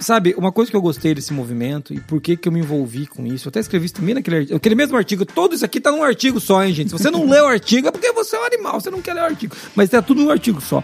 sabe, 0.00 0.34
uma 0.36 0.52
coisa 0.52 0.70
que 0.70 0.76
eu 0.76 0.82
gostei 0.82 1.14
desse 1.14 1.32
movimento 1.32 1.92
e 1.92 2.00
por 2.00 2.20
que 2.20 2.36
que 2.36 2.48
eu 2.48 2.52
me 2.52 2.60
envolvi 2.60 3.06
com 3.06 3.26
isso, 3.26 3.48
eu 3.48 3.50
até 3.50 3.60
escrevi 3.60 3.86
isso 3.86 3.94
também 3.94 4.14
naquele 4.14 4.36
artigo, 4.36 4.56
aquele 4.56 4.74
mesmo 4.74 4.96
artigo, 4.96 5.24
todo 5.24 5.54
isso 5.54 5.64
aqui 5.64 5.80
tá 5.80 5.90
num 5.90 6.02
artigo 6.02 6.40
só, 6.40 6.64
hein, 6.64 6.72
gente? 6.72 6.90
Se 6.90 6.98
você 6.98 7.10
não 7.10 7.28
lê 7.28 7.40
o 7.40 7.46
artigo 7.46 7.88
é 7.88 7.90
porque 7.90 8.12
você 8.12 8.36
é 8.36 8.40
um 8.40 8.44
animal, 8.44 8.80
você 8.80 8.90
não 8.90 9.02
quer 9.02 9.14
ler 9.14 9.22
o 9.22 9.26
artigo. 9.26 9.56
Mas 9.74 9.90
tá 9.90 10.02
tudo 10.02 10.22
num 10.22 10.30
artigo 10.30 10.60
só. 10.60 10.82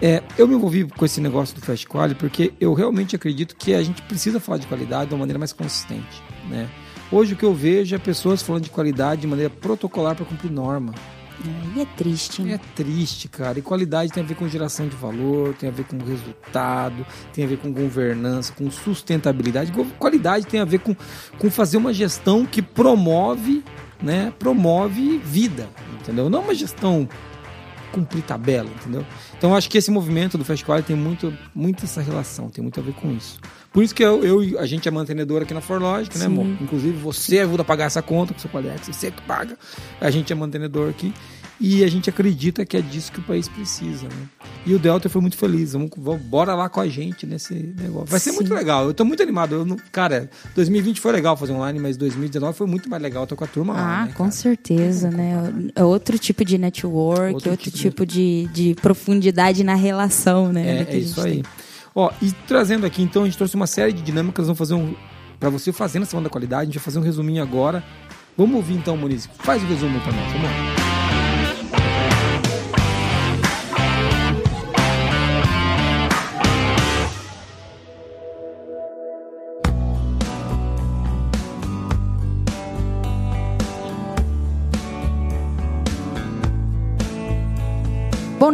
É, 0.00 0.22
eu 0.36 0.46
me 0.46 0.54
envolvi 0.54 0.84
com 0.84 1.04
esse 1.04 1.20
negócio 1.20 1.54
do 1.54 1.62
Fast 1.62 1.86
Quali 1.86 2.14
porque 2.14 2.52
eu 2.60 2.74
realmente 2.74 3.16
acredito 3.16 3.56
que 3.56 3.72
a 3.72 3.82
gente 3.82 4.02
precisa 4.02 4.38
falar 4.38 4.58
de 4.58 4.66
qualidade 4.66 5.08
de 5.08 5.14
uma 5.14 5.20
maneira 5.20 5.38
mais 5.38 5.52
consistente, 5.52 6.22
né? 6.50 6.68
Hoje 7.10 7.34
o 7.34 7.36
que 7.36 7.44
eu 7.44 7.54
vejo 7.54 7.94
é 7.94 7.98
pessoas 7.98 8.42
falando 8.42 8.64
de 8.64 8.70
qualidade 8.70 9.22
de 9.22 9.26
maneira 9.26 9.48
protocolar 9.48 10.14
para 10.14 10.26
cumprir 10.26 10.50
norma. 10.50 10.92
E 11.44 11.80
é 11.80 11.84
triste, 11.84 12.42
né? 12.42 12.54
É 12.54 12.58
triste, 12.74 13.28
cara. 13.28 13.58
E 13.58 13.62
qualidade 13.62 14.10
tem 14.10 14.22
a 14.22 14.26
ver 14.26 14.34
com 14.34 14.48
geração 14.48 14.88
de 14.88 14.96
valor, 14.96 15.54
tem 15.54 15.68
a 15.68 15.72
ver 15.72 15.84
com 15.84 15.98
resultado, 15.98 17.06
tem 17.32 17.44
a 17.44 17.46
ver 17.48 17.58
com 17.58 17.72
governança, 17.72 18.52
com 18.52 18.70
sustentabilidade. 18.70 19.72
Qualidade 19.98 20.46
tem 20.46 20.60
a 20.60 20.64
ver 20.64 20.78
com, 20.78 20.96
com 21.38 21.50
fazer 21.50 21.76
uma 21.76 21.92
gestão 21.92 22.46
que 22.46 22.62
promove, 22.62 23.62
né? 24.02 24.32
Promove 24.38 25.18
vida, 25.18 25.68
entendeu? 26.00 26.30
Não 26.30 26.40
uma 26.40 26.54
gestão 26.54 27.08
cumprir 27.92 28.22
tabela, 28.22 28.68
entendeu? 28.68 29.06
Então 29.38 29.54
acho 29.54 29.70
que 29.70 29.78
esse 29.78 29.90
movimento 29.90 30.36
do 30.36 30.44
Fast 30.44 30.64
Quality 30.64 30.88
tem 30.88 30.96
muito, 30.96 31.32
muito 31.54 31.84
essa 31.84 32.02
relação, 32.02 32.50
tem 32.50 32.62
muito 32.62 32.78
a 32.80 32.82
ver 32.82 32.92
com 32.94 33.10
isso. 33.12 33.38
Por 33.76 33.84
isso 33.84 33.94
que 33.94 34.02
eu, 34.02 34.24
eu 34.24 34.58
a 34.58 34.64
gente 34.64 34.88
é 34.88 34.90
mantenedor 34.90 35.42
aqui 35.42 35.52
na 35.52 35.60
Forlogic, 35.60 36.16
né, 36.16 36.24
amor? 36.24 36.46
Inclusive 36.62 36.96
você 36.96 37.40
ajuda 37.40 37.60
a 37.60 37.64
pagar 37.64 37.84
essa 37.84 38.00
conta 38.00 38.32
com 38.32 38.40
seu 38.40 38.48
Qualiex, 38.48 38.86
você 38.88 39.10
que 39.10 39.20
paga. 39.20 39.54
A 40.00 40.10
gente 40.10 40.32
é 40.32 40.34
mantenedor 40.34 40.88
aqui 40.88 41.12
e 41.60 41.84
a 41.84 41.88
gente 41.88 42.08
acredita 42.08 42.64
que 42.64 42.74
é 42.74 42.80
disso 42.80 43.12
que 43.12 43.20
o 43.20 43.22
país 43.22 43.48
precisa, 43.50 44.04
né? 44.04 44.28
E 44.64 44.72
o 44.74 44.78
Delta 44.78 45.10
foi 45.10 45.20
muito 45.20 45.36
feliz. 45.36 45.74
Vamos, 45.74 45.90
vamos- 45.94 46.22
bora 46.22 46.54
lá 46.54 46.70
com 46.70 46.80
a 46.80 46.88
gente 46.88 47.26
nesse 47.26 47.52
negócio. 47.78 48.06
Vai 48.06 48.18
ser 48.18 48.30
Sim. 48.30 48.36
muito 48.36 48.54
legal. 48.54 48.86
Eu 48.86 48.94
tô 48.94 49.04
muito 49.04 49.22
animado. 49.22 49.54
Eu 49.56 49.66
não- 49.66 49.76
cara, 49.92 50.30
2020 50.54 50.98
foi 50.98 51.12
legal 51.12 51.36
fazer 51.36 51.52
online, 51.52 51.78
mas 51.78 51.98
2019 51.98 52.56
foi 52.56 52.66
muito 52.66 52.88
mais 52.88 53.02
legal. 53.02 53.24
Eu 53.24 53.26
tô 53.26 53.36
com 53.36 53.44
a 53.44 53.46
turma 53.46 53.74
lá, 53.74 53.80
Ah, 54.00 54.06
né, 54.06 54.12
com 54.12 54.24
cara? 54.24 54.30
certeza, 54.30 55.10
né? 55.10 55.52
É 55.74 55.84
outro 55.84 56.18
tipo 56.18 56.46
de 56.46 56.56
network, 56.56 57.34
Outro 57.34 57.50
outro, 57.50 57.64
tipo 57.70 57.76
tipo, 57.76 58.06
de, 58.06 58.48
de 58.54 58.74
profundidade 58.80 59.62
na 59.62 59.74
relação, 59.74 60.50
né? 60.50 60.86
É, 60.88 60.94
é 60.94 60.98
isso 60.98 61.20
aí. 61.20 61.42
tem. 61.42 61.42
Ó, 61.96 62.12
e 62.20 62.30
trazendo 62.30 62.84
aqui, 62.84 63.02
então, 63.02 63.22
a 63.22 63.24
gente 63.24 63.38
trouxe 63.38 63.54
uma 63.54 63.66
série 63.66 63.90
de 63.90 64.02
dinâmicas. 64.02 64.44
Vamos 64.46 64.58
fazer 64.58 64.74
um. 64.74 64.94
Pra 65.40 65.48
você 65.48 65.72
fazer 65.72 65.98
na 65.98 66.04
semana 66.04 66.24
da 66.24 66.30
qualidade, 66.30 66.62
a 66.62 66.64
gente 66.66 66.74
vai 66.74 66.84
fazer 66.84 66.98
um 66.98 67.02
resuminho 67.02 67.42
agora. 67.42 67.82
Vamos 68.36 68.54
ouvir 68.56 68.74
então, 68.74 68.96
Muniz. 68.96 69.26
Faz 69.38 69.62
o 69.62 69.66
resumo 69.66 69.98
também, 70.00 70.24
vamos 70.28 70.42
lá. 70.42 70.85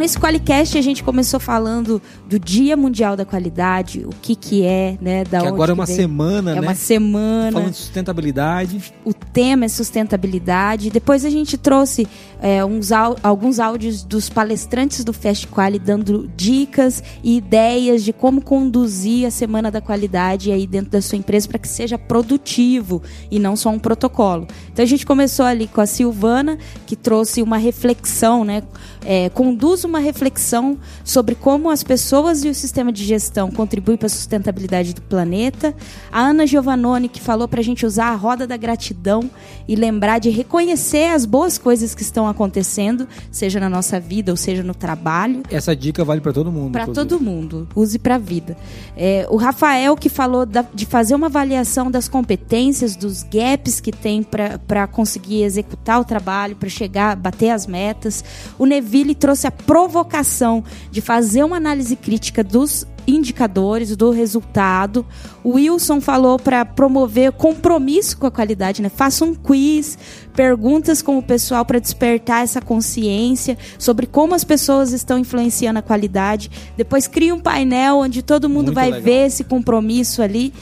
Nesse 0.03 0.19
Qualicast 0.19 0.77
a 0.77 0.83
gente 0.83 1.03
começou 1.05 1.39
falando 1.39 2.03
do 2.29 2.37
Dia 2.37 2.77
Mundial 2.77 3.17
da 3.17 3.25
Qualidade, 3.25 4.05
o 4.05 4.11
que 4.21 4.35
que 4.35 4.65
é, 4.65 4.99
né? 5.01 5.23
Da 5.23 5.41
que 5.41 5.47
agora 5.47 5.71
é 5.71 5.75
uma 5.75 5.87
veio. 5.87 5.97
semana, 5.97 6.51
É 6.51 6.55
né? 6.57 6.61
uma 6.61 6.75
semana. 6.75 7.53
Falando 7.53 7.71
de 7.71 7.77
sustentabilidade. 7.77 8.93
O 9.05 9.15
tema 9.15 9.65
é 9.65 9.69
sustentabilidade. 9.69 10.91
Depois 10.91 11.25
a 11.25 11.31
gente 11.31 11.57
trouxe 11.57 12.09
é, 12.43 12.65
uns 12.65 12.91
alguns 12.91 13.61
áudios 13.61 14.03
dos 14.03 14.29
palestrantes 14.29 15.05
do 15.05 15.13
Fast 15.13 15.47
Quali 15.47 15.79
dando 15.79 16.29
dicas 16.37 17.01
e 17.23 17.37
ideias 17.37 18.03
de 18.03 18.13
como 18.13 18.43
conduzir 18.43 19.25
a 19.25 19.31
Semana 19.31 19.71
da 19.71 19.81
Qualidade 19.81 20.51
aí 20.51 20.67
dentro 20.67 20.91
da 20.91 21.01
sua 21.01 21.17
empresa 21.17 21.47
para 21.47 21.61
que 21.61 21.69
seja 21.69 21.97
produtivo 21.97 23.01
e 23.31 23.39
não 23.39 23.55
só 23.55 23.71
um 23.71 23.79
protocolo. 23.79 24.49
Então 24.73 24.83
a 24.83 24.89
gente 24.89 25.07
começou 25.07 25.47
ali 25.47 25.69
com 25.69 25.81
a 25.81 25.87
Silvana, 25.87 26.59
que 26.85 26.97
trouxe 26.97 27.41
uma 27.43 27.59
reflexão, 27.59 28.45
né? 28.45 28.65
É, 29.05 29.29
conduz 29.31 29.85
uma 29.85 30.01
reflexão 30.01 30.79
sobre 31.05 31.37
como 31.37 31.71
as 31.71 31.85
pessoas 31.85 32.45
e 32.45 32.49
o 32.49 32.55
sistema 32.55 32.91
de 32.91 33.05
gestão 33.05 33.51
contribuem 33.51 33.97
para 33.97 34.07
a 34.07 34.11
sustentabilidade 34.11 34.95
do 34.95 35.03
planeta. 35.03 35.75
A 36.11 36.21
Ana 36.21 36.45
Giovannoni, 36.45 37.09
que 37.09 37.21
falou 37.21 37.47
para 37.47 37.61
a 37.61 37.65
gente 37.65 37.87
usar 37.87 38.07
a 38.07 38.17
roda 38.17 38.49
da 38.49 38.57
gratidão 38.57 39.31
e 39.69 39.77
lembrar 39.77 40.19
de 40.19 40.31
reconhecer 40.31 41.13
as 41.13 41.25
boas 41.25 41.57
coisas 41.57 41.95
que 41.95 42.03
estão 42.03 42.32
acontecendo, 42.33 43.07
seja 43.31 43.61
na 43.61 43.69
nossa 43.71 44.01
vida 44.01 44.33
ou 44.33 44.37
seja 44.37 44.63
no 44.63 44.75
trabalho. 44.75 45.43
Essa 45.51 45.75
dica 45.77 46.05
vale 46.05 46.21
para 46.21 46.33
todo 46.33 46.51
mundo. 46.51 46.73
Para 46.73 46.87
todo 46.87 47.21
mundo, 47.21 47.69
use 47.77 47.99
para 47.99 48.17
a 48.17 48.19
vida. 48.19 48.57
É, 48.97 49.27
o 49.31 49.37
Rafael 49.37 49.97
que 49.97 50.09
falou 50.09 50.45
da- 50.45 50.65
de 50.75 50.85
fazer 50.85 51.15
uma 51.15 51.29
avaliação 51.29 51.91
das 51.91 52.09
competências, 52.09 52.97
dos 52.97 53.23
gaps 53.23 53.81
que 53.81 53.93
tem 53.93 54.23
para 54.23 54.87
conseguir 54.87 55.43
executar 55.43 56.01
o 56.01 56.05
trabalho, 56.05 56.57
para 56.57 56.69
chegar, 56.69 57.15
bater 57.17 57.51
as 57.51 57.67
metas. 57.67 58.25
O 58.59 58.67
Neville 58.67 59.15
trouxe 59.15 59.47
a 59.47 59.51
provocação 59.51 60.65
de 60.91 61.01
fazer 61.01 61.45
uma 61.45 61.57
análise 61.57 61.95
crítica 61.97 62.43
dos 62.43 62.87
indicadores 63.07 63.97
do 63.97 64.11
resultado. 64.11 65.05
O 65.43 65.55
Wilson 65.55 66.01
falou 66.01 66.39
para 66.39 66.65
promover 66.65 67.33
compromisso 67.33 68.17
com 68.17 68.27
a 68.27 68.31
qualidade, 68.31 68.83
né? 68.83 68.89
Faça 68.89 69.25
um 69.25 69.35
quiz, 69.35 69.99
perguntas 70.35 71.03
com 71.03 71.19
o 71.19 71.23
pessoal 71.23 71.65
para 71.65 71.79
despertar 71.79 72.43
essa 72.43 72.61
consciência 72.61 73.59
sobre 73.79 74.07
como 74.07 74.35
as 74.35 74.45
pessoas 74.45 74.93
estão 74.93 75.19
influenciando 75.19 75.79
a 75.79 75.83
qualidade. 75.83 76.51
Depois 76.77 77.07
cria 77.07 77.35
um 77.35 77.41
painel 77.41 77.99
onde 77.99 78.23
todo 78.23 78.49
mundo 78.49 78.67
Muito 78.67 78.75
vai 78.75 78.87
legal. 78.87 79.03
ver 79.03 79.27
esse 79.27 79.45
compromisso 79.45 80.23
ali. 80.23 80.53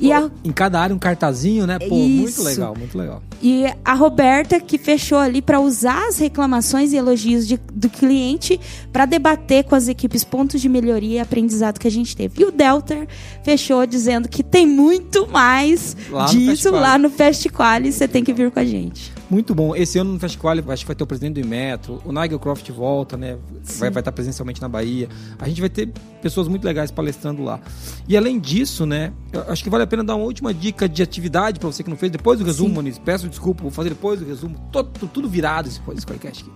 E 0.00 0.12
a, 0.12 0.30
Em 0.44 0.52
cada 0.52 0.80
área 0.80 0.94
um 0.94 0.98
cartazinho, 0.98 1.66
né? 1.66 1.78
Pô, 1.78 1.94
muito 1.96 2.28
Isso. 2.28 2.42
legal, 2.42 2.74
muito 2.76 2.96
legal. 2.96 3.22
e 3.42 3.64
a 3.84 3.94
Roberta 3.94 4.58
que 4.60 4.78
fechou 4.78 5.18
ali 5.18 5.42
para 5.42 5.60
usar 5.60 6.08
as 6.08 6.18
reclamações 6.18 6.92
e 6.92 6.96
elogios 6.96 7.46
de- 7.46 7.60
do 7.72 7.88
cliente 7.90 8.58
para 8.92 9.04
debater 9.04 9.64
com 9.64 9.74
as 9.74 9.88
equipes 9.88 10.24
pontos 10.24 10.60
de 10.60 10.68
melhoria 10.68 11.16
e 11.16 11.20
aprendizado 11.20 11.78
que 11.78 11.86
a 11.88 11.90
gente 11.90 12.16
teve. 12.16 12.40
E 12.40 12.44
o 12.44 12.50
Delta 12.50 13.06
fechou 13.42 13.84
dizendo 13.86 14.28
que 14.28 14.42
tem 14.42 14.66
muito 14.66 15.26
mais 15.30 15.96
Lá 16.10 16.24
no 16.26 16.30
disso 16.30 16.70
Quali. 16.70 16.82
lá 16.82 16.98
no 16.98 17.10
Fast 17.10 17.48
Quali, 17.50 17.92
você 17.92 18.08
tem 18.08 18.24
que 18.24 18.32
vir 18.32 18.50
com 18.50 18.58
a 18.60 18.64
gente. 18.64 19.12
Muito 19.30 19.54
bom. 19.54 19.74
Esse 19.74 19.98
ano 19.98 20.12
no 20.12 20.20
Festival 20.20 20.54
acho 20.68 20.82
que 20.82 20.86
vai 20.86 20.96
ter 20.96 21.02
o 21.02 21.06
presidente 21.06 21.34
do 21.34 21.40
Imetro, 21.40 22.02
o 22.04 22.12
Nigel 22.12 22.38
Croft 22.38 22.68
volta, 22.70 23.16
né? 23.16 23.38
Vai, 23.78 23.90
vai 23.90 24.00
estar 24.00 24.12
presencialmente 24.12 24.60
na 24.60 24.68
Bahia. 24.68 25.08
A 25.38 25.48
gente 25.48 25.60
vai 25.60 25.70
ter 25.70 25.90
pessoas 26.20 26.46
muito 26.46 26.64
legais 26.64 26.90
palestrando 26.90 27.42
lá. 27.42 27.60
E 28.06 28.16
além 28.16 28.38
disso, 28.38 28.84
né? 28.84 29.12
acho 29.48 29.62
que 29.62 29.70
vale 29.70 29.84
a 29.84 29.86
pena 29.86 30.04
dar 30.04 30.14
uma 30.14 30.24
última 30.24 30.52
dica 30.52 30.88
de 30.88 31.02
atividade 31.02 31.58
para 31.58 31.70
você 31.70 31.82
que 31.82 31.90
não 31.90 31.96
fez 31.96 32.12
depois 32.12 32.38
do 32.38 32.44
resumo, 32.44 32.68
Sim. 32.68 32.74
Moniz. 32.74 32.98
Peço 32.98 33.28
desculpa, 33.28 33.62
vou 33.62 33.70
fazer 33.70 33.90
depois 33.90 34.20
do 34.20 34.26
resumo. 34.26 34.56
Todo, 34.70 35.08
tudo 35.08 35.28
virado 35.28 35.68
esse 35.68 35.80
podcast 35.80 36.44
aqui. 36.44 36.52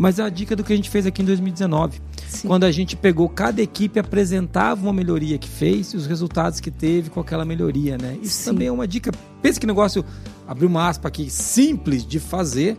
Mas 0.00 0.18
é 0.18 0.22
a 0.22 0.30
dica 0.30 0.56
do 0.56 0.64
que 0.64 0.72
a 0.72 0.76
gente 0.76 0.88
fez 0.88 1.04
aqui 1.04 1.20
em 1.20 1.26
2019. 1.26 2.00
Quando 2.46 2.64
a 2.64 2.72
gente 2.72 2.96
pegou 2.96 3.28
cada 3.28 3.60
equipe 3.60 4.00
apresentava 4.00 4.80
uma 4.80 4.94
melhoria 4.94 5.36
que 5.36 5.46
fez 5.46 5.92
e 5.92 5.96
os 5.98 6.06
resultados 6.06 6.58
que 6.58 6.70
teve 6.70 7.10
com 7.10 7.20
aquela 7.20 7.44
melhoria, 7.44 7.98
né? 7.98 8.16
Isso 8.22 8.44
Sim. 8.44 8.52
também 8.52 8.68
é 8.68 8.72
uma 8.72 8.88
dica. 8.88 9.12
Pensa 9.42 9.60
que 9.60 9.66
negócio, 9.66 10.02
abrir 10.48 10.64
uma 10.64 10.88
aspa 10.88 11.08
aqui, 11.08 11.28
simples 11.28 12.06
de 12.06 12.18
fazer, 12.18 12.78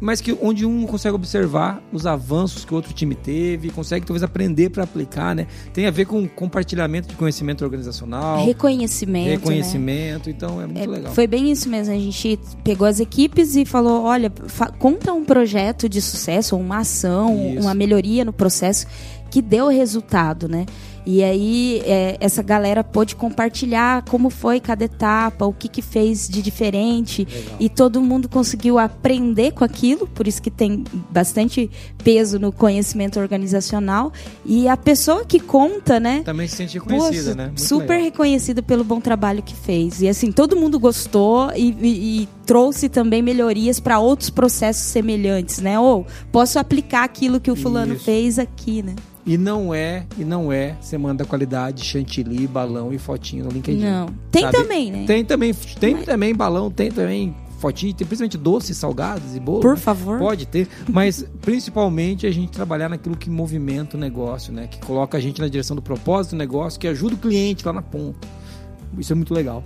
mas 0.00 0.20
que 0.20 0.36
onde 0.42 0.66
um 0.66 0.84
consegue 0.86 1.14
observar 1.14 1.82
os 1.92 2.04
avanços 2.04 2.64
que 2.64 2.72
o 2.72 2.76
outro 2.76 2.92
time 2.92 3.14
teve, 3.14 3.70
consegue 3.70 4.04
talvez 4.04 4.22
aprender 4.22 4.68
para 4.70 4.84
aplicar, 4.84 5.34
né? 5.34 5.46
Tem 5.72 5.86
a 5.86 5.90
ver 5.90 6.04
com 6.04 6.28
compartilhamento 6.28 7.08
de 7.08 7.14
conhecimento 7.14 7.64
organizacional, 7.64 8.44
Reconhecimento. 8.44 9.24
né? 9.26 9.30
reconhecimento, 9.36 10.28
então 10.28 10.60
é 10.60 10.66
muito 10.66 10.78
É, 10.80 10.86
legal. 10.86 11.14
Foi 11.14 11.26
bem 11.26 11.50
isso 11.50 11.68
mesmo. 11.68 11.94
A 11.94 11.98
gente 11.98 12.38
pegou 12.62 12.86
as 12.86 13.00
equipes 13.00 13.56
e 13.56 13.64
falou: 13.64 14.02
olha, 14.02 14.32
fa- 14.46 14.70
conta 14.78 15.12
um 15.12 15.24
projeto 15.24 15.88
de 15.88 16.00
sucesso, 16.02 16.56
uma 16.56 16.78
ação, 16.78 17.52
Isso. 17.54 17.62
uma 17.62 17.74
melhoria 17.74 18.24
no 18.24 18.32
processo 18.32 18.86
que 19.30 19.40
deu 19.40 19.68
resultado, 19.68 20.48
né? 20.48 20.66
E 21.06 21.22
aí 21.22 21.82
é, 21.84 22.16
essa 22.20 22.42
galera 22.42 22.82
pôde 22.82 23.14
compartilhar 23.14 24.02
como 24.08 24.30
foi 24.30 24.58
cada 24.60 24.84
etapa, 24.84 25.44
o 25.44 25.52
que, 25.52 25.68
que 25.68 25.82
fez 25.82 26.26
de 26.28 26.40
diferente. 26.40 27.26
E 27.60 27.68
todo 27.68 28.00
mundo 28.00 28.28
conseguiu 28.28 28.78
aprender 28.78 29.52
com 29.52 29.64
aquilo, 29.64 30.06
por 30.06 30.26
isso 30.26 30.40
que 30.40 30.50
tem 30.50 30.82
bastante 31.10 31.70
peso 32.02 32.38
no 32.38 32.50
conhecimento 32.50 33.20
organizacional. 33.20 34.12
E 34.46 34.66
a 34.66 34.76
pessoa 34.76 35.24
que 35.24 35.38
conta, 35.40 36.00
né? 36.00 36.22
Também 36.24 36.48
se 36.48 36.56
sente 36.56 36.78
reconhecida, 36.78 37.34
né? 37.34 37.46
Muito 37.46 37.60
super 37.62 37.88
legal. 37.94 38.04
reconhecida 38.04 38.62
pelo 38.62 38.82
bom 38.84 39.00
trabalho 39.00 39.42
que 39.42 39.54
fez. 39.54 40.00
E 40.00 40.08
assim, 40.08 40.32
todo 40.32 40.56
mundo 40.56 40.78
gostou 40.78 41.50
e, 41.54 41.70
e- 41.80 42.22
e 42.22 42.28
trouxe 42.46 42.88
também 42.88 43.20
melhorias 43.22 43.78
para 43.80 43.98
outros 43.98 44.30
processos 44.30 44.84
semelhantes, 44.84 45.58
né? 45.58 45.78
Ou 45.78 46.06
posso 46.32 46.58
aplicar 46.58 47.04
aquilo 47.04 47.40
que 47.40 47.50
o 47.50 47.56
fulano 47.56 47.94
Isso. 47.94 48.04
fez 48.04 48.38
aqui, 48.38 48.82
né? 48.82 48.94
E 49.26 49.38
não 49.38 49.72
é, 49.72 50.06
e 50.18 50.24
não 50.24 50.52
é 50.52 50.76
semana 50.80 51.14
da 51.14 51.24
qualidade, 51.24 51.82
chantilly, 51.82 52.46
balão 52.46 52.92
e 52.92 52.98
fotinho 52.98 53.44
no 53.44 53.50
LinkedIn. 53.50 53.82
Não. 53.82 54.08
Tem 54.30 54.42
sabe? 54.42 54.58
também, 54.58 54.90
né? 54.90 55.04
Tem 55.06 55.24
também, 55.24 55.54
tem 55.80 55.96
também 55.98 56.34
balão, 56.34 56.70
tem 56.70 56.90
também 56.90 57.34
fotinho, 57.58 57.94
tem 57.94 58.06
principalmente 58.06 58.36
doces, 58.36 58.76
salgados 58.76 59.34
e 59.34 59.40
bolo. 59.40 59.60
Por 59.60 59.74
né? 59.74 59.80
favor. 59.80 60.18
Pode 60.18 60.46
ter, 60.46 60.68
mas 60.86 61.24
principalmente 61.40 62.26
a 62.26 62.30
gente 62.30 62.52
trabalhar 62.52 62.90
naquilo 62.90 63.16
que 63.16 63.30
movimenta 63.30 63.96
o 63.96 64.00
negócio, 64.00 64.52
né? 64.52 64.66
Que 64.66 64.78
coloca 64.80 65.16
a 65.16 65.20
gente 65.20 65.40
na 65.40 65.48
direção 65.48 65.74
do 65.74 65.80
propósito 65.80 66.32
do 66.32 66.38
negócio, 66.38 66.78
que 66.78 66.86
ajuda 66.86 67.14
o 67.14 67.18
cliente 67.18 67.64
lá 67.64 67.72
na 67.72 67.82
ponta. 67.82 68.28
Isso 68.98 69.12
é 69.12 69.16
muito 69.16 69.32
legal. 69.32 69.64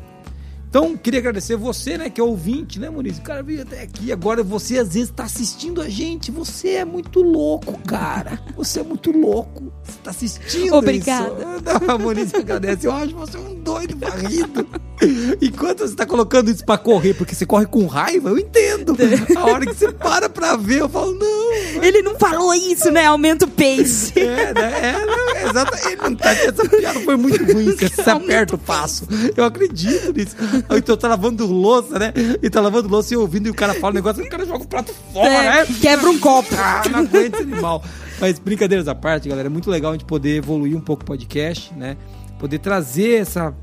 Então, 0.68 0.96
queria 0.98 1.20
agradecer 1.20 1.56
você, 1.56 1.96
né, 1.96 2.10
que 2.10 2.20
é 2.20 2.24
ouvinte, 2.24 2.78
né, 2.78 2.90
Maurício? 2.90 3.20
O 3.20 3.24
cara 3.24 3.42
veio 3.42 3.62
até 3.62 3.82
aqui. 3.82 4.12
Agora 4.12 4.42
você, 4.42 4.78
às 4.78 4.92
vezes, 4.92 5.10
tá 5.10 5.24
assistindo 5.24 5.80
a 5.80 5.88
gente. 5.88 6.30
Você 6.30 6.72
é 6.72 6.84
muito 6.84 7.22
louco, 7.22 7.78
cara. 7.86 8.38
Você 8.54 8.80
é 8.80 8.82
muito 8.82 9.10
louco. 9.10 9.72
Você 9.82 9.98
tá 10.04 10.10
assistindo 10.10 10.74
Obrigada. 10.74 11.30
isso. 11.30 11.80
Não, 11.86 11.94
a 11.94 11.98
Maurício 11.98 12.38
agradece. 12.38 12.86
Eu 12.86 12.92
acho 12.92 13.16
você 13.16 13.38
um 13.38 13.57
doido 13.68 13.98
varrido. 13.98 14.66
Enquanto 15.40 15.80
você 15.86 15.94
tá 15.94 16.06
colocando 16.06 16.50
isso 16.50 16.64
pra 16.64 16.78
correr, 16.78 17.14
porque 17.14 17.34
você 17.34 17.44
corre 17.46 17.66
com 17.66 17.86
raiva, 17.86 18.30
eu 18.30 18.38
entendo. 18.38 18.96
A 19.36 19.44
hora 19.44 19.66
que 19.66 19.74
você 19.74 19.92
para 19.92 20.28
pra 20.28 20.56
ver, 20.56 20.80
eu 20.80 20.88
falo, 20.88 21.12
não. 21.12 21.82
Ele 21.82 22.02
não 22.02 22.18
falou 22.18 22.52
isso, 22.54 22.90
né? 22.90 23.04
Aumenta 23.04 23.44
o 23.44 23.48
pace. 23.48 24.18
É, 24.18 24.52
né? 24.54 24.72
É, 24.82 25.06
não, 25.06 25.36
é 25.36 25.48
exato. 25.50 25.86
Ele 25.86 25.96
não 25.96 26.14
tá, 26.16 26.32
essa 26.32 26.68
piada 26.68 27.00
foi 27.00 27.16
muito 27.16 27.44
ruim. 27.52 27.76
Você 27.76 27.88
se 28.02 28.10
aperta 28.10 28.54
o 28.54 28.58
passo. 28.58 29.06
Eu 29.36 29.44
acredito 29.44 30.12
nisso. 30.12 30.34
Então 30.76 30.96
tá 30.96 31.08
lavando 31.08 31.46
louça, 31.46 31.98
né? 31.98 32.12
E 32.42 32.48
tá 32.50 32.60
lavando 32.60 32.88
louça 32.88 33.14
e 33.14 33.16
ouvindo 33.16 33.46
e 33.46 33.50
o 33.50 33.54
cara 33.54 33.74
fala 33.74 33.92
um 33.92 33.96
negócio, 33.96 34.24
o 34.24 34.28
cara 34.28 34.44
joga 34.46 34.64
o 34.64 34.68
prato 34.68 34.92
fora, 35.12 35.28
É, 35.28 35.64
né? 35.64 35.66
quebra 35.80 36.08
um 36.10 36.18
copo. 36.18 36.48
Ah, 36.58 36.82
não 36.90 37.00
aguento 37.00 37.34
esse 37.34 37.42
animal. 37.42 37.84
Mas 38.20 38.38
brincadeiras 38.40 38.88
à 38.88 38.96
parte, 38.96 39.28
galera, 39.28 39.46
é 39.46 39.50
muito 39.50 39.70
legal 39.70 39.92
a 39.92 39.94
gente 39.94 40.04
poder 40.04 40.36
evoluir 40.38 40.76
um 40.76 40.80
pouco 40.80 41.02
o 41.04 41.06
podcast, 41.06 41.72
né? 41.74 41.96
Poder 42.38 42.58
trazer 42.58 43.20
essa, 43.20 43.54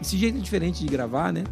esse 0.00 0.16
jeito 0.16 0.38
diferente 0.38 0.84
de 0.84 0.86
gravar, 0.86 1.32
né? 1.32 1.44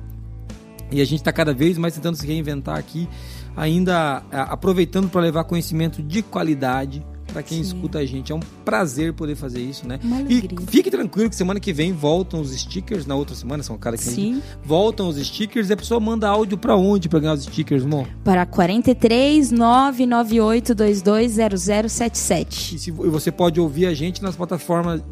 E 0.90 1.00
a 1.00 1.04
gente 1.04 1.20
está 1.20 1.32
cada 1.32 1.52
vez 1.52 1.76
mais 1.76 1.94
tentando 1.94 2.16
se 2.16 2.26
reinventar 2.26 2.78
aqui, 2.78 3.08
ainda 3.56 4.22
aproveitando 4.30 5.08
para 5.08 5.20
levar 5.20 5.44
conhecimento 5.44 6.02
de 6.02 6.22
qualidade 6.22 7.04
para 7.32 7.42
quem 7.42 7.62
Sim. 7.62 7.76
escuta 7.76 7.98
a 7.98 8.06
gente. 8.06 8.32
É 8.32 8.34
um 8.34 8.40
prazer 8.64 9.12
poder 9.12 9.36
fazer 9.36 9.60
isso, 9.60 9.86
né? 9.86 10.00
E 10.28 10.48
fique 10.66 10.90
tranquilo 10.90 11.28
que 11.28 11.36
semana 11.36 11.60
que 11.60 11.72
vem 11.72 11.92
voltam 11.92 12.40
os 12.40 12.58
stickers, 12.58 13.06
na 13.06 13.14
outra 13.14 13.36
semana, 13.36 13.62
são 13.62 13.76
cada 13.76 13.96
15 13.96 14.10
Sim. 14.10 14.42
voltam 14.64 15.08
os 15.08 15.16
stickers 15.16 15.70
e 15.70 15.72
a 15.72 15.76
pessoa 15.76 16.00
manda 16.00 16.28
áudio 16.28 16.58
para 16.58 16.74
onde 16.74 17.08
para 17.08 17.20
ganhar 17.20 17.34
os 17.34 17.44
stickers, 17.44 17.84
amor? 17.84 18.08
Para 18.24 18.46
43 18.46 19.50
998 19.50 20.74
220077. 20.74 22.74
E, 22.74 22.78
se, 22.78 22.90
e 22.90 22.92
você 22.92 23.30
pode 23.30 23.60
ouvir 23.60 23.86
a 23.86 23.94
gente 23.94 24.22
nas 24.22 24.34
plataformas 24.34 25.02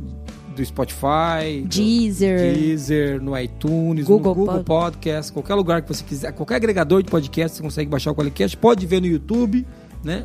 do 0.57 0.64
Spotify, 0.64 1.61
do 1.62 1.68
Deezer. 1.68 2.54
Deezer, 2.54 3.22
no 3.22 3.38
iTunes, 3.38 4.04
Google 4.07 4.34
no 4.34 4.40
Google 4.40 4.64
Pod- 4.64 4.92
Podcast, 4.92 5.32
qualquer 5.32 5.54
lugar 5.54 5.82
que 5.82 5.88
você 5.88 6.02
quiser, 6.04 6.32
qualquer 6.32 6.57
agregador 6.57 7.02
de 7.02 7.11
podcast 7.11 7.57
você 7.57 7.62
consegue 7.62 7.90
baixar 7.90 8.11
o 8.11 8.14
Qualicast, 8.14 8.57
pode 8.57 8.86
ver 8.86 9.00
no 9.00 9.07
YouTube, 9.07 9.66
né? 10.02 10.24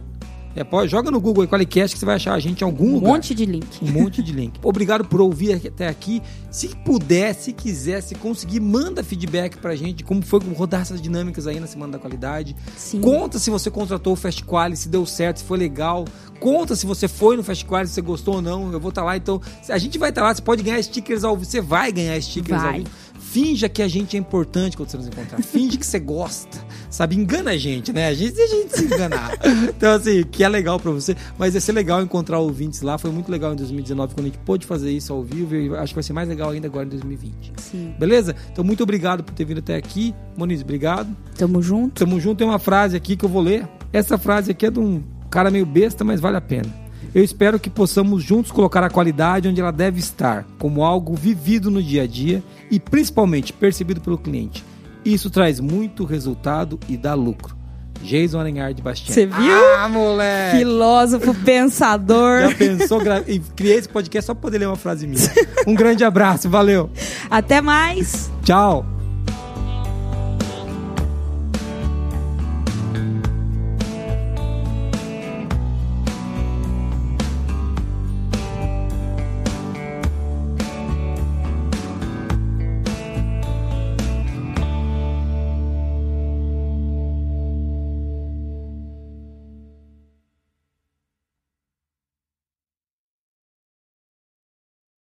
É, 0.55 0.63
pode, 0.63 0.91
joga 0.91 1.09
no 1.09 1.19
Google 1.21 1.43
aí, 1.43 1.47
Qualicast, 1.47 1.95
que 1.95 1.99
você 1.99 2.05
vai 2.05 2.15
achar 2.15 2.33
a 2.33 2.39
gente 2.39 2.61
em 2.61 2.63
algum 2.65 2.89
Um 2.89 2.93
lugar. 2.95 3.07
monte 3.09 3.33
de 3.33 3.45
link. 3.45 3.65
Um 3.81 3.89
monte 3.91 4.21
de 4.21 4.33
link. 4.33 4.59
Obrigado 4.63 5.05
por 5.05 5.21
ouvir 5.21 5.53
até 5.65 5.87
aqui. 5.87 6.21
Se 6.49 6.67
puder, 6.83 7.33
se 7.33 7.53
quiser, 7.53 8.01
se 8.01 8.15
conseguir, 8.15 8.59
manda 8.59 9.01
feedback 9.03 9.57
pra 9.57 9.75
gente 9.75 9.97
de 9.97 10.03
como 10.03 10.21
foi 10.21 10.39
rodar 10.53 10.81
essas 10.81 11.01
dinâmicas 11.01 11.47
aí 11.47 11.59
na 11.59 11.67
Semana 11.67 11.93
da 11.93 11.99
Qualidade. 11.99 12.55
Sim. 12.75 12.99
Conta 12.99 13.39
se 13.39 13.49
você 13.49 13.71
contratou 13.71 14.13
o 14.13 14.15
Fast 14.17 14.43
Quali, 14.43 14.75
se 14.75 14.89
deu 14.89 15.05
certo, 15.05 15.37
se 15.37 15.43
foi 15.45 15.57
legal. 15.57 16.05
Conta 16.39 16.75
se 16.75 16.85
você 16.85 17.07
foi 17.07 17.37
no 17.37 17.43
Fast 17.43 17.63
Quali, 17.65 17.87
se 17.87 17.93
você 17.93 18.01
gostou 18.01 18.35
ou 18.35 18.41
não. 18.41 18.73
Eu 18.73 18.79
vou 18.79 18.89
estar 18.89 19.03
lá, 19.03 19.15
então 19.15 19.39
a 19.69 19.77
gente 19.77 19.97
vai 19.97 20.09
estar 20.09 20.21
lá. 20.23 20.35
Você 20.35 20.41
pode 20.41 20.61
ganhar 20.63 20.81
stickers 20.83 21.23
ao 21.23 21.37
vivo. 21.37 21.49
Você 21.49 21.61
vai 21.61 21.91
ganhar 21.93 22.19
stickers 22.21 22.59
ao 22.61 22.69
Vai. 22.71 22.79
vivo. 22.79 22.89
Finja 23.19 23.69
que 23.69 23.81
a 23.81 23.87
gente 23.87 24.17
é 24.17 24.19
importante 24.19 24.75
quando 24.75 24.89
você 24.89 24.97
nos 24.97 25.07
encontrar. 25.07 25.41
Finge 25.41 25.77
que 25.77 25.85
você 25.85 25.99
gosta. 25.99 26.57
Sabe? 26.91 27.15
Engana 27.15 27.51
a 27.51 27.57
gente, 27.57 27.93
né? 27.93 28.07
A 28.07 28.13
gente 28.13 28.33
deixa 28.33 28.53
a 28.53 28.57
gente 28.57 28.77
se 28.77 28.85
enganar. 28.85 29.31
Então, 29.81 29.93
assim, 29.93 30.23
que 30.23 30.43
é 30.43 30.49
legal 30.49 30.79
pra 30.79 30.91
você. 30.91 31.15
Mas 31.37 31.55
ia 31.55 31.61
ser 31.61 31.71
legal 31.71 32.01
encontrar 32.01 32.39
ouvintes 32.39 32.81
lá. 32.81 32.97
Foi 32.97 33.09
muito 33.09 33.31
legal 33.31 33.53
em 33.53 33.55
2019 33.55 34.13
quando 34.13 34.25
a 34.25 34.29
gente 34.29 34.39
pôde 34.39 34.65
fazer 34.65 34.91
isso 34.91 35.13
ao 35.13 35.23
vivo. 35.23 35.55
E 35.55 35.75
acho 35.77 35.93
que 35.93 35.95
vai 35.95 36.03
ser 36.03 36.13
mais 36.13 36.27
legal 36.27 36.49
ainda 36.49 36.67
agora 36.67 36.85
em 36.85 36.89
2020. 36.89 37.53
Sim. 37.57 37.93
Beleza? 37.97 38.35
Então, 38.51 38.63
muito 38.63 38.83
obrigado 38.83 39.23
por 39.23 39.33
ter 39.33 39.45
vindo 39.45 39.59
até 39.59 39.75
aqui. 39.75 40.13
Moniz, 40.37 40.61
obrigado. 40.61 41.15
Tamo 41.37 41.61
junto. 41.61 41.99
Tamo 41.99 42.19
junto. 42.19 42.39
Tem 42.39 42.47
uma 42.47 42.59
frase 42.59 42.97
aqui 42.97 43.15
que 43.15 43.23
eu 43.23 43.29
vou 43.29 43.41
ler. 43.41 43.67
Essa 43.93 44.17
frase 44.17 44.51
aqui 44.51 44.65
é 44.65 44.71
de 44.71 44.79
um 44.79 45.01
cara 45.29 45.49
meio 45.49 45.65
besta, 45.65 46.03
mas 46.03 46.19
vale 46.19 46.37
a 46.37 46.41
pena. 46.41 46.69
Eu 47.13 47.23
espero 47.23 47.59
que 47.59 47.69
possamos 47.69 48.23
juntos 48.23 48.51
colocar 48.51 48.83
a 48.83 48.89
qualidade 48.89 49.47
onde 49.47 49.59
ela 49.59 49.71
deve 49.71 49.99
estar, 49.99 50.45
como 50.57 50.83
algo 50.83 51.13
vivido 51.13 51.69
no 51.69 51.81
dia 51.81 52.03
a 52.03 52.07
dia 52.07 52.43
e 52.69 52.79
principalmente 52.79 53.51
percebido 53.51 53.99
pelo 53.99 54.17
cliente. 54.17 54.63
Isso 55.03 55.29
traz 55.29 55.59
muito 55.59 56.05
resultado 56.05 56.79
e 56.87 56.95
dá 56.97 57.13
lucro. 57.13 57.55
Jason 58.03 58.39
Arenhard 58.39 58.81
Bastian. 58.81 59.13
Você 59.13 59.25
viu? 59.27 59.53
Ah, 59.77 59.87
moleque! 59.87 60.57
Filósofo, 60.57 61.33
pensador. 61.35 62.41
Já 62.49 62.55
pensou? 62.55 62.99
gra- 62.99 63.23
e 63.27 63.39
criei 63.39 63.75
esse 63.77 63.87
podcast 63.89 64.25
só 64.25 64.33
pra 64.33 64.41
poder 64.41 64.57
ler 64.57 64.65
uma 64.67 64.75
frase 64.75 65.05
minha. 65.05 65.21
Um 65.67 65.75
grande 65.75 66.03
abraço, 66.03 66.49
valeu. 66.49 66.89
Até 67.29 67.61
mais. 67.61 68.31
Tchau. 68.43 68.83